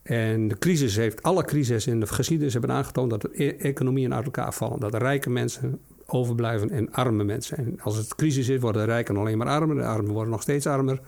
En 0.03 0.47
de 0.47 0.57
crisis 0.57 0.95
heeft, 0.95 1.23
alle 1.23 1.43
crises 1.43 1.87
in 1.87 1.99
de 1.99 2.07
geschiedenis 2.07 2.53
hebben 2.53 2.71
aangetoond 2.71 3.09
dat 3.09 3.21
de 3.21 3.29
e-, 3.33 3.55
economieën 3.57 4.13
uit 4.13 4.25
elkaar 4.25 4.53
vallen. 4.53 4.79
Dat 4.79 4.91
de 4.91 4.97
rijke 4.97 5.29
mensen 5.29 5.79
overblijven 6.05 6.69
en 6.69 6.91
arme 6.91 7.23
mensen. 7.23 7.57
En 7.57 7.79
als 7.81 7.97
het 7.97 8.15
crisis 8.15 8.49
is, 8.49 8.59
worden 8.59 8.81
de 8.85 8.91
rijken 8.91 9.17
alleen 9.17 9.37
maar 9.37 9.47
armer. 9.47 9.75
De 9.75 9.85
armen 9.85 10.11
worden 10.11 10.31
nog 10.31 10.41
steeds 10.41 10.67
armer. 10.67 11.01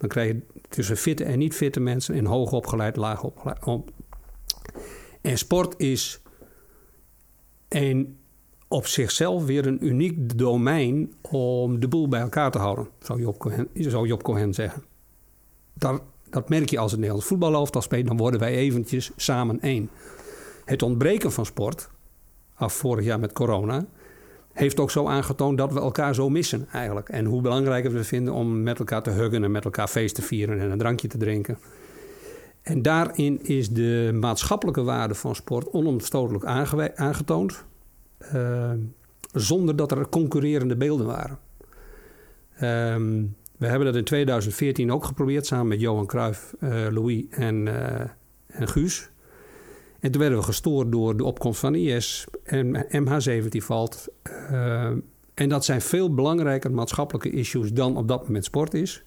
Dan 0.00 0.08
krijg 0.08 0.28
je 0.28 0.40
tussen 0.68 0.96
fitte 0.96 1.24
en 1.24 1.38
niet 1.38 1.54
fitte 1.54 1.80
mensen 1.80 2.14
en 2.14 2.24
hoog 2.24 2.52
opgeleid, 2.52 2.96
laag 2.96 3.22
opgeleid. 3.22 3.58
En 5.20 5.38
sport 5.38 5.74
is 5.76 6.22
een, 7.68 8.18
op 8.68 8.86
zichzelf 8.86 9.44
weer 9.44 9.66
een 9.66 9.86
uniek 9.86 10.38
domein 10.38 11.14
om 11.20 11.80
de 11.80 11.88
boel 11.88 12.08
bij 12.08 12.20
elkaar 12.20 12.50
te 12.50 12.58
houden, 12.58 12.88
zou 12.98 13.20
Job 13.20 13.38
Cohen, 13.38 13.68
zou 13.74 14.06
Job 14.06 14.22
Cohen 14.22 14.54
zeggen. 14.54 14.82
Dat 16.30 16.48
merk 16.48 16.70
je 16.70 16.78
als 16.78 16.90
het 16.90 17.00
Nederlands 17.00 17.28
voetbalelftal 17.28 17.82
speelt, 17.82 18.06
dan 18.06 18.16
worden 18.16 18.40
wij 18.40 18.54
eventjes 18.54 19.10
samen 19.16 19.60
één. 19.60 19.90
Het 20.64 20.82
ontbreken 20.82 21.32
van 21.32 21.46
sport, 21.46 21.90
af 22.54 22.72
vorig 22.72 23.04
jaar 23.04 23.20
met 23.20 23.32
corona, 23.32 23.86
heeft 24.60 24.80
ook 24.80 24.90
zo 24.90 25.06
aangetoond 25.06 25.58
dat 25.58 25.72
we 25.72 25.80
elkaar 25.80 26.14
zo 26.14 26.28
missen 26.28 26.66
eigenlijk. 26.72 27.08
En 27.08 27.24
hoe 27.24 27.42
belangrijk 27.42 27.88
we 27.88 27.98
het 27.98 28.06
vinden 28.06 28.34
om 28.34 28.62
met 28.62 28.78
elkaar 28.78 29.02
te 29.02 29.10
huggen 29.10 29.44
en 29.44 29.50
met 29.50 29.64
elkaar 29.64 29.88
feest 29.88 30.14
te 30.14 30.22
vieren 30.22 30.60
en 30.60 30.70
een 30.70 30.78
drankje 30.78 31.08
te 31.08 31.18
drinken. 31.18 31.58
En 32.62 32.82
daarin 32.82 33.42
is 33.42 33.70
de 33.70 34.10
maatschappelijke 34.20 34.82
waarde 34.82 35.14
van 35.14 35.34
sport 35.34 35.70
onomstotelijk 35.70 36.44
aangetoond. 36.94 37.64
Uh, 38.34 38.70
zonder 39.32 39.76
dat 39.76 39.90
er 39.90 40.08
concurrerende 40.08 40.76
beelden 40.76 41.06
waren. 41.06 41.38
Uh, 42.54 42.60
we 43.56 43.66
hebben 43.66 43.86
dat 43.86 43.96
in 43.96 44.04
2014 44.04 44.92
ook 44.92 45.04
geprobeerd 45.04 45.46
samen 45.46 45.68
met 45.68 45.80
Johan 45.80 46.06
Cruijff, 46.06 46.54
uh, 46.60 46.86
Louis 46.90 47.24
en, 47.30 47.66
uh, 47.66 48.00
en 48.46 48.68
Guus. 48.68 49.10
En 50.00 50.10
toen 50.10 50.20
werden 50.20 50.38
we 50.38 50.44
gestoord 50.44 50.92
door 50.92 51.16
de 51.16 51.24
opkomst 51.24 51.60
van 51.60 51.74
IS 51.74 52.26
en 52.42 52.86
MH17 52.90 53.48
valt. 53.48 54.08
en 55.34 55.48
dat 55.48 55.64
zijn 55.64 55.80
veel 55.80 56.14
belangrijker 56.14 56.72
maatschappelijke 56.72 57.30
issues 57.30 57.72
dan 57.72 57.96
op 57.96 58.08
dat 58.08 58.26
moment 58.26 58.44
sport 58.44 58.74
is. 58.74 59.04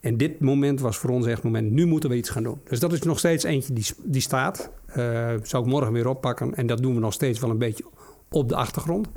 En 0.00 0.16
dit 0.16 0.40
moment 0.40 0.80
was 0.80 0.96
voor 0.96 1.10
ons 1.10 1.26
echt 1.26 1.42
moment, 1.42 1.70
nu 1.70 1.86
moeten 1.86 2.10
we 2.10 2.16
iets 2.16 2.30
gaan 2.30 2.42
doen. 2.42 2.60
Dus 2.68 2.80
dat 2.80 2.92
is 2.92 3.02
nog 3.02 3.18
steeds 3.18 3.44
eentje 3.44 3.72
die, 3.72 3.86
die 4.04 4.20
staat. 4.20 4.70
Uh, 4.88 4.94
zou 5.42 5.64
ik 5.64 5.70
morgen 5.70 5.92
weer 5.92 6.08
oppakken. 6.08 6.54
En 6.54 6.66
dat 6.66 6.82
doen 6.82 6.94
we 6.94 7.00
nog 7.00 7.12
steeds 7.12 7.40
wel 7.40 7.50
een 7.50 7.58
beetje 7.58 7.84
op 8.30 8.48
de 8.48 8.56
achtergrond. 8.56 9.08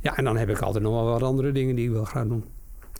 Ja, 0.00 0.16
en 0.16 0.24
dan 0.24 0.36
heb 0.36 0.48
ik 0.48 0.60
altijd 0.60 0.84
nog 0.84 0.92
wel 0.92 1.04
wat 1.04 1.22
andere 1.22 1.52
dingen 1.52 1.74
die 1.74 1.84
ik 1.84 1.90
wil 1.90 2.04
gaan 2.04 2.28
doen. 2.28 2.44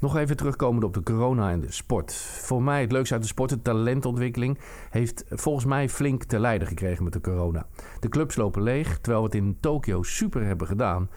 Nog 0.01 0.17
even 0.17 0.37
terugkomend 0.37 0.85
op 0.85 0.95
de 0.95 1.03
corona 1.03 1.51
en 1.51 1.61
de 1.61 1.73
sport. 1.73 2.13
Voor 2.15 2.63
mij 2.63 2.81
het 2.81 2.93
leukste 2.93 3.15
uit 3.15 3.23
de 3.23 3.29
sport, 3.29 3.51
de 3.51 3.63
talentontwikkeling, 3.63 4.59
heeft 4.91 5.25
volgens 5.29 5.65
mij 5.65 5.89
flink 5.89 6.25
te 6.25 6.39
lijden 6.39 6.69
gekregen 6.69 7.05
met 7.05 7.13
de 7.13 7.21
corona. 7.21 7.67
De 8.01 8.09
clubs 8.09 8.37
lopen 8.37 8.63
leeg, 8.63 8.99
terwijl 8.99 9.23
we 9.23 9.29
het 9.29 9.45
in 9.45 9.57
Tokio 9.61 10.03
super 10.03 10.45
hebben 10.47 10.67
gedaan. 10.67 11.11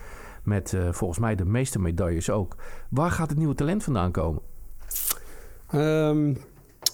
Met 0.43 0.71
uh, 0.71 0.91
volgens 0.91 1.19
mij 1.19 1.35
de 1.35 1.45
meeste 1.45 1.79
medailles 1.79 2.29
ook. 2.29 2.55
Waar 2.89 3.11
gaat 3.11 3.29
het 3.29 3.37
nieuwe 3.37 3.55
talent 3.55 3.83
vandaan 3.83 4.11
komen? 4.11 4.41
Um, 5.73 6.37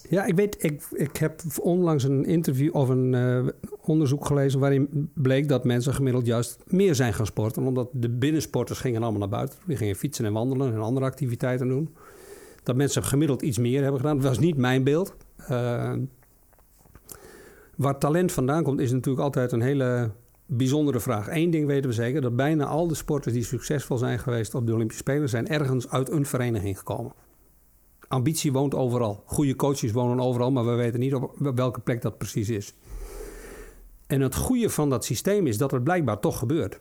ja, 0.09 0.25
ik 0.25 0.35
weet, 0.35 0.63
ik, 0.63 0.83
ik 0.91 1.17
heb 1.17 1.41
onlangs 1.61 2.03
een 2.03 2.25
interview 2.25 2.75
of 2.75 2.89
een 2.89 3.13
uh, 3.13 3.47
onderzoek 3.81 4.25
gelezen 4.25 4.59
waarin 4.59 5.11
bleek 5.13 5.47
dat 5.47 5.63
mensen 5.63 5.93
gemiddeld 5.93 6.25
juist 6.25 6.63
meer 6.67 6.95
zijn 6.95 7.13
gaan 7.13 7.25
sporten. 7.25 7.63
Omdat 7.63 7.89
de 7.91 8.09
binnensporters 8.09 8.79
gingen 8.79 9.01
allemaal 9.01 9.19
naar 9.19 9.29
buiten. 9.29 9.59
Die 9.65 9.77
gingen 9.77 9.95
fietsen 9.95 10.25
en 10.25 10.33
wandelen 10.33 10.73
en 10.73 10.79
andere 10.79 11.05
activiteiten 11.05 11.67
doen. 11.67 11.95
Dat 12.63 12.75
mensen 12.75 13.03
gemiddeld 13.03 13.41
iets 13.41 13.57
meer 13.57 13.81
hebben 13.81 13.99
gedaan. 13.99 14.15
Dat 14.15 14.25
was 14.25 14.39
niet 14.39 14.57
mijn 14.57 14.83
beeld. 14.83 15.15
Uh, 15.51 15.93
waar 17.75 17.97
talent 17.97 18.31
vandaan 18.31 18.63
komt 18.63 18.79
is 18.79 18.91
natuurlijk 18.91 19.23
altijd 19.23 19.51
een 19.51 19.61
hele 19.61 20.11
bijzondere 20.45 20.99
vraag. 20.99 21.27
Eén 21.29 21.49
ding 21.49 21.67
weten 21.67 21.89
we 21.89 21.95
zeker, 21.95 22.21
dat 22.21 22.35
bijna 22.35 22.65
al 22.65 22.87
de 22.87 22.95
sporters 22.95 23.33
die 23.33 23.43
succesvol 23.43 23.97
zijn 23.97 24.19
geweest 24.19 24.55
op 24.55 24.65
de 24.65 24.73
Olympische 24.73 25.03
Spelen 25.03 25.29
zijn 25.29 25.47
ergens 25.47 25.89
uit 25.89 26.11
een 26.11 26.25
vereniging 26.25 26.77
gekomen 26.77 27.11
ambitie 28.09 28.51
woont 28.51 28.75
overal. 28.75 29.23
Goede 29.25 29.55
coaches 29.55 29.91
wonen 29.91 30.25
overal, 30.25 30.51
maar 30.51 30.65
we 30.65 30.71
weten 30.71 30.99
niet 30.99 31.13
op 31.13 31.35
welke 31.55 31.79
plek 31.79 32.01
dat 32.01 32.17
precies 32.17 32.49
is. 32.49 32.73
En 34.07 34.21
het 34.21 34.35
goede 34.35 34.69
van 34.69 34.89
dat 34.89 35.05
systeem 35.05 35.47
is 35.47 35.57
dat 35.57 35.71
het 35.71 35.83
blijkbaar 35.83 36.19
toch 36.19 36.37
gebeurt. 36.37 36.79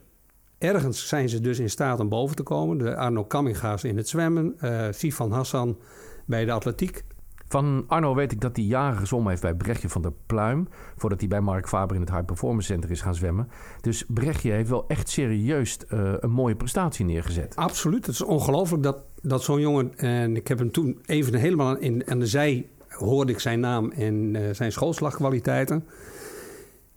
Ergens 0.58 1.08
zijn 1.08 1.28
ze 1.28 1.40
dus 1.40 1.58
in 1.58 1.70
staat 1.70 2.00
om 2.00 2.08
boven 2.08 2.36
te 2.36 2.42
komen. 2.42 2.78
De 2.78 2.96
Arno 2.96 3.24
Kamminga's 3.24 3.84
in 3.84 3.96
het 3.96 4.08
zwemmen, 4.08 4.56
uh, 4.60 4.86
Sifan 4.90 5.32
Hassan 5.32 5.78
bij 6.26 6.44
de 6.44 6.52
atletiek. 6.52 7.04
Van 7.48 7.84
Arno 7.86 8.14
weet 8.14 8.32
ik 8.32 8.40
dat 8.40 8.56
hij 8.56 8.64
jaren 8.64 8.98
gezwommen 8.98 9.30
heeft 9.30 9.42
bij 9.42 9.54
Brechtje 9.54 9.88
van 9.88 10.02
der 10.02 10.12
Pluim. 10.26 10.68
Voordat 10.96 11.20
hij 11.20 11.28
bij 11.28 11.40
Mark 11.40 11.68
Faber 11.68 11.94
in 11.94 12.00
het 12.00 12.10
High 12.10 12.24
Performance 12.24 12.72
Center 12.72 12.90
is 12.90 13.00
gaan 13.00 13.14
zwemmen. 13.14 13.48
Dus 13.80 14.04
Brechtje 14.08 14.50
heeft 14.50 14.68
wel 14.68 14.84
echt 14.88 15.08
serieus 15.08 15.78
uh, 15.92 16.12
een 16.20 16.30
mooie 16.30 16.56
prestatie 16.56 17.04
neergezet. 17.04 17.56
Absoluut. 17.56 18.06
Het 18.06 18.14
is 18.14 18.22
ongelooflijk 18.22 18.82
dat, 18.82 18.98
dat 19.22 19.42
zo'n 19.42 19.60
jongen... 19.60 19.98
En 19.98 20.36
ik 20.36 20.48
heb 20.48 20.58
hem 20.58 20.70
toen 20.70 20.98
even 21.06 21.34
helemaal 21.34 21.76
in, 21.76 22.02
aan 22.06 22.18
de 22.18 22.26
zij 22.26 22.66
hoorde 22.88 23.32
ik 23.32 23.38
zijn 23.38 23.60
naam 23.60 23.90
en 23.90 24.34
uh, 24.34 24.42
zijn 24.52 24.72
schoolslagkwaliteiten. 24.72 25.84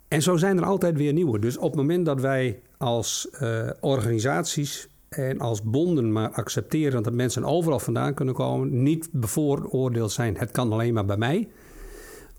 En 0.08 0.22
zo 0.22 0.36
zijn 0.36 0.58
er 0.58 0.64
altijd 0.64 0.96
weer 0.96 1.12
nieuwe. 1.12 1.38
Dus 1.38 1.56
op 1.56 1.70
het 1.70 1.80
moment 1.80 2.06
dat 2.06 2.20
wij 2.20 2.60
als 2.78 3.28
uh, 3.42 3.70
organisaties 3.80 4.88
en 5.12 5.38
als 5.38 5.62
bonden 5.62 6.12
maar 6.12 6.30
accepteren 6.30 7.02
dat 7.02 7.12
mensen 7.12 7.44
overal 7.44 7.78
vandaan 7.78 8.14
kunnen 8.14 8.34
komen, 8.34 8.82
niet 8.82 9.08
bevooroordeeld 9.12 10.12
zijn, 10.12 10.36
het 10.36 10.50
kan 10.50 10.72
alleen 10.72 10.94
maar 10.94 11.04
bij 11.04 11.16
mij. 11.16 11.48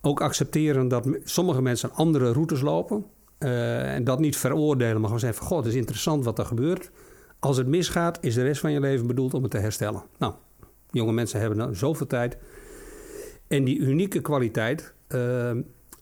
Ook 0.02 0.22
accepteren 0.22 0.88
dat 0.88 1.08
sommige 1.24 1.62
mensen 1.62 1.92
andere 1.92 2.32
routes 2.32 2.62
lopen 2.62 3.06
uh, 3.40 3.94
en 3.94 4.04
dat 4.04 4.20
niet 4.20 4.38
veroordelen, 4.38 4.96
maar 4.96 5.04
gewoon 5.04 5.20
zeggen 5.20 5.38
van, 5.38 5.48
goh, 5.48 5.58
het 5.58 5.68
is 5.68 5.76
interessant 5.76 6.26
wat 6.26 6.40
er 6.40 6.46
gebeurt. 6.46 6.92
Als 7.40 7.58
het 7.58 7.68
misgaat, 7.68 8.18
is 8.22 8.34
de 8.34 8.44
rest 8.44 8.62
van 8.62 8.72
je 8.72 8.80
leven 8.80 9.08
bedoeld 9.08 9.34
om 9.34 9.42
het 9.42 9.52
te 9.52 9.58
herstellen. 9.58 10.04
Nou, 10.18 10.34
jonge 10.92 11.12
mensen 11.12 11.40
hebben 11.40 11.58
dan 11.58 11.76
zoveel 11.76 12.08
tijd. 12.08 12.38
En 13.48 13.64
die 13.64 13.78
unieke 13.78 14.22
kwaliteit, 14.22 14.94
uh, 15.08 15.20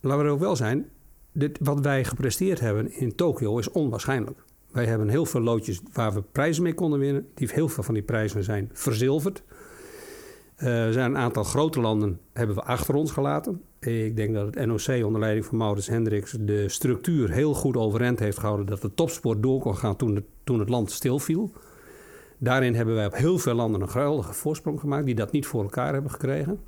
laten 0.01 0.19
we 0.19 0.25
er 0.25 0.29
ook 0.29 0.39
wel 0.39 0.55
zijn, 0.55 0.89
dit, 1.31 1.57
wat 1.61 1.79
wij 1.79 2.03
gepresteerd 2.03 2.59
hebben 2.59 2.91
in 2.91 3.15
Tokio 3.15 3.57
is 3.57 3.71
onwaarschijnlijk. 3.71 4.43
Wij 4.71 4.85
hebben 4.85 5.09
heel 5.09 5.25
veel 5.25 5.41
loodjes 5.41 5.81
waar 5.93 6.13
we 6.13 6.21
prijzen 6.21 6.63
mee 6.63 6.73
konden 6.73 6.99
winnen. 6.99 7.27
Die, 7.33 7.49
heel 7.51 7.69
veel 7.69 7.83
van 7.83 7.93
die 7.93 8.03
prijzen 8.03 8.43
zijn 8.43 8.69
verzilverd. 8.73 9.43
Uh, 10.57 10.85
er 10.85 10.93
zijn 10.93 11.11
een 11.11 11.17
aantal 11.17 11.43
grote 11.43 11.81
landen 11.81 12.19
hebben 12.33 12.55
we 12.55 12.61
achter 12.61 12.95
ons 12.95 13.11
gelaten. 13.11 13.61
Ik 13.79 14.15
denk 14.15 14.33
dat 14.33 14.55
het 14.55 14.65
NOC 14.65 15.05
onder 15.05 15.19
leiding 15.19 15.45
van 15.45 15.57
Maurits 15.57 15.87
Hendricks 15.87 16.37
de 16.39 16.69
structuur 16.69 17.31
heel 17.31 17.53
goed 17.53 17.77
overeind 17.77 18.19
heeft 18.19 18.39
gehouden. 18.39 18.65
Dat 18.65 18.81
de 18.81 18.93
topsport 18.93 19.43
door 19.43 19.59
kon 19.59 19.77
gaan 19.77 19.95
toen, 19.95 20.25
toen 20.43 20.59
het 20.59 20.69
land 20.69 20.91
stilviel. 20.91 21.51
Daarin 22.37 22.75
hebben 22.75 22.95
wij 22.95 23.05
op 23.05 23.15
heel 23.15 23.37
veel 23.37 23.53
landen 23.53 23.81
een 23.81 23.89
geweldige 23.89 24.33
voorsprong 24.33 24.79
gemaakt 24.79 25.05
die 25.05 25.15
dat 25.15 25.31
niet 25.31 25.45
voor 25.45 25.63
elkaar 25.63 25.93
hebben 25.93 26.11
gekregen. 26.11 26.59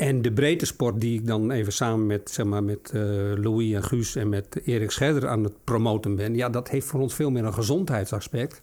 En 0.00 0.22
de 0.22 0.32
breedte 0.32 0.66
sport 0.66 1.00
die 1.00 1.18
ik 1.18 1.26
dan 1.26 1.50
even 1.50 1.72
samen 1.72 2.06
met, 2.06 2.30
zeg 2.30 2.46
maar, 2.46 2.64
met 2.64 2.90
eh, 2.94 3.02
Louis 3.34 3.72
en 3.72 3.82
Guus 3.82 4.16
en 4.16 4.28
met 4.28 4.60
Erik 4.64 4.90
Scherder 4.90 5.28
aan 5.28 5.44
het 5.44 5.52
promoten 5.64 6.16
ben, 6.16 6.34
ja, 6.34 6.48
dat 6.48 6.68
heeft 6.68 6.86
voor 6.86 7.00
ons 7.00 7.14
veel 7.14 7.30
meer 7.30 7.44
een 7.44 7.54
gezondheidsaspect 7.54 8.62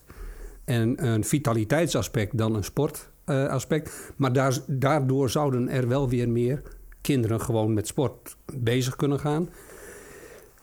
en 0.64 1.06
een 1.06 1.24
vitaliteitsaspect 1.24 2.38
dan 2.38 2.54
een 2.54 2.64
sportaspect. 2.64 4.12
maar 4.16 4.32
daar, 4.32 4.58
daardoor 4.66 5.30
zouden 5.30 5.68
er 5.68 5.88
wel 5.88 6.08
weer 6.08 6.28
meer 6.28 6.62
kinderen 7.00 7.40
gewoon 7.40 7.74
met 7.74 7.86
sport 7.86 8.36
bezig 8.54 8.96
kunnen 8.96 9.20
gaan 9.20 9.48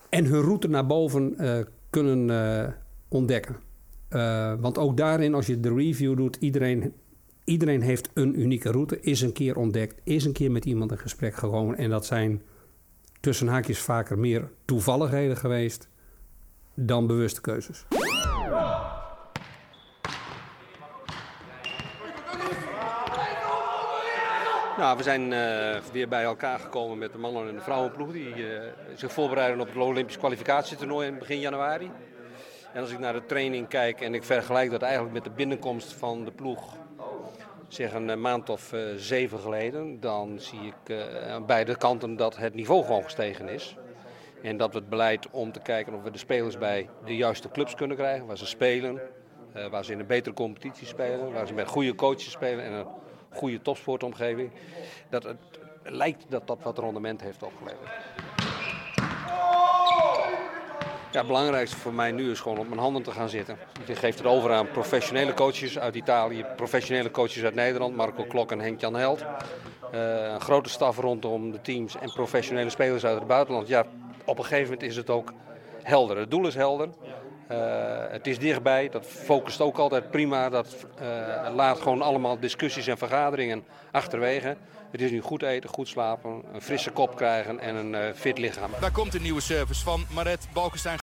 en 0.10 0.26
hun 0.26 0.42
route 0.42 0.68
naar 0.68 0.86
boven 0.86 1.38
eh, 1.38 1.58
kunnen 1.90 2.30
eh, 2.30 2.68
ontdekken. 3.08 3.56
Eh, 4.08 4.54
want 4.60 4.78
ook 4.78 4.98
daarin, 4.98 5.34
als 5.34 5.46
je 5.46 5.60
de 5.60 5.74
review 5.74 6.18
doet, 6.18 6.38
iedereen, 6.40 6.94
iedereen 7.46 7.82
heeft 7.82 8.10
een 8.14 8.40
unieke 8.40 8.72
route, 8.72 9.00
is 9.00 9.22
een 9.22 9.34
keer 9.34 9.58
ontdekt, 9.58 10.02
is 10.04 10.26
een 10.26 10.34
keer 10.34 10.52
met 10.52 10.66
iemand 10.66 10.92
in 10.92 10.98
gesprek 10.98 11.36
gekomen. 11.36 11.78
En 11.78 11.90
dat 11.90 12.06
zijn 12.06 12.42
tussen 13.20 13.48
haakjes 13.48 13.80
vaker 13.80 14.18
meer 14.18 14.50
toevalligheden 14.66 15.38
geweest 15.38 15.90
dan 16.74 17.08
bewuste 17.08 17.42
keuzes. 17.42 17.86
Nou, 24.78 24.98
we 24.98 25.04
zijn 25.04 25.32
uh, 25.32 25.82
weer 25.92 26.08
bij 26.08 26.24
elkaar 26.24 26.60
gekomen 26.60 26.98
met 26.98 27.12
de 27.12 27.18
mannen- 27.18 27.48
en 27.50 27.56
de 27.56 27.62
vrouwenploeg. 27.62 28.12
Die 28.12 28.36
uh, 28.36 28.60
zich 28.96 29.12
voorbereiden 29.12 29.60
op 29.60 29.68
het 29.68 29.78
Olympisch 29.78 30.18
kwalificatietoernooi 30.18 31.08
in 31.08 31.18
begin 31.18 31.40
januari. 31.40 31.92
En 32.74 32.82
als 32.82 32.92
ik 32.92 33.00
naar 33.00 33.14
de 33.14 33.26
training 33.26 33.68
kijk 33.68 34.02
en 34.02 34.14
ik 34.14 34.24
vergelijk 34.24 34.72
dat 34.72 34.82
eigenlijk 34.82 35.14
met 35.14 35.24
de 35.24 35.30
binnenkomst 35.30 35.94
van 35.94 36.26
de 36.26 36.32
ploeg, 36.32 36.78
zeg 37.68 37.94
een 37.94 38.10
eh, 38.10 38.18
maand 38.18 38.50
of 38.50 38.74
uh, 38.74 38.82
zeven 38.96 39.40
geleden, 39.40 40.00
dan 40.00 40.40
zie 40.40 40.60
ik 40.60 40.98
aan 41.30 41.46
beide 41.46 41.78
kanten 41.78 42.16
dat 42.16 42.38
het 42.38 42.54
niveau 42.54 42.84
gewoon 42.84 43.04
gestegen 43.04 43.50
is. 43.50 43.76
En 44.42 44.58
dat 44.58 44.74
we 44.74 44.80
het 44.80 44.90
beleid 44.90 45.30
om 45.32 45.52
te 45.52 45.60
kijken 45.60 45.94
of 45.94 46.04
we 46.04 46.12
de 46.12 46.18
spelers 46.18 46.58
bij 46.58 46.90
de 47.06 47.16
juiste 47.16 47.50
clubs 47.50 47.76
kunnen 47.76 47.98
krijgen, 47.98 48.26
waar 48.26 48.38
ze 48.38 48.46
spelen, 48.46 49.02
waar 49.70 49.86
ze 49.86 49.92
in 49.92 50.00
een 50.00 50.08
betere 50.08 50.36
competitie 50.36 50.88
spelen, 50.88 51.34
waar 51.34 51.48
ze 51.48 51.54
met 51.54 51.68
goede 51.68 51.96
coaches 51.96 52.32
spelen 52.32 52.66
en 52.66 52.72
een 52.72 52.86
goede 53.30 53.62
topsportomgeving. 53.62 54.52
Dat 55.10 55.24
het 55.24 55.38
lijkt 55.84 56.26
dat 56.30 56.48
dat 56.48 56.64
wat 56.64 56.80
rendement 56.80 57.22
heeft 57.22 57.44
opgeleverd. 57.44 57.90
Ja, 61.16 61.22
het 61.22 61.30
belangrijkste 61.30 61.78
voor 61.78 61.94
mij 61.94 62.12
nu 62.12 62.32
is 62.32 62.40
gewoon 62.40 62.58
op 62.58 62.68
mijn 62.68 62.80
handen 62.80 63.04
te 63.04 63.12
gaan 63.12 63.30
zitten. 63.30 63.58
Ik 63.86 63.98
geef 63.98 64.18
het 64.18 64.26
over 64.26 64.52
aan 64.52 64.72
professionele 64.72 65.34
coaches 65.34 65.80
uit 65.80 65.96
Italië, 65.96 66.46
professionele 66.56 67.12
coaches 67.12 67.44
uit 67.44 67.56
Nederland, 67.56 67.96
Marco 67.96 68.24
Klok 68.24 68.52
en 68.52 68.60
Henk-Jan 68.60 68.96
Held. 68.96 69.22
Uh, 69.22 70.32
een 70.34 70.42
grote 70.42 70.70
staf 70.70 70.98
rondom 70.98 71.52
de 71.52 71.62
teams 71.62 71.98
en 71.98 72.14
professionele 72.14 72.70
spelers 72.70 73.06
uit 73.06 73.18
het 73.18 73.28
buitenland. 73.28 73.68
Ja, 73.68 73.86
op 74.26 74.38
een 74.38 74.44
gegeven 74.44 74.64
moment 74.64 74.84
is 74.84 74.96
het 74.96 75.10
ook 75.10 75.34
helder. 75.84 76.18
Het 76.18 76.32
doel 76.32 76.48
is 76.48 76.56
helder. 76.56 76.90
Uh, 77.52 77.58
het 78.10 78.28
is 78.28 78.40
dichtbij, 78.40 78.90
dat 78.90 79.06
focust 79.06 79.62
ook 79.62 79.78
altijd 79.78 80.12
prima. 80.12 80.50
Dat 80.50 80.76
uh, 81.02 81.56
laat 81.56 81.80
gewoon 81.80 82.02
allemaal 82.02 82.40
discussies 82.40 82.88
en 82.88 82.98
vergaderingen 82.98 83.64
achterwege. 83.92 84.58
Het 84.92 85.02
is 85.02 85.12
nu 85.12 85.22
goed 85.22 85.42
eten, 85.42 85.70
goed 85.70 85.88
slapen, 85.88 86.44
een 86.54 86.62
frisse 86.62 86.92
kop 86.92 87.16
krijgen 87.16 87.60
en 87.60 87.76
een 87.76 88.16
fit 88.16 88.38
lichaam. 88.38 88.72
Daar 88.80 88.92
komt 88.92 89.14
een 89.14 89.22
nieuwe 89.22 89.42
service 89.42 89.84
van 89.84 90.06
Maret 90.14 90.48
Balkenstein. 90.54 91.05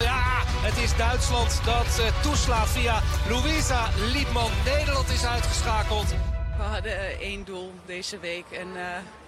Het 0.64 0.78
is 0.78 0.98
Duitsland 0.98 1.62
dat 1.66 2.22
toeslaat 2.24 2.70
via 2.70 3.02
Louisa 3.30 3.90
Liepman. 4.14 4.52
Nederland 4.66 5.10
is 5.10 5.26
uitgeschakeld. 5.26 6.10
We 6.58 6.64
hadden 6.64 7.20
één 7.20 7.46
doel 7.46 7.72
deze 7.86 8.20
week 8.20 8.46
en 8.52 8.68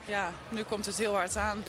ja, 0.08 0.34
nu 0.50 0.64
komt 0.64 0.86
het 0.86 0.98
heel 0.98 1.14
hard 1.14 1.38
aan 1.38 1.64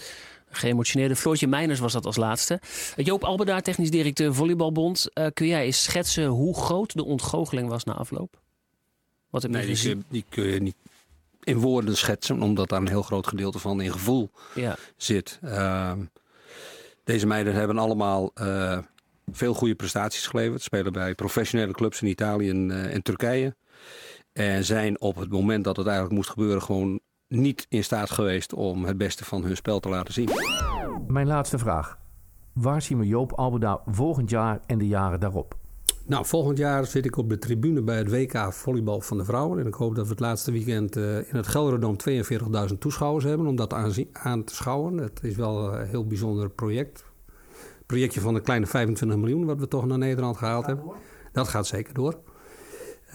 geëmotioneerde. 0.50 1.16
Floortje 1.16 1.46
Meiners 1.46 1.78
was 1.78 1.92
dat 1.92 2.06
als 2.06 2.16
laatste. 2.16 2.60
Joop 2.96 3.24
Albedaar, 3.24 3.62
technisch 3.62 3.90
directeur 3.90 4.34
Volleybalbond. 4.34 5.08
Uh, 5.14 5.26
kun 5.34 5.46
jij 5.46 5.64
eens 5.64 5.82
schetsen 5.82 6.26
hoe 6.26 6.56
groot 6.56 6.94
de 6.94 7.04
ontgoocheling 7.04 7.68
was 7.68 7.84
na 7.84 7.92
afloop? 7.92 8.40
Wat 9.30 9.42
heb 9.42 9.50
je 9.50 9.56
nee, 9.56 9.66
gezien? 9.66 9.94
Die, 9.94 10.04
die 10.08 10.24
kun 10.28 10.44
je 10.44 10.60
niet 10.60 10.76
in 11.42 11.58
woorden 11.58 11.96
schetsen, 11.96 12.42
omdat 12.42 12.68
daar 12.68 12.80
een 12.80 12.88
heel 12.88 13.02
groot 13.02 13.26
gedeelte 13.26 13.58
van 13.58 13.80
in 13.80 13.92
gevoel 13.92 14.30
ja. 14.54 14.76
zit. 14.96 15.38
Uh, 15.44 15.92
deze 17.04 17.26
meiden 17.26 17.54
hebben 17.54 17.78
allemaal 17.78 18.30
uh, 18.34 18.78
veel 19.32 19.54
goede 19.54 19.74
prestaties 19.74 20.26
geleverd. 20.26 20.62
Spelen 20.62 20.92
bij 20.92 21.14
professionele 21.14 21.72
clubs 21.72 22.02
in 22.02 22.08
Italië 22.08 22.50
en, 22.50 22.70
uh, 22.70 22.94
en 22.94 23.02
Turkije. 23.02 23.56
En 24.32 24.64
zijn 24.64 25.00
op 25.00 25.16
het 25.16 25.30
moment 25.30 25.64
dat 25.64 25.76
het 25.76 25.86
eigenlijk 25.86 26.16
moest 26.16 26.30
gebeuren 26.30 26.62
gewoon 26.62 27.00
niet 27.28 27.66
in 27.68 27.84
staat 27.84 28.10
geweest 28.10 28.52
om 28.52 28.84
het 28.84 28.98
beste 28.98 29.24
van 29.24 29.44
hun 29.44 29.56
spel 29.56 29.80
te 29.80 29.88
laten 29.88 30.12
zien. 30.12 30.28
Mijn 31.06 31.26
laatste 31.26 31.58
vraag. 31.58 31.98
Waar 32.52 32.82
zien 32.82 32.98
we 32.98 33.06
Joop 33.06 33.32
Albeda 33.32 33.80
volgend 33.86 34.30
jaar 34.30 34.60
en 34.66 34.78
de 34.78 34.86
jaren 34.86 35.20
daarop? 35.20 35.56
Nou, 36.06 36.26
volgend 36.26 36.58
jaar 36.58 36.86
zit 36.86 37.04
ik 37.04 37.16
op 37.16 37.28
de 37.28 37.38
tribune 37.38 37.82
bij 37.82 37.96
het 37.96 38.10
WK 38.10 38.52
volleybal 38.52 39.00
van 39.00 39.18
de 39.18 39.24
vrouwen. 39.24 39.58
En 39.58 39.66
ik 39.66 39.74
hoop 39.74 39.94
dat 39.94 40.04
we 40.04 40.10
het 40.10 40.20
laatste 40.20 40.52
weekend 40.52 40.96
uh, 40.96 41.16
in 41.16 41.36
het 41.36 41.46
Gelderdoom 41.46 41.96
42.000 42.10 42.78
toeschouwers 42.78 43.24
hebben 43.24 43.46
om 43.46 43.56
dat 43.56 43.72
aan, 43.72 43.92
aan, 44.12 44.44
te 44.44 44.54
schouwen. 44.54 44.96
Het 44.96 45.20
is 45.22 45.36
wel 45.36 45.74
een 45.74 45.86
heel 45.86 46.06
bijzonder 46.06 46.50
project. 46.50 47.04
Projectje 47.86 48.20
van 48.20 48.34
een 48.34 48.42
kleine 48.42 48.66
25 48.66 49.18
miljoen 49.18 49.44
wat 49.44 49.60
we 49.60 49.68
toch 49.68 49.86
naar 49.86 49.98
Nederland 49.98 50.36
gehaald 50.36 50.66
hebben. 50.66 50.84
Dat 51.32 51.48
gaat 51.48 51.66
zeker 51.66 51.94
door. 51.94 52.20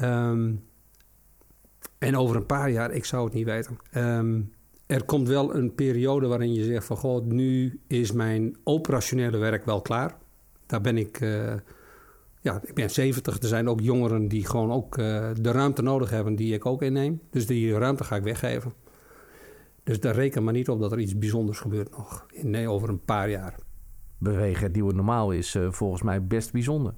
Um, 0.01 0.63
en 1.97 2.17
over 2.17 2.35
een 2.35 2.45
paar 2.45 2.69
jaar, 2.69 2.91
ik 2.91 3.05
zou 3.05 3.23
het 3.25 3.33
niet 3.33 3.45
weten. 3.45 3.77
Um, 3.95 4.53
er 4.85 5.03
komt 5.03 5.27
wel 5.27 5.55
een 5.55 5.75
periode 5.75 6.27
waarin 6.27 6.53
je 6.53 6.63
zegt 6.63 6.85
van... 6.85 6.97
God, 6.97 7.25
nu 7.25 7.79
is 7.87 8.11
mijn 8.11 8.57
operationele 8.63 9.37
werk 9.37 9.65
wel 9.65 9.81
klaar. 9.81 10.17
Daar 10.65 10.81
ben 10.81 10.97
ik... 10.97 11.19
Uh, 11.21 11.53
ja, 12.41 12.61
ik 12.63 12.73
ben 12.73 12.89
70. 12.89 13.39
Er 13.39 13.47
zijn 13.47 13.69
ook 13.69 13.81
jongeren 13.81 14.27
die 14.27 14.45
gewoon 14.45 14.71
ook 14.71 14.97
uh, 14.97 15.29
de 15.41 15.51
ruimte 15.51 15.81
nodig 15.81 16.09
hebben 16.09 16.35
die 16.35 16.53
ik 16.53 16.65
ook 16.65 16.81
inneem. 16.81 17.21
Dus 17.29 17.47
die 17.47 17.77
ruimte 17.77 18.03
ga 18.03 18.15
ik 18.15 18.23
weggeven. 18.23 18.73
Dus 19.83 19.99
daar 19.99 20.15
reken 20.15 20.43
maar 20.43 20.53
niet 20.53 20.69
op 20.69 20.79
dat 20.79 20.91
er 20.91 20.99
iets 20.99 21.17
bijzonders 21.17 21.59
gebeurt 21.59 21.91
nog. 21.91 22.25
Nee, 22.41 22.69
over 22.69 22.89
een 22.89 23.03
paar 23.03 23.29
jaar. 23.29 23.55
Bewegen 24.21 24.63
het 24.63 24.73
nieuwe 24.73 24.93
normaal 24.93 25.31
is 25.31 25.55
uh, 25.55 25.71
volgens 25.71 26.01
mij 26.01 26.23
best 26.23 26.51
bijzonder. 26.51 26.93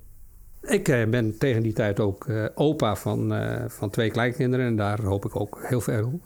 Ik 0.61 0.87
uh, 0.87 1.09
ben 1.09 1.37
tegen 1.37 1.63
die 1.63 1.73
tijd 1.73 1.99
ook 1.99 2.25
uh, 2.27 2.45
opa 2.55 2.95
van, 2.95 3.33
uh, 3.33 3.63
van 3.67 3.89
twee 3.89 4.11
kleinkinderen. 4.11 4.65
En 4.65 4.75
daar 4.75 5.01
hoop 5.01 5.25
ik 5.25 5.39
ook 5.39 5.59
heel 5.61 5.81
veel 5.81 6.19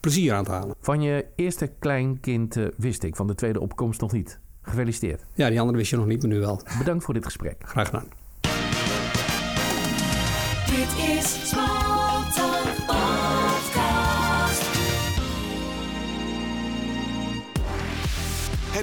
plezier 0.00 0.32
aan 0.32 0.44
te 0.44 0.50
halen. 0.50 0.74
Van 0.80 1.02
je 1.02 1.26
eerste 1.36 1.70
kleinkind 1.78 2.56
wist 2.76 3.02
ik, 3.02 3.16
van 3.16 3.26
de 3.26 3.34
tweede 3.34 3.60
opkomst 3.60 4.00
nog 4.00 4.12
niet. 4.12 4.38
Gefeliciteerd. 4.62 5.24
Ja, 5.34 5.48
die 5.48 5.60
andere 5.60 5.78
wist 5.78 5.90
je 5.90 5.96
nog 5.96 6.06
niet, 6.06 6.22
maar 6.22 6.30
nu 6.30 6.40
wel. 6.40 6.60
Bedankt 6.78 7.04
voor 7.04 7.14
dit 7.14 7.24
gesprek. 7.24 7.56
Graag 7.62 7.86
gedaan. 7.86 8.08
Dit 10.66 11.18
is 11.18 11.41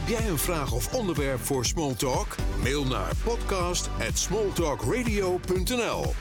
jij 0.10 0.28
een 0.28 0.38
vraag 0.38 0.72
of 0.72 0.94
onderwerp 0.94 1.46
voor 1.46 1.66
Smalltalk? 1.66 2.36
Mail 2.64 2.86
naar 2.86 3.12
podcast@smalltalkradio.nl. 3.24 6.14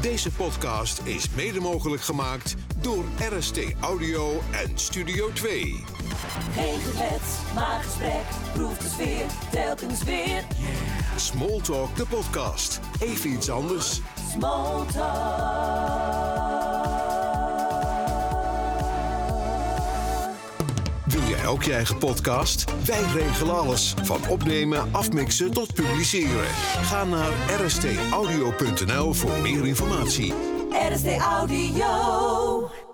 Deze 0.00 0.30
podcast 0.30 1.00
is 1.04 1.30
mede 1.30 1.60
mogelijk 1.60 2.02
gemaakt 2.02 2.54
door 2.80 3.04
RST 3.36 3.60
Audio 3.80 4.40
en 4.50 4.70
Studio 4.74 5.32
2. 5.32 5.84
Geen 6.54 6.80
gebed, 6.80 7.22
maar 7.54 7.82
gesprek, 7.82 8.24
proef 8.52 8.78
de 8.78 8.88
sfeer, 8.88 9.26
telkens 9.50 10.02
weer. 10.02 10.44
Smalltalk, 11.16 11.96
de 11.96 12.06
podcast. 12.06 12.80
Even 13.00 13.30
iets 13.30 13.50
anders. 13.50 14.00
Wil 14.38 14.84
ook 21.46 21.62
je 21.62 21.72
eigen 21.72 21.98
podcast? 21.98 22.64
Wij 22.86 23.02
regelen 23.14 23.54
alles. 23.54 23.94
Van 24.02 24.28
opnemen, 24.28 24.88
afmixen 24.92 25.52
tot 25.52 25.74
publiceren. 25.74 26.46
Ga 26.82 27.04
naar 27.04 27.30
rstaudio.nl 27.64 29.12
voor 29.12 29.38
meer 29.42 29.66
informatie. 29.66 30.32
RST 30.70 31.16
Audio. 31.16 32.85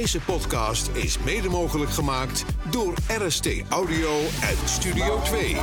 Deze 0.00 0.20
podcast 0.20 0.88
is 0.92 1.18
mede 1.18 1.48
mogelijk 1.48 1.90
gemaakt 1.90 2.44
door 2.70 2.94
RST 3.18 3.48
Audio 3.68 4.18
en 4.20 4.68
Studio 4.68 5.20
2. 5.22 5.56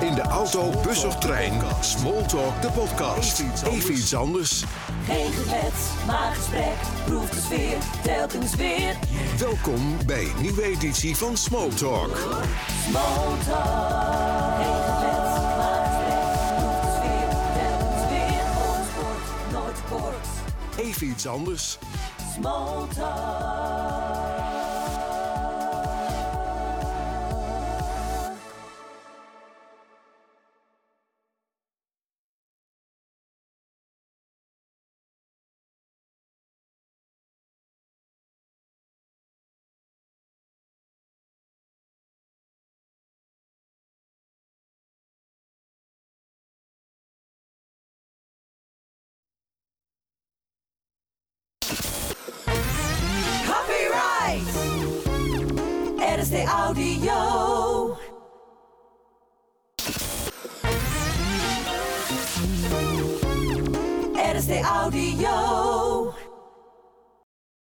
In 0.00 0.14
de 0.14 0.20
auto, 0.20 0.80
bus 0.80 1.04
of 1.04 1.16
trein, 1.16 1.62
Smalltalk 1.80 2.62
de 2.62 2.70
podcast. 2.70 3.42
Even 3.70 3.94
iets 3.94 4.14
anders. 4.14 4.64
Geen 5.06 5.32
gebed, 5.32 5.72
maar 6.06 6.34
gesprek. 6.34 6.76
Proef 7.04 7.30
de 7.30 7.40
sfeer, 7.40 7.76
telkens 8.02 8.54
weer. 8.54 8.96
Welkom 9.38 9.96
bij 10.06 10.22
een 10.22 10.42
nieuwe 10.42 10.62
editie 10.62 11.16
van 11.16 11.36
Smalltalk. 11.36 12.16
Smalltalk. 12.88 14.56
Geen 14.56 14.82
gebed, 14.84 15.56
maar 15.56 15.86
gesprek. 15.86 16.32
Proef 16.56 16.80
de 16.80 16.90
sfeer, 16.96 17.28
telkens 17.54 18.08
weer. 18.08 19.52
Nooit 19.52 19.78
kort. 19.88 20.26
Even 20.76 21.06
iets 21.06 21.26
anders. 21.26 21.78
Smalltalk. 22.32 24.01